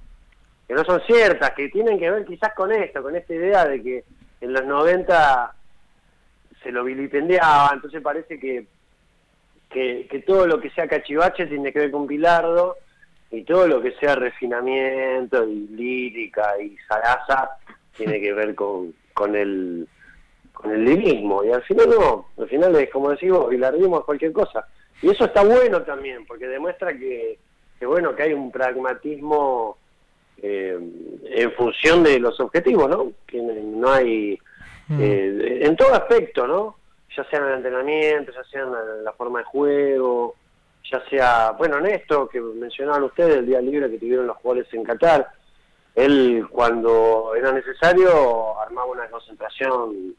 que 0.68 0.74
no 0.74 0.84
son 0.84 1.00
ciertas, 1.02 1.52
que 1.52 1.70
tienen 1.70 2.00
que 2.00 2.10
ver 2.10 2.26
quizás 2.26 2.54
con 2.56 2.72
esto, 2.72 3.04
con 3.04 3.16
esta 3.16 3.34
idea 3.34 3.66
de 3.66 3.84
que 3.84 4.04
en 4.42 4.54
los 4.54 4.66
90 4.66 5.54
se 6.64 6.72
lo 6.72 6.84
vilipendiaba, 6.84 7.70
entonces 7.74 8.02
parece 8.02 8.40
que, 8.40 8.66
que, 9.70 10.08
que 10.10 10.20
todo 10.22 10.48
lo 10.48 10.60
que 10.60 10.72
sea 10.72 10.88
cachivache 10.88 11.46
tiene 11.46 11.72
que 11.72 11.80
ver 11.80 11.92
con 11.92 12.08
Bilardo 12.08 12.78
y 13.30 13.44
todo 13.44 13.68
lo 13.68 13.82
que 13.82 13.92
sea 13.94 14.16
refinamiento 14.16 15.48
y 15.48 15.68
lírica 15.68 16.60
y 16.60 16.76
zaraza 16.88 17.52
tiene 17.96 18.20
que 18.20 18.34
ver 18.34 18.56
con, 18.56 18.94
con 19.14 19.36
el 19.36 19.88
con 20.52 20.72
el 20.72 20.86
lirismo 20.86 21.44
y 21.44 21.52
al 21.52 21.62
final 21.64 21.90
no, 21.90 22.30
al 22.40 22.48
final 22.48 22.76
es 22.78 22.90
como 22.90 23.12
decimos, 23.12 23.50
bilardismo 23.50 24.00
es 24.00 24.06
cualquier 24.06 24.32
cosa 24.32 24.66
y 25.02 25.10
eso 25.10 25.26
está 25.26 25.44
bueno 25.44 25.82
también 25.84 26.26
porque 26.26 26.48
demuestra 26.48 26.98
que, 26.98 27.38
que 27.80 27.86
bueno 27.86 28.16
que 28.16 28.24
hay 28.24 28.34
un 28.34 28.52
pragmatismo 28.52 29.78
eh, 30.42 30.78
en 31.24 31.52
función 31.54 32.04
de 32.04 32.20
los 32.20 32.40
objetivos, 32.40 32.90
¿no? 32.90 33.12
Que 33.26 33.42
no 33.42 33.92
hay 33.92 34.40
Mm. 34.88 35.02
eh, 35.02 35.60
en 35.66 35.76
todo 35.76 35.94
aspecto, 35.94 36.46
¿no? 36.46 36.76
Ya 37.16 37.24
sea 37.30 37.40
en 37.40 37.46
el 37.46 37.54
entrenamiento, 37.56 38.32
ya 38.32 38.44
sea 38.44 38.62
en 38.62 39.04
la 39.04 39.14
forma 39.14 39.40
de 39.40 39.46
juego, 39.46 40.36
ya 40.92 41.04
sea, 41.10 41.52
bueno, 41.52 41.78
en 41.80 41.88
esto 41.88 42.28
que 42.28 42.40
mencionaban 42.40 43.04
ustedes, 43.04 43.38
el 43.38 43.48
día 43.48 43.62
libre 43.62 43.90
que 43.90 43.98
tuvieron 43.98 44.28
los 44.28 44.38
jugadores 44.38 44.72
en 44.74 44.84
Qatar, 44.84 45.28
él 45.96 46.46
cuando 46.52 47.34
era 47.36 47.52
necesario 47.52 48.60
armaba 48.60 48.88
una 48.88 49.08
concentración 49.08 50.14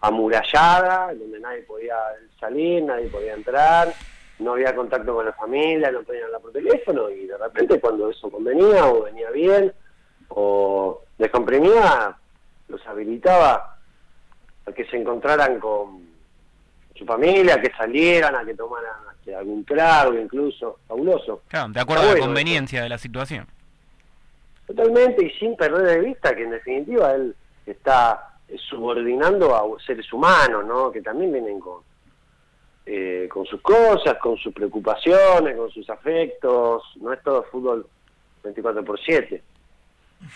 amurallada, 0.00 1.14
donde 1.14 1.40
nadie 1.40 1.62
podía 1.62 1.96
salir, 2.38 2.82
nadie 2.84 3.08
podía 3.08 3.34
entrar, 3.34 3.92
no 4.42 4.52
había 4.52 4.74
contacto 4.74 5.14
con 5.14 5.24
la 5.24 5.32
familia, 5.32 5.90
no 5.90 6.02
podían 6.02 6.24
hablar 6.24 6.40
por 6.40 6.52
teléfono, 6.52 7.08
y 7.10 7.26
de 7.26 7.38
repente 7.38 7.80
cuando 7.80 8.10
eso 8.10 8.30
convenía 8.30 8.86
o 8.86 9.04
venía 9.04 9.30
bien 9.30 9.72
o 10.28 11.02
descomprimía, 11.18 12.16
los 12.68 12.86
habilitaba 12.86 13.76
a 14.66 14.72
que 14.72 14.84
se 14.86 14.96
encontraran 14.96 15.58
con 15.58 16.06
su 16.94 17.04
familia, 17.04 17.54
a 17.54 17.60
que 17.60 17.70
salieran, 17.76 18.34
a 18.34 18.44
que 18.44 18.54
tomaran 18.54 19.12
algún 19.36 19.64
trago 19.64 20.14
incluso, 20.14 20.78
fabuloso. 20.88 21.42
Claro, 21.48 21.72
de 21.72 21.80
acuerdo 21.80 22.10
a 22.10 22.14
la 22.14 22.20
conveniencia 22.20 22.82
de 22.82 22.88
la 22.88 22.98
situación. 22.98 23.46
Totalmente 24.66 25.24
y 25.24 25.30
sin 25.38 25.56
perder 25.56 25.86
de 25.86 26.00
vista 26.00 26.34
que 26.34 26.42
en 26.42 26.50
definitiva 26.50 27.14
él 27.14 27.34
está 27.66 28.36
subordinando 28.68 29.54
a 29.54 29.62
seres 29.84 30.12
humanos, 30.12 30.64
¿no? 30.66 30.90
Que 30.90 31.02
también 31.02 31.32
vienen 31.32 31.60
con, 31.60 31.80
eh, 32.86 33.28
con 33.30 33.46
sus 33.46 33.60
cosas, 33.60 34.16
con 34.18 34.36
sus 34.38 34.52
preocupaciones, 34.52 35.56
con 35.56 35.70
sus 35.70 35.88
afectos, 35.90 36.82
no 37.00 37.12
es 37.12 37.22
todo 37.22 37.44
fútbol 37.44 37.86
24 38.42 38.84
por 38.84 38.98
7. 39.00 39.42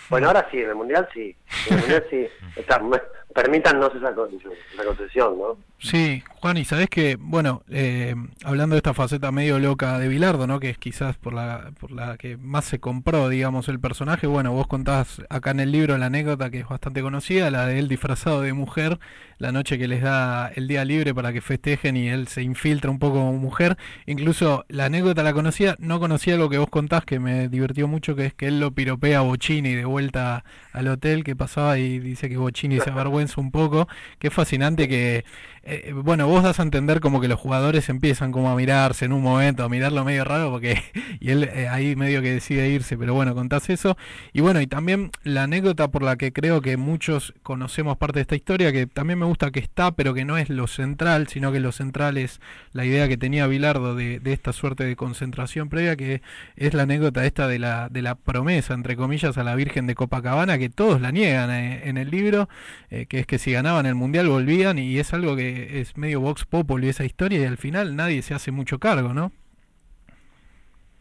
Bueno, 0.09 0.27
ahora 0.27 0.47
sí, 0.51 0.59
en 0.61 0.69
el 0.69 0.75
Mundial 0.75 1.07
sí. 1.13 1.35
En 1.69 1.73
el 1.75 1.79
Mundial 1.81 2.05
sí. 2.09 2.27
Está, 2.55 2.79
me- 2.79 3.01
permítanos 3.33 3.93
esa, 3.95 4.09
esa 4.09 4.85
concesión, 4.85 5.37
¿no? 5.37 5.57
Sí, 5.79 6.23
Juan, 6.41 6.57
y 6.57 6.65
sabés 6.65 6.89
que, 6.89 7.17
bueno, 7.19 7.61
eh, 7.69 8.15
hablando 8.43 8.73
de 8.73 8.77
esta 8.77 8.95
faceta 8.95 9.31
medio 9.31 9.59
loca 9.59 9.99
de 9.99 10.07
Bilardo, 10.07 10.47
¿no? 10.47 10.59
Que 10.59 10.71
es 10.71 10.77
quizás 10.79 11.17
por 11.17 11.33
la, 11.33 11.71
por 11.79 11.91
la 11.91 12.17
que 12.17 12.35
más 12.35 12.65
se 12.65 12.79
compró, 12.79 13.29
digamos, 13.29 13.69
el 13.69 13.79
personaje. 13.79 14.25
Bueno, 14.25 14.51
vos 14.53 14.65
contás 14.65 15.21
acá 15.29 15.51
en 15.51 15.59
el 15.59 15.71
libro 15.71 15.95
la 15.99 16.07
anécdota 16.07 16.49
que 16.49 16.61
es 16.61 16.67
bastante 16.67 17.03
conocida, 17.03 17.51
la 17.51 17.67
de 17.67 17.77
él 17.77 17.87
disfrazado 17.89 18.41
de 18.41 18.53
mujer, 18.53 18.97
la 19.37 19.51
noche 19.51 19.77
que 19.77 19.87
les 19.87 20.01
da 20.01 20.47
el 20.47 20.67
día 20.67 20.83
libre 20.83 21.13
para 21.13 21.31
que 21.31 21.41
festejen 21.41 21.95
y 21.95 22.09
él 22.09 22.27
se 22.27 22.41
infiltra 22.41 22.89
un 22.89 22.97
poco 22.97 23.17
como 23.19 23.33
mujer. 23.33 23.77
Incluso 24.07 24.65
la 24.69 24.85
anécdota 24.85 25.21
la 25.21 25.33
conocía, 25.33 25.75
no 25.77 25.99
conocía 25.99 26.37
lo 26.37 26.49
que 26.49 26.57
vos 26.57 26.69
contás, 26.71 27.05
que 27.05 27.19
me 27.19 27.49
divirtió 27.49 27.87
mucho, 27.87 28.15
que 28.15 28.25
es 28.25 28.33
que 28.33 28.47
él 28.47 28.59
lo 28.59 28.71
piropea 28.71 29.19
a 29.19 29.21
Bocini 29.21 29.75
de 29.75 29.85
vuelta 29.85 30.43
al 30.73 30.87
hotel 30.87 31.23
que 31.23 31.35
pasaba 31.35 31.77
y 31.77 31.99
dice 31.99 32.29
que 32.29 32.37
Bocini 32.37 32.79
se 32.79 32.89
avergüenza 32.89 33.39
un 33.39 33.51
poco. 33.51 33.87
Es 34.19 34.33
fascinante 34.33 34.87
que, 34.87 35.23
eh, 35.69 35.91
bueno, 35.93 36.27
vos 36.27 36.43
das 36.43 36.61
a 36.61 36.63
entender 36.63 37.01
como 37.01 37.19
que 37.19 37.27
los 37.27 37.37
jugadores 37.37 37.89
empiezan 37.89 38.31
como 38.31 38.49
a 38.49 38.55
mirarse 38.55 39.03
en 39.03 39.11
un 39.11 39.21
momento, 39.21 39.65
a 39.65 39.69
mirarlo 39.69 40.05
medio 40.05 40.23
raro, 40.23 40.49
porque 40.49 40.81
y 41.19 41.31
él 41.31 41.43
eh, 41.43 41.67
ahí 41.67 41.93
medio 41.97 42.21
que 42.21 42.31
decide 42.31 42.69
irse, 42.69 42.97
pero 42.97 43.13
bueno, 43.13 43.35
contás 43.35 43.69
eso. 43.69 43.97
Y 44.31 44.39
bueno, 44.39 44.61
y 44.61 44.67
también 44.67 45.11
la 45.23 45.43
anécdota 45.43 45.89
por 45.89 46.03
la 46.03 46.15
que 46.15 46.31
creo 46.31 46.61
que 46.61 46.77
muchos 46.77 47.33
conocemos 47.43 47.97
parte 47.97 48.19
de 48.19 48.21
esta 48.21 48.37
historia, 48.37 48.71
que 48.71 48.87
también 48.87 49.19
me 49.19 49.25
gusta 49.25 49.51
que 49.51 49.59
está, 49.59 49.91
pero 49.91 50.13
que 50.13 50.23
no 50.23 50.37
es 50.37 50.49
lo 50.49 50.67
central, 50.67 51.27
sino 51.27 51.51
que 51.51 51.59
lo 51.59 51.73
central 51.73 52.17
es 52.17 52.39
la 52.71 52.85
idea 52.85 53.09
que 53.09 53.17
tenía 53.17 53.45
Bilardo 53.45 53.93
de, 53.93 54.21
esta 54.23 54.53
suerte 54.53 54.85
de 54.85 54.95
concentración 54.95 55.67
previa, 55.67 55.97
que 55.97 56.21
es 56.55 56.73
la 56.73 56.83
anécdota 56.83 57.25
esta 57.25 57.49
de 57.49 57.59
la, 57.59 57.89
de 57.89 58.01
la 58.01 58.15
promesa, 58.15 58.73
entre 58.73 58.95
comillas, 58.95 59.37
a 59.37 59.43
la 59.43 59.55
Virgen 59.55 59.85
de 59.85 59.95
Copacabana, 59.95 60.57
que 60.57 60.69
todos 60.69 61.01
la 61.01 61.11
niegan 61.11 61.51
eh, 61.51 61.89
en 61.89 61.97
el 61.97 62.09
libro, 62.09 62.47
eh, 62.89 63.05
que 63.05 63.19
es 63.19 63.25
que 63.25 63.37
si 63.37 63.51
ganaban 63.51 63.85
el 63.85 63.95
Mundial 63.95 64.29
volvían, 64.29 64.79
y 64.79 64.97
es 64.97 65.13
algo 65.13 65.35
que 65.35 65.56
es 65.57 65.97
medio 65.97 66.21
Vox 66.21 66.45
Populi 66.45 66.89
esa 66.89 67.05
historia, 67.05 67.39
y 67.39 67.45
al 67.45 67.57
final 67.57 67.95
nadie 67.95 68.21
se 68.21 68.33
hace 68.33 68.51
mucho 68.51 68.79
cargo, 68.79 69.13
¿no? 69.13 69.31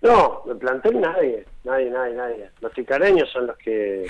No, 0.02 0.42
el 0.48 0.56
plantel 0.58 1.00
nadie, 1.00 1.44
nadie, 1.64 1.90
nadie, 1.90 2.14
nadie. 2.14 2.50
Los 2.60 2.72
ticareños 2.72 3.30
son 3.30 3.46
los 3.46 3.56
que 3.56 4.06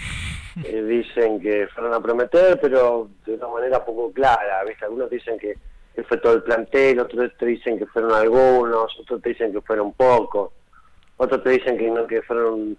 eh, 0.65 0.83
dicen 0.89 1.41
que 1.41 1.69
fueron 1.69 1.95
a 1.95 2.01
prometer, 2.01 2.59
pero 2.61 3.09
de 3.25 3.35
una 3.35 3.49
manera 3.49 3.85
poco 3.85 4.13
clara, 4.13 4.65
¿viste? 4.65 4.85
Algunos 4.85 5.09
dicen 5.11 5.39
que, 5.39 5.55
que 5.95 6.03
fue 6.05 6.19
todo 6.19 6.35
el 6.35 6.43
plantel, 6.43 7.01
otros 7.01 7.33
te 7.39 7.47
dicen 7.47 7.79
que 7.79 7.87
fueron 7.87 8.13
algunos, 8.13 8.99
otros 9.01 9.23
te 9.23 9.31
dicen 9.31 9.53
que 9.53 9.61
fueron 9.61 9.93
pocos, 9.93 10.51
otros 11.17 11.43
te 11.43 11.51
dicen 11.51 11.79
que 11.79 11.91
no 11.91 12.07
que 12.07 12.23
fueron 12.23 12.77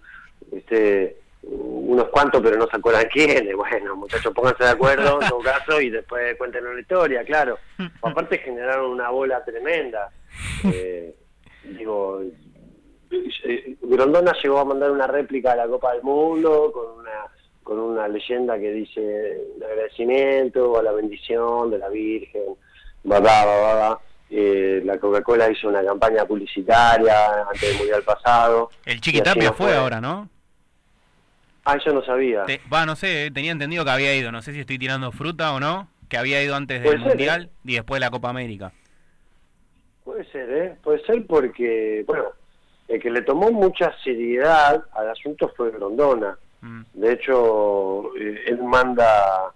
este, 0.52 1.18
unos 1.42 2.08
cuantos, 2.08 2.42
pero 2.42 2.56
no 2.56 2.66
se 2.66 2.76
acuerdan 2.76 3.08
quiénes. 3.12 3.54
Bueno, 3.54 3.96
muchachos, 3.96 4.32
pónganse 4.34 4.64
de 4.64 4.70
acuerdo 4.70 5.20
en 5.22 5.28
todo 5.28 5.40
caso 5.40 5.80
y 5.80 5.90
después 5.90 6.36
cuéntenos 6.36 6.74
la 6.74 6.80
historia, 6.80 7.24
claro. 7.24 7.58
Aparte 8.02 8.38
generaron 8.38 8.90
una 8.90 9.10
bola 9.10 9.44
tremenda. 9.44 10.10
Eh, 10.64 11.14
digo, 11.64 12.22
eh, 13.10 13.76
Grondona 13.82 14.32
llegó 14.42 14.58
a 14.58 14.64
mandar 14.64 14.90
una 14.90 15.06
réplica 15.06 15.52
de 15.52 15.56
la 15.58 15.68
Copa 15.68 15.92
del 15.92 16.02
Mundo 16.02 16.70
con 16.72 17.00
una 17.00 17.26
con 17.68 17.78
una 17.78 18.08
leyenda 18.08 18.58
que 18.58 18.72
dice 18.72 18.98
de 19.02 19.66
agradecimiento 19.66 20.78
a 20.78 20.82
la 20.82 20.90
bendición 20.92 21.70
de 21.70 21.76
la 21.76 21.90
Virgen, 21.90 22.56
va, 23.04 23.20
va, 23.20 23.44
va, 23.44 23.56
va, 23.58 23.74
va. 23.74 24.00
Eh, 24.30 24.80
la 24.86 24.98
Coca-Cola 24.98 25.50
hizo 25.50 25.68
una 25.68 25.84
campaña 25.84 26.24
publicitaria 26.24 27.42
antes 27.42 27.60
del 27.60 27.76
Mundial 27.76 28.02
pasado. 28.04 28.70
El 28.86 29.02
Chiquitapia 29.02 29.52
fue 29.52 29.74
ahora, 29.74 30.00
¿no? 30.00 30.30
Ah, 31.70 31.76
yo 31.84 31.92
no 31.92 32.02
sabía. 32.02 32.44
Te- 32.46 32.62
Va, 32.72 32.86
no 32.86 32.96
sé, 32.96 33.26
eh, 33.26 33.30
tenía 33.30 33.52
entendido 33.52 33.84
que 33.84 33.90
había 33.90 34.16
ido, 34.16 34.32
no 34.32 34.40
sé 34.40 34.54
si 34.54 34.60
estoy 34.60 34.78
tirando 34.78 35.12
fruta 35.12 35.52
o 35.52 35.60
no, 35.60 35.86
que 36.08 36.16
había 36.16 36.42
ido 36.42 36.56
antes 36.56 36.82
del 36.82 36.92
ser, 36.92 37.00
Mundial 37.00 37.50
y 37.62 37.74
después 37.74 38.00
de 38.00 38.06
la 38.06 38.10
Copa 38.10 38.30
América. 38.30 38.72
Puede 40.02 40.24
ser, 40.32 40.50
¿eh? 40.50 40.76
Puede 40.82 41.04
ser 41.04 41.26
porque, 41.26 42.04
bueno, 42.06 42.24
el 42.88 42.98
que 43.02 43.10
le 43.10 43.20
tomó 43.20 43.50
mucha 43.50 43.92
seriedad 44.02 44.82
al 44.94 45.10
asunto 45.10 45.52
fue 45.54 45.70
Grondona. 45.70 46.38
Mm. 46.62 46.80
De 46.94 47.12
hecho, 47.12 48.16
eh, 48.16 48.44
él 48.46 48.62
manda, 48.62 49.52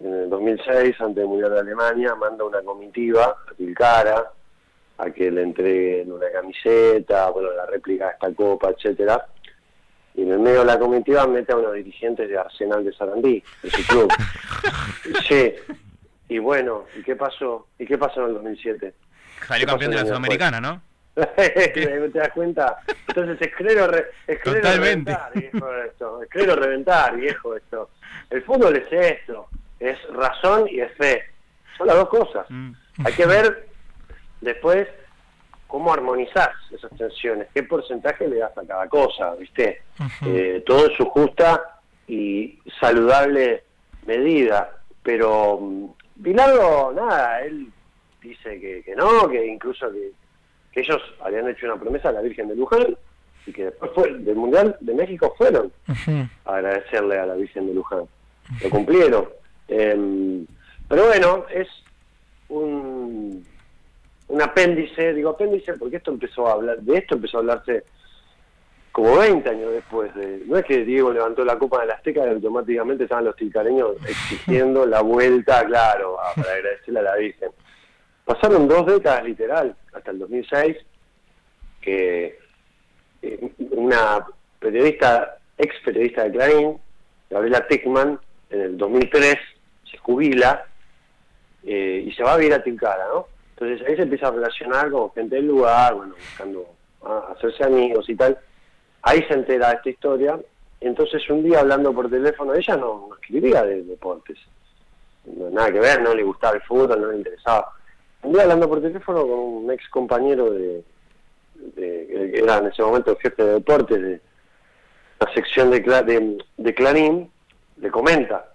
en 0.00 0.12
el 0.12 0.28
2006, 0.28 1.00
ante 1.00 1.20
el 1.20 1.28
Mundial 1.28 1.52
de 1.52 1.60
Alemania, 1.60 2.16
manda 2.16 2.42
una 2.42 2.62
comitiva 2.62 3.36
a 3.48 3.54
Tilcara 3.54 4.24
a 4.98 5.10
que 5.12 5.30
le 5.30 5.42
entreguen 5.42 6.10
una 6.10 6.26
camiseta, 6.32 7.30
bueno, 7.30 7.52
la 7.52 7.66
réplica 7.66 8.06
de 8.06 8.12
esta 8.14 8.32
copa, 8.34 8.70
etcétera. 8.70 9.24
Y 10.14 10.22
en 10.22 10.32
el 10.32 10.40
medio 10.40 10.60
de 10.60 10.66
la 10.66 10.78
comitiva 10.78 11.26
mete 11.26 11.52
a 11.52 11.56
unos 11.56 11.74
dirigentes 11.74 12.28
de 12.28 12.38
Arsenal 12.38 12.84
de 12.84 12.92
Sarandí, 12.92 13.42
de 13.62 13.70
su 13.70 13.86
club. 13.86 14.12
sí. 15.28 15.54
Y 16.28 16.38
bueno, 16.38 16.84
¿y 16.98 17.02
qué 17.02 17.16
pasó? 17.16 17.66
¿Y 17.78 17.86
qué 17.86 17.98
pasó 17.98 18.20
en 18.22 18.28
el 18.28 18.34
2007? 18.34 18.94
Salió 19.46 19.66
¿Qué 19.66 19.70
campeón 19.70 19.90
de 19.90 19.96
la 19.98 20.06
Sudamericana, 20.06 20.60
¿no? 20.60 20.82
¿Te 21.14 22.10
das 22.12 22.30
cuenta? 22.30 22.78
Entonces 23.08 23.36
es 23.40 23.54
clero, 23.54 23.86
re, 23.86 24.06
es 24.26 24.42
reventar, 24.42 25.30
viejo, 25.34 25.74
esto. 25.74 26.22
Es 26.22 26.28
clero 26.30 26.56
reventar, 26.56 27.16
viejo, 27.16 27.54
esto. 27.54 27.90
El 28.30 28.42
fútbol 28.42 28.76
es 28.76 28.90
esto. 28.90 29.48
Es 29.78 29.98
razón 30.10 30.66
y 30.70 30.80
es 30.80 30.92
fe. 30.94 31.24
Son 31.76 31.86
las 31.86 31.96
dos 31.96 32.08
cosas. 32.08 32.46
Mm. 32.48 32.72
Hay 33.04 33.12
que 33.12 33.26
ver 33.26 33.68
después 34.40 34.88
cómo 35.72 35.90
armonizar 35.90 36.52
esas 36.70 36.90
tensiones, 36.98 37.48
qué 37.54 37.62
porcentaje 37.62 38.28
le 38.28 38.36
das 38.36 38.56
a 38.58 38.66
cada 38.66 38.86
cosa, 38.90 39.34
¿viste? 39.36 39.80
Eh, 40.26 40.62
todo 40.66 40.90
en 40.90 40.96
su 40.98 41.06
justa 41.06 41.80
y 42.06 42.58
saludable 42.78 43.64
medida. 44.06 44.70
Pero 45.02 45.58
mm, 45.58 45.86
Bilardo, 46.16 46.92
nada, 46.92 47.40
él 47.40 47.68
dice 48.20 48.60
que, 48.60 48.82
que 48.84 48.94
no, 48.94 49.26
que 49.30 49.46
incluso 49.46 49.90
que, 49.90 50.10
que 50.72 50.80
ellos 50.80 51.00
habían 51.24 51.48
hecho 51.48 51.64
una 51.64 51.80
promesa 51.80 52.10
a 52.10 52.12
la 52.12 52.20
Virgen 52.20 52.48
de 52.48 52.56
Luján 52.56 52.94
y 53.46 53.52
que 53.52 53.64
después 53.64 53.92
fue, 53.94 54.12
del 54.12 54.36
Mundial 54.36 54.76
de 54.78 54.92
México 54.92 55.34
fueron 55.38 55.72
a 56.44 56.54
agradecerle 56.54 57.18
a 57.18 57.24
la 57.24 57.34
Virgen 57.34 57.66
de 57.66 57.72
Luján. 57.72 58.04
Lo 58.62 58.68
cumplieron. 58.68 59.26
Em, 59.68 60.46
pero 60.86 61.06
bueno, 61.06 61.46
es 61.50 61.66
un, 62.50 63.42
un 64.32 64.42
apéndice, 64.42 65.12
digo 65.14 65.30
apéndice 65.30 65.74
porque 65.74 65.96
esto 65.96 66.10
empezó 66.10 66.46
a 66.48 66.52
hablar, 66.52 66.78
de 66.80 66.96
esto 66.98 67.14
empezó 67.16 67.36
a 67.36 67.40
hablarse 67.40 67.84
como 68.90 69.16
20 69.18 69.48
años 69.48 69.72
después. 69.72 70.14
De, 70.14 70.42
no 70.46 70.56
es 70.56 70.64
que 70.64 70.84
Diego 70.84 71.12
levantó 71.12 71.44
la 71.44 71.58
Copa 71.58 71.80
del 71.80 71.90
Azteca 71.90 72.24
y 72.26 72.30
automáticamente 72.30 73.04
estaban 73.04 73.24
los 73.26 73.36
tilcareños 73.36 73.92
exigiendo 74.08 74.86
la 74.86 75.00
vuelta, 75.02 75.64
claro, 75.66 76.18
a- 76.20 76.34
para 76.34 76.52
agradecerle 76.54 77.00
a 77.00 77.02
la 77.02 77.16
Virgen. 77.16 77.50
Pasaron 78.24 78.68
dos 78.68 78.86
décadas 78.86 79.24
literal, 79.24 79.74
hasta 79.92 80.10
el 80.12 80.18
2006, 80.20 80.76
que 81.80 82.38
eh, 83.22 83.52
una 83.72 84.24
periodista, 84.60 85.38
ex 85.58 85.74
periodista 85.84 86.24
de 86.24 86.32
Clarín, 86.32 86.78
Gabriela 87.28 87.66
Tickman, 87.66 88.18
en 88.50 88.60
el 88.60 88.78
2003 88.78 89.36
se 89.90 89.98
jubila 89.98 90.64
eh, 91.64 92.04
y 92.06 92.12
se 92.12 92.22
va 92.22 92.34
a 92.34 92.36
vivir 92.36 92.54
a 92.54 92.62
Tilcara, 92.62 93.06
¿no? 93.08 93.26
Entonces 93.62 93.86
ahí 93.86 93.96
se 93.96 94.02
empieza 94.02 94.28
a 94.28 94.32
relacionar 94.32 94.90
con 94.90 95.12
gente 95.12 95.36
del 95.36 95.46
lugar, 95.46 95.94
bueno, 95.94 96.14
buscando 96.14 96.66
hacerse 97.30 97.64
amigos 97.64 98.08
y 98.08 98.16
tal. 98.16 98.36
Ahí 99.02 99.22
se 99.28 99.34
entera 99.34 99.72
esta 99.72 99.88
historia. 99.88 100.38
Entonces 100.80 101.28
un 101.30 101.44
día 101.44 101.60
hablando 101.60 101.92
por 101.92 102.10
teléfono, 102.10 102.54
ella 102.54 102.76
no, 102.76 103.10
escribía 103.14 103.62
de 103.62 103.84
deportes. 103.84 104.38
Nada 105.24 105.70
que 105.70 105.78
ver, 105.78 106.02
no 106.02 106.12
le 106.12 106.24
gustaba 106.24 106.56
el 106.56 106.62
fútbol, 106.62 107.00
no 107.00 107.12
le 107.12 107.18
interesaba. 107.18 107.72
Un 108.22 108.32
día 108.32 108.42
hablando 108.42 108.68
por 108.68 108.82
teléfono 108.82 109.22
con 109.22 109.38
un 109.38 109.70
ex 109.70 109.88
compañero 109.88 110.50
de, 110.50 110.84
que 111.76 112.32
era 112.34 112.58
en 112.58 112.66
ese 112.66 112.82
momento 112.82 113.16
jefe 113.16 113.44
de 113.44 113.52
deportes 113.54 114.02
de 114.02 114.20
la 115.20 115.32
sección 115.32 115.70
de, 115.70 115.80
de, 115.80 116.44
de 116.56 116.74
Clarín, 116.74 117.30
le 117.76 117.90
comenta 117.90 118.50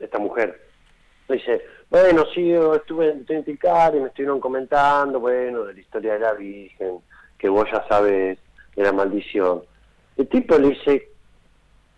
esta 0.00 0.18
mujer. 0.18 0.60
Dice, 1.28 1.62
bueno, 1.90 2.24
sí, 2.34 2.48
yo 2.48 2.74
estuve 2.74 3.10
en 3.10 3.24
Tenticar 3.24 3.94
y 3.94 4.00
me 4.00 4.08
estuvieron 4.08 4.40
comentando, 4.40 5.20
bueno, 5.20 5.64
de 5.64 5.74
la 5.74 5.80
historia 5.80 6.14
de 6.14 6.20
la 6.20 6.32
Virgen, 6.32 6.98
que 7.38 7.48
vos 7.48 7.66
ya 7.70 7.84
sabes 7.88 8.38
de 8.74 8.82
la 8.82 8.92
maldición. 8.92 9.62
El 10.16 10.28
tipo 10.28 10.58
le 10.58 10.70
dice, 10.70 11.08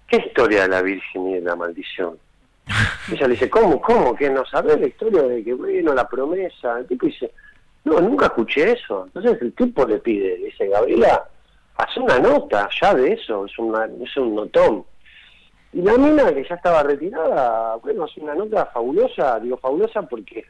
¿qué 0.09 0.17
historia 0.17 0.63
de 0.63 0.69
la 0.69 0.83
Virgen 0.83 1.29
y 1.29 1.35
de 1.35 1.41
la 1.41 1.57
maldición? 1.57 2.19
Ella 3.13 3.29
le 3.29 3.35
dice, 3.35 3.49
¿cómo, 3.49 3.81
cómo? 3.81 4.15
¿Que 4.15 4.31
no 4.31 4.45
sabés 4.47 4.81
la 4.81 4.87
historia 4.87 5.23
de 5.23 5.45
que, 5.45 5.55
bueno, 5.55 5.95
la 5.95 6.09
promesa? 6.09 6.79
El 6.79 6.87
tipo 6.87 7.07
dice, 7.07 7.31
no, 7.85 8.01
nunca 8.01 8.27
escuché 8.27 8.73
eso. 8.73 9.05
Entonces 9.07 9.41
el 9.41 9.53
tipo 9.53 9.87
le 9.87 9.99
pide, 9.99 10.39
le 10.39 10.47
dice, 10.47 10.67
Gabriela, 10.67 11.25
haz 11.77 11.97
una 11.97 12.19
nota 12.19 12.69
ya 12.81 12.95
de 12.95 13.13
eso, 13.13 13.47
es, 13.47 13.59
una, 13.59 13.85
es 13.85 14.17
un 14.17 14.35
notón. 14.35 14.85
Y 15.77 15.83
la 15.83 15.99
mina 15.99 16.33
que 16.33 16.43
ya 16.49 16.55
estaba 16.55 16.83
retirada, 16.85 17.77
bueno, 17.77 18.05
hace 18.05 18.19
una 18.23 18.35
nota 18.35 18.65
fabulosa, 18.65 19.39
digo 19.41 19.59
fabulosa 19.59 20.01
porque 20.01 20.43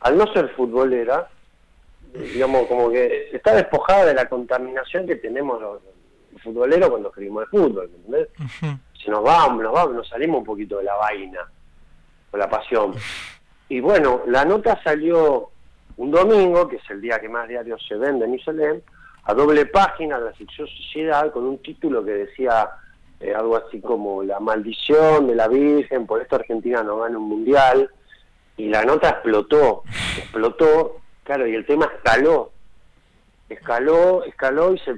al 0.00 0.18
no 0.18 0.30
ser 0.34 0.50
futbolera, 0.50 1.26
digamos, 2.12 2.66
como 2.66 2.90
que 2.90 3.30
está 3.32 3.54
despojada 3.54 4.04
de 4.04 4.12
la 4.12 4.28
contaminación 4.28 5.06
que 5.06 5.16
tenemos 5.16 5.58
los, 5.58 5.80
los 6.32 6.42
futboleros 6.42 6.90
cuando 6.90 7.08
escribimos 7.08 7.44
de 7.44 7.46
fútbol, 7.46 7.88
¿me 7.88 7.96
entendés? 7.96 8.28
Ujú. 8.38 8.78
Se 9.02 9.10
nos 9.10 9.22
vamos, 9.22 9.62
nos 9.62 9.72
vamos, 9.72 9.94
nos 9.94 10.08
salimos 10.10 10.40
un 10.40 10.44
poquito 10.44 10.76
de 10.76 10.84
la 10.84 10.96
vaina, 10.96 11.50
con 12.30 12.38
la 12.38 12.50
pasión. 12.50 12.92
Y 13.70 13.80
bueno, 13.80 14.20
la 14.26 14.44
nota 14.44 14.78
salió 14.84 15.48
un 15.96 16.10
domingo, 16.10 16.68
que 16.68 16.76
es 16.76 16.90
el 16.90 17.00
día 17.00 17.18
que 17.18 17.30
más 17.30 17.48
diarios 17.48 17.82
se 17.88 17.94
venden 17.94 18.34
y 18.34 18.38
se 18.40 18.52
leen, 18.52 18.82
a 19.24 19.32
doble 19.32 19.64
página 19.64 20.18
de 20.18 20.26
la 20.26 20.34
sección 20.34 20.68
Sociedad, 20.68 21.32
con 21.32 21.44
un 21.44 21.56
título 21.62 22.04
que 22.04 22.12
decía 22.12 22.68
eh, 23.20 23.34
algo 23.34 23.56
así 23.56 23.80
como 23.80 24.22
La 24.22 24.40
maldición 24.40 25.26
de 25.26 25.34
la 25.34 25.48
Virgen, 25.48 26.06
por 26.06 26.22
esto 26.22 26.36
Argentina 26.36 26.82
no 26.82 26.98
gana 26.98 27.18
un 27.18 27.28
mundial. 27.28 27.90
Y 28.56 28.68
la 28.68 28.84
nota 28.84 29.10
explotó, 29.10 29.84
explotó, 30.16 30.96
claro, 31.22 31.46
y 31.46 31.54
el 31.54 31.64
tema 31.64 31.88
escaló, 31.94 32.50
escaló, 33.48 34.24
escaló 34.24 34.74
y 34.74 34.78
se 34.80 34.96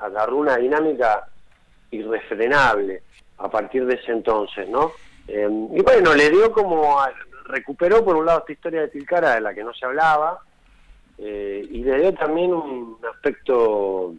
agarró 0.00 0.36
una 0.36 0.56
dinámica 0.56 1.28
irrefrenable 1.90 3.02
a 3.36 3.50
partir 3.50 3.84
de 3.84 3.94
ese 3.94 4.12
entonces, 4.12 4.68
¿no? 4.68 4.92
Eh, 5.26 5.48
y 5.74 5.82
bueno, 5.82 6.14
le 6.14 6.30
dio 6.30 6.50
como, 6.50 6.98
recuperó 7.44 8.02
por 8.04 8.16
un 8.16 8.24
lado 8.24 8.40
esta 8.40 8.52
historia 8.52 8.80
de 8.82 8.88
Tilcara 8.88 9.34
de 9.34 9.42
la 9.42 9.52
que 9.52 9.64
no 9.64 9.74
se 9.74 9.84
hablaba, 9.84 10.40
eh, 11.18 11.66
y 11.70 11.82
le 11.82 12.00
dio 12.00 12.14
también 12.14 12.54
un 12.54 12.98
aspecto 13.12 14.14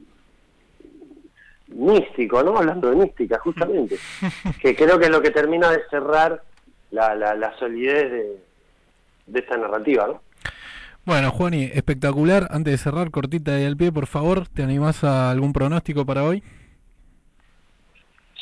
místico, 1.69 2.43
¿no? 2.43 2.57
Hablando 2.57 2.89
de 2.89 2.95
mística, 2.97 3.39
justamente, 3.39 3.97
que 4.61 4.75
creo 4.75 4.99
que 4.99 5.05
es 5.05 5.11
lo 5.11 5.21
que 5.21 5.31
termina 5.31 5.71
de 5.71 5.81
cerrar 5.89 6.41
la, 6.91 7.15
la, 7.15 7.35
la 7.35 7.57
solidez 7.59 8.11
de, 8.11 8.37
de 9.27 9.39
esta 9.39 9.57
narrativa, 9.57 10.07
¿no? 10.07 10.21
Bueno, 11.05 11.31
Juani, 11.31 11.63
espectacular. 11.73 12.47
Antes 12.51 12.71
de 12.73 12.77
cerrar, 12.77 13.09
cortita 13.09 13.59
y 13.59 13.65
al 13.65 13.77
pie, 13.77 13.91
por 13.91 14.05
favor, 14.07 14.47
¿te 14.47 14.61
animás 14.63 15.03
a 15.03 15.31
algún 15.31 15.53
pronóstico 15.53 16.05
para 16.05 16.23
hoy? 16.23 16.43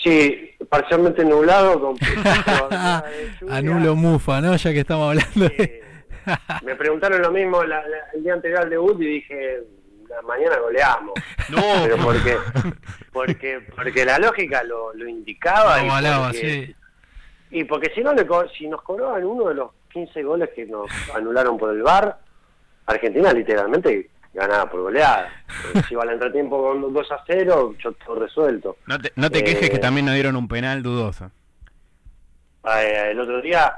Sí, 0.03 0.51
parcialmente 0.69 1.23
nublado, 1.25 1.79
con. 1.79 1.95
Anulo 3.49 3.95
Mufa, 3.95 4.41
¿no? 4.41 4.55
Ya 4.55 4.71
que 4.73 4.79
estamos 4.81 5.09
hablando 5.09 5.49
de... 5.55 5.81
Me 6.63 6.75
preguntaron 6.75 7.21
lo 7.21 7.31
mismo 7.31 7.63
la- 7.63 7.81
la- 7.87 8.11
el 8.13 8.23
día 8.23 8.33
anterior 8.33 8.61
al 8.61 8.69
debut 8.69 9.01
y 9.01 9.05
dije, 9.05 9.59
"La 9.59 9.76
mañana 10.27 10.57
goleamos. 10.57 11.13
No, 11.49 11.61
Pero 11.83 11.97
porque, 11.97 12.37
porque, 13.13 13.61
porque 13.75 14.03
la 14.05 14.19
lógica 14.19 14.63
lo, 14.63 14.93
lo 14.93 15.07
indicaba. 15.07 15.77
Lo 15.77 15.85
y 15.85 15.87
avalaba, 15.89 16.27
porque- 16.27 16.65
sí. 16.67 16.75
Y 17.51 17.63
porque 17.63 17.89
si 17.95 18.01
no, 18.01 18.13
le 18.13 18.27
co- 18.27 18.49
si 18.49 18.67
nos 18.67 18.81
cobraban 18.81 19.23
uno 19.23 19.47
de 19.47 19.55
los 19.55 19.71
15 19.93 20.21
goles 20.23 20.49
que 20.53 20.65
nos 20.65 20.89
anularon 21.15 21.57
por 21.57 21.73
el 21.73 21.81
VAR, 21.81 22.19
Argentina 22.85 23.31
literalmente 23.31 24.09
ganaba 24.33 24.69
por 24.69 24.81
goleada. 24.81 25.29
Eh, 25.73 25.81
Se 25.87 25.93
iba 25.93 26.03
al 26.03 26.09
entretiempo 26.09 26.61
con 26.61 26.93
2 26.93 27.11
a 27.13 27.23
0, 27.25 27.75
yo 27.81 27.91
todo 27.93 28.19
resuelto. 28.19 28.75
no 28.85 28.99
te, 28.99 29.13
no 29.15 29.29
te 29.31 29.41
quejes 29.45 29.63
Eh, 29.67 29.71
que 29.71 29.79
también 29.79 30.05
nos 30.05 30.15
dieron 30.15 30.35
un 30.35 30.49
penal 30.49 30.83
dudoso. 30.83 31.31
Eh, 32.65 33.07
el 33.11 33.19
otro 33.21 33.41
día, 33.41 33.73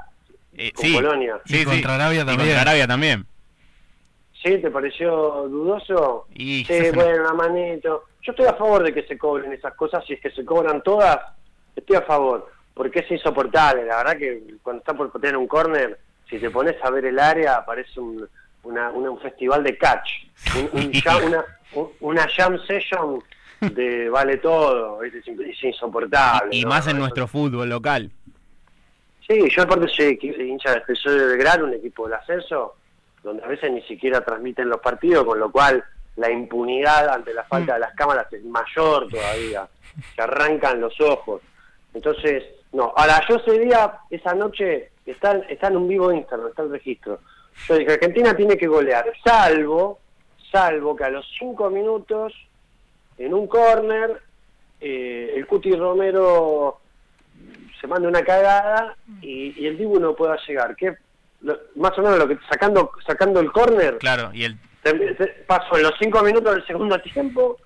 Eh, 0.54 0.72
con 0.72 0.84
sí, 0.84 0.94
Polonia. 0.94 1.40
Y 1.46 1.64
contra 1.64 1.94
Arabia 1.94 2.22
Y 2.22 2.26
también. 2.26 2.48
contra 2.48 2.60
Arabia 2.62 2.86
también. 2.88 3.26
¿Sí? 4.42 4.58
¿Te 4.58 4.70
pareció 4.70 5.10
dudoso? 5.48 6.26
Y 6.34 6.64
Sí, 6.64 6.90
bueno, 6.94 7.22
una 7.24 7.32
manito. 7.34 8.04
Yo 8.22 8.32
estoy 8.32 8.46
a 8.46 8.54
favor 8.54 8.82
de 8.82 8.92
que 8.92 9.02
se 9.04 9.16
cobren 9.16 9.52
esas 9.52 9.74
cosas, 9.74 10.04
si 10.06 10.12
es 10.14 10.20
que 10.20 10.30
se 10.30 10.44
cobran 10.44 10.82
todas, 10.82 11.18
estoy 11.74 11.96
a 11.96 12.02
favor, 12.02 12.50
porque 12.74 13.00
es 13.00 13.10
insoportable. 13.10 13.84
La 13.84 13.98
verdad 13.98 14.16
que 14.18 14.42
cuando 14.62 14.80
está 14.80 14.94
por 14.94 15.10
tener 15.20 15.36
un 15.36 15.46
córner, 15.46 15.98
si 16.28 16.38
te 16.38 16.50
pones 16.50 16.76
a 16.82 16.90
ver 16.90 17.06
el 17.06 17.18
área, 17.18 17.64
parece 17.64 17.98
un, 18.00 18.28
una- 18.62 18.90
una- 18.90 19.10
un 19.10 19.20
festival 19.20 19.62
de 19.64 19.76
catch, 19.78 20.08
un- 20.56 20.70
un 20.80 20.92
jam- 20.92 21.26
una, 21.26 21.44
un- 21.74 21.90
una 22.00 22.28
jam 22.28 22.58
session 22.66 23.22
de 23.60 24.08
vale 24.08 24.36
todo, 24.38 25.02
es, 25.02 25.12
es 25.14 25.64
insoportable. 25.64 26.54
y 26.56 26.62
¿no? 26.62 26.68
más 26.70 26.86
en 26.88 26.98
nuestro 26.98 27.26
fútbol 27.26 27.68
local. 27.68 28.10
Sí, 29.26 29.38
yo 29.50 29.62
aparte 29.62 29.86
soy 29.88 30.18
hincha 30.22 30.74
de 30.74 30.94
soy 30.96 31.18
de 31.18 31.26
Belgrano, 31.26 31.64
un 31.66 31.74
equipo 31.74 32.04
del 32.04 32.14
ascenso, 32.14 32.76
donde 33.22 33.42
a 33.44 33.48
veces 33.48 33.70
ni 33.72 33.82
siquiera 33.82 34.24
transmiten 34.24 34.68
los 34.68 34.80
partidos, 34.80 35.24
con 35.24 35.38
lo 35.38 35.50
cual 35.50 35.84
la 36.16 36.30
impunidad 36.30 37.08
ante 37.08 37.32
la 37.34 37.44
falta 37.44 37.74
de 37.74 37.80
las 37.80 37.94
cámaras 37.94 38.32
es 38.32 38.44
mayor 38.44 39.08
todavía, 39.08 39.68
se 40.14 40.22
arrancan 40.22 40.80
los 40.80 40.98
ojos. 41.00 41.42
Entonces, 41.94 42.44
no, 42.72 42.92
ahora 42.96 43.20
yo 43.28 43.36
ese 43.36 43.58
día, 43.58 43.98
esa 44.10 44.34
noche, 44.34 44.90
está, 45.06 45.32
está 45.48 45.68
en 45.68 45.76
un 45.76 45.88
vivo 45.88 46.12
Instagram, 46.12 46.48
está 46.48 46.62
el 46.62 46.70
registro. 46.70 47.18
Yo 47.68 47.74
dije, 47.76 47.92
Argentina 47.94 48.34
tiene 48.34 48.56
que 48.56 48.66
golear, 48.66 49.04
salvo, 49.24 49.98
salvo 50.50 50.94
que 50.96 51.04
a 51.04 51.10
los 51.10 51.26
cinco 51.38 51.68
minutos, 51.68 52.32
en 53.18 53.34
un 53.34 53.46
córner, 53.46 54.22
eh, 54.80 55.34
el 55.36 55.46
Cuti 55.46 55.72
Romero 55.74 56.80
se 57.80 57.86
manda 57.86 58.08
una 58.08 58.22
cagada 58.22 58.96
y, 59.20 59.60
y 59.62 59.66
el 59.66 59.76
Dibu 59.76 59.98
no 59.98 60.14
pueda 60.14 60.36
llegar. 60.46 60.74
Lo- 60.80 60.96
más 61.76 61.96
o 61.98 62.02
menos 62.02 62.18
lo 62.18 62.28
que 62.28 62.38
sacando 62.50 62.90
sacando 63.06 63.40
el 63.40 63.50
córner 63.50 63.98
Claro, 63.98 64.30
y 64.32 64.44
el 64.44 64.56
pasó 65.46 65.76
en 65.76 65.82
los 65.84 65.92
cinco 65.98 66.22
minutos 66.22 66.54
del 66.54 66.66
segundo 66.66 66.98
tiempo 67.00 67.56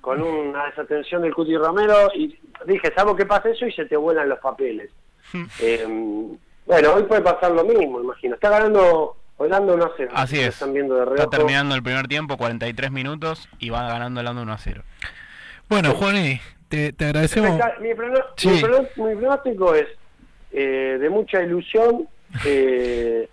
con 0.00 0.20
una 0.22 0.66
desatención 0.66 1.22
del 1.22 1.34
Cuti 1.34 1.56
Romero 1.56 2.10
y 2.14 2.38
dije, 2.66 2.92
salvo 2.94 3.14
que 3.16 3.26
pase 3.26 3.50
eso 3.50 3.66
y 3.66 3.72
se 3.72 3.84
te 3.86 3.96
vuelan 3.96 4.28
los 4.28 4.38
papeles. 4.38 4.90
Eh, 5.60 5.84
bueno, 6.66 6.94
hoy 6.94 7.02
puede 7.04 7.22
pasar 7.22 7.50
lo 7.52 7.64
mismo, 7.64 8.00
imagino. 8.00 8.34
Está 8.36 8.50
ganando 8.50 9.16
Holanda 9.36 9.74
1 9.74 9.84
a 9.84 9.90
0. 9.96 10.10
Así 10.14 10.38
es. 10.40 10.48
Están 10.48 10.72
viendo 10.72 10.94
de 10.96 11.14
Está 11.16 11.28
terminando 11.28 11.74
el 11.74 11.82
primer 11.82 12.06
tiempo, 12.08 12.36
43 12.36 12.90
minutos, 12.92 13.48
y 13.58 13.70
va 13.70 13.88
ganando 13.88 14.20
el 14.20 14.28
1 14.28 14.52
a 14.52 14.58
0. 14.58 14.82
Bueno, 15.68 15.92
Juani, 15.94 16.40
te, 16.68 16.92
te 16.92 17.04
agradecemos. 17.06 17.58
Mi, 17.80 17.88
Sí. 18.36 18.62
prono- 18.62 18.88
mi 18.96 19.14
pronóstico 19.16 19.74
es 19.74 19.86
eh, 20.52 20.98
de 21.00 21.10
mucha 21.10 21.42
ilusión 21.42 22.08
eh, 22.44 23.28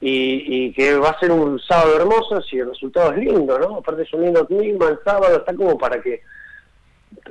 y, 0.00 0.66
y 0.66 0.72
que 0.72 0.96
va 0.96 1.10
a 1.10 1.20
ser 1.20 1.32
un 1.32 1.58
sábado 1.58 1.96
hermoso 1.96 2.42
si 2.42 2.58
el 2.58 2.68
resultado 2.68 3.12
es 3.12 3.18
lindo, 3.18 3.58
¿no? 3.58 3.78
Aparte 3.78 4.02
es 4.02 4.12
un 4.12 4.22
lindo 4.22 4.46
clima, 4.46 4.88
el 4.88 4.98
sábado 5.04 5.36
está 5.36 5.54
como 5.54 5.78
para 5.78 6.00
que 6.00 6.22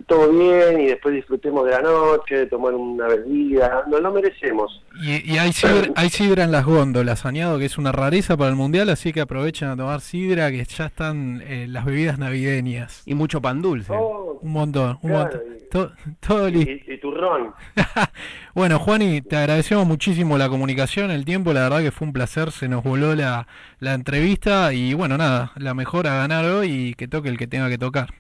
todo 0.08 0.32
bien 0.32 0.82
y 0.82 0.88
después 0.88 1.14
disfrutemos 1.16 1.66
de 1.66 1.72
la 1.72 1.82
noche, 1.82 2.36
de 2.40 2.46
tomar 2.48 2.74
una 2.74 3.08
bebida, 3.08 3.84
no 3.90 4.00
lo 4.00 4.12
merecemos. 4.12 4.82
Y, 5.02 5.34
y 5.34 5.38
hay, 5.38 5.54
sidra, 5.54 5.90
hay 5.96 6.10
sidra 6.10 6.44
en 6.44 6.52
las 6.52 6.66
góndolas, 6.66 7.26
añado 7.26 7.58
que 7.60 7.66
es 7.66 7.78
una 7.78 7.92
rareza 7.92 8.36
para 8.38 8.50
el 8.50 8.56
mundial, 8.56 8.90
así 8.90 9.12
que 9.14 9.22
aprovechen 9.22 9.70
a 9.70 9.78
tomar 9.78 10.02
sidra, 10.02 10.52
que 10.52 10.64
ya 10.66 10.86
están 10.88 11.42
eh, 11.46 11.68
las 11.70 11.86
bebidas 11.86 12.20
navideñas. 12.20 13.04
Y 13.06 13.14
mucho 13.16 13.42
pan 13.42 13.62
dulce. 13.62 13.94
Oh, 13.96 14.40
Un 14.42 14.52
montón, 14.52 15.00
un 15.02 15.10
Claro, 15.10 15.24
montón. 15.32 15.42
y- 15.60 15.64
To- 15.74 15.92
todo 16.20 16.50
y, 16.50 16.84
y 16.88 16.98
turrón. 17.00 17.52
bueno, 18.54 18.78
Juani, 18.78 19.22
te 19.22 19.36
agradecemos 19.38 19.88
muchísimo 19.88 20.38
la 20.38 20.48
comunicación, 20.50 21.10
el 21.10 21.26
tiempo, 21.26 21.52
la 21.54 21.62
verdad 21.64 21.82
que 21.82 21.92
fue 21.92 22.06
un 22.08 22.14
placer, 22.14 22.52
se 22.52 22.68
nos 22.68 22.84
voló 22.84 23.16
la, 23.16 23.48
la 23.80 23.94
entrevista 23.96 24.72
y 24.74 24.94
bueno, 24.94 25.18
nada, 25.18 25.52
la 25.56 25.74
mejor 25.74 26.06
a 26.08 26.16
ganar 26.18 26.46
hoy 26.46 26.72
y 26.90 26.94
que 26.94 27.08
toque 27.08 27.30
el 27.30 27.38
que 27.40 27.48
tenga 27.48 27.70
que 27.70 27.80
tocar. 27.80 28.14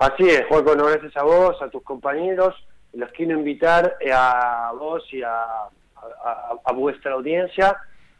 Así 0.00 0.24
es, 0.28 0.46
Juanco, 0.48 0.74
no 0.74 0.86
gracias 0.86 1.16
a 1.16 1.22
vos, 1.22 1.60
a 1.62 1.68
tus 1.68 1.82
compañeros. 1.82 2.54
Los 2.94 3.10
quiero 3.12 3.38
invitar 3.38 3.96
eh, 4.00 4.10
a 4.12 4.72
vos 4.76 5.04
y 5.12 5.22
a, 5.22 5.44
a- 6.64 6.72
vuestra 6.72 7.12
audiencia 7.12 7.76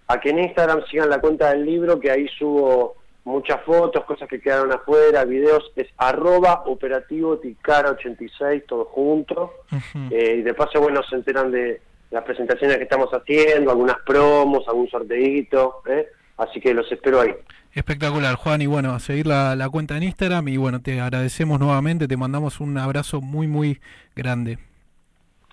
a 0.06 0.20
que 0.20 0.30
en 0.30 0.40
Instagram 0.40 0.84
sigan 0.90 1.08
la 1.08 1.20
cuenta 1.20 1.50
del 1.50 1.64
libro, 1.64 1.98
que 1.98 2.10
ahí 2.10 2.28
subo 2.38 2.96
muchas 3.24 3.62
fotos, 3.62 4.04
cosas 4.04 4.28
que 4.28 4.40
quedaron 4.40 4.72
afuera, 4.72 5.24
videos. 5.24 5.72
Es 5.76 5.88
arroba 5.96 6.64
operativo 6.66 7.38
ticara 7.38 7.90
86, 7.92 8.64
todo 8.66 8.84
junto. 8.86 9.54
Ujú. 9.72 10.08
Eh, 10.14 10.36
y 10.38 10.42
de 10.42 10.52
paso, 10.54 10.80
bueno, 10.80 11.00
se 11.08 11.14
enteran 11.16 11.50
de 11.50 11.80
las 12.10 12.24
presentaciones 12.24 12.76
que 12.76 12.82
estamos 12.82 13.08
haciendo, 13.10 13.70
algunas 13.70 13.98
promos, 14.04 14.66
algún 14.68 14.88
sorteito. 14.90 15.80
¿eh? 15.86 16.08
Así 16.36 16.60
que 16.60 16.74
los 16.74 16.90
espero 16.92 17.20
ahí. 17.20 17.34
Espectacular, 17.72 18.34
Juan, 18.34 18.62
y 18.62 18.66
bueno, 18.66 18.92
a 18.92 19.00
seguir 19.00 19.26
la, 19.26 19.54
la 19.54 19.68
cuenta 19.68 19.96
en 19.96 20.02
Instagram 20.02 20.48
y 20.48 20.56
bueno, 20.56 20.80
te 20.82 21.00
agradecemos 21.00 21.60
nuevamente, 21.60 22.08
te 22.08 22.16
mandamos 22.16 22.60
un 22.60 22.76
abrazo 22.78 23.20
muy, 23.20 23.46
muy 23.46 23.80
grande. 24.16 24.58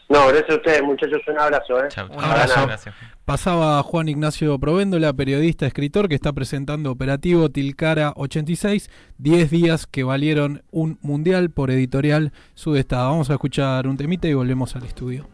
No, 0.10 0.26
gracias 0.28 0.52
a 0.52 0.56
ustedes, 0.56 0.84
muchachos, 0.84 1.22
un 1.28 1.38
abrazo. 1.38 1.84
¿eh? 1.84 1.88
Chau, 1.90 2.08
Un 2.10 2.24
abrazo. 2.24 2.92
Pasaba 3.26 3.84
Juan 3.84 4.08
Ignacio 4.08 4.58
Provéndola, 4.58 5.12
periodista, 5.12 5.66
escritor, 5.66 6.08
que 6.08 6.16
está 6.16 6.32
presentando 6.32 6.92
Operativo 6.92 7.50
Tilcara 7.50 8.14
86, 8.16 8.90
10 9.18 9.52
días 9.52 9.86
que 9.86 10.04
valieron 10.04 10.64
un 10.72 10.98
mundial 11.02 11.50
por 11.50 11.72
editorial 11.72 12.32
Sudestada. 12.54 13.10
Vamos 13.10 13.30
a 13.30 13.34
escuchar 13.34 13.86
un 13.86 13.98
temita 13.98 14.30
y 14.30 14.34
volvemos 14.34 14.78
al 14.78 14.86
estudio. 14.86 15.28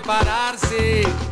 Por 0.00 1.25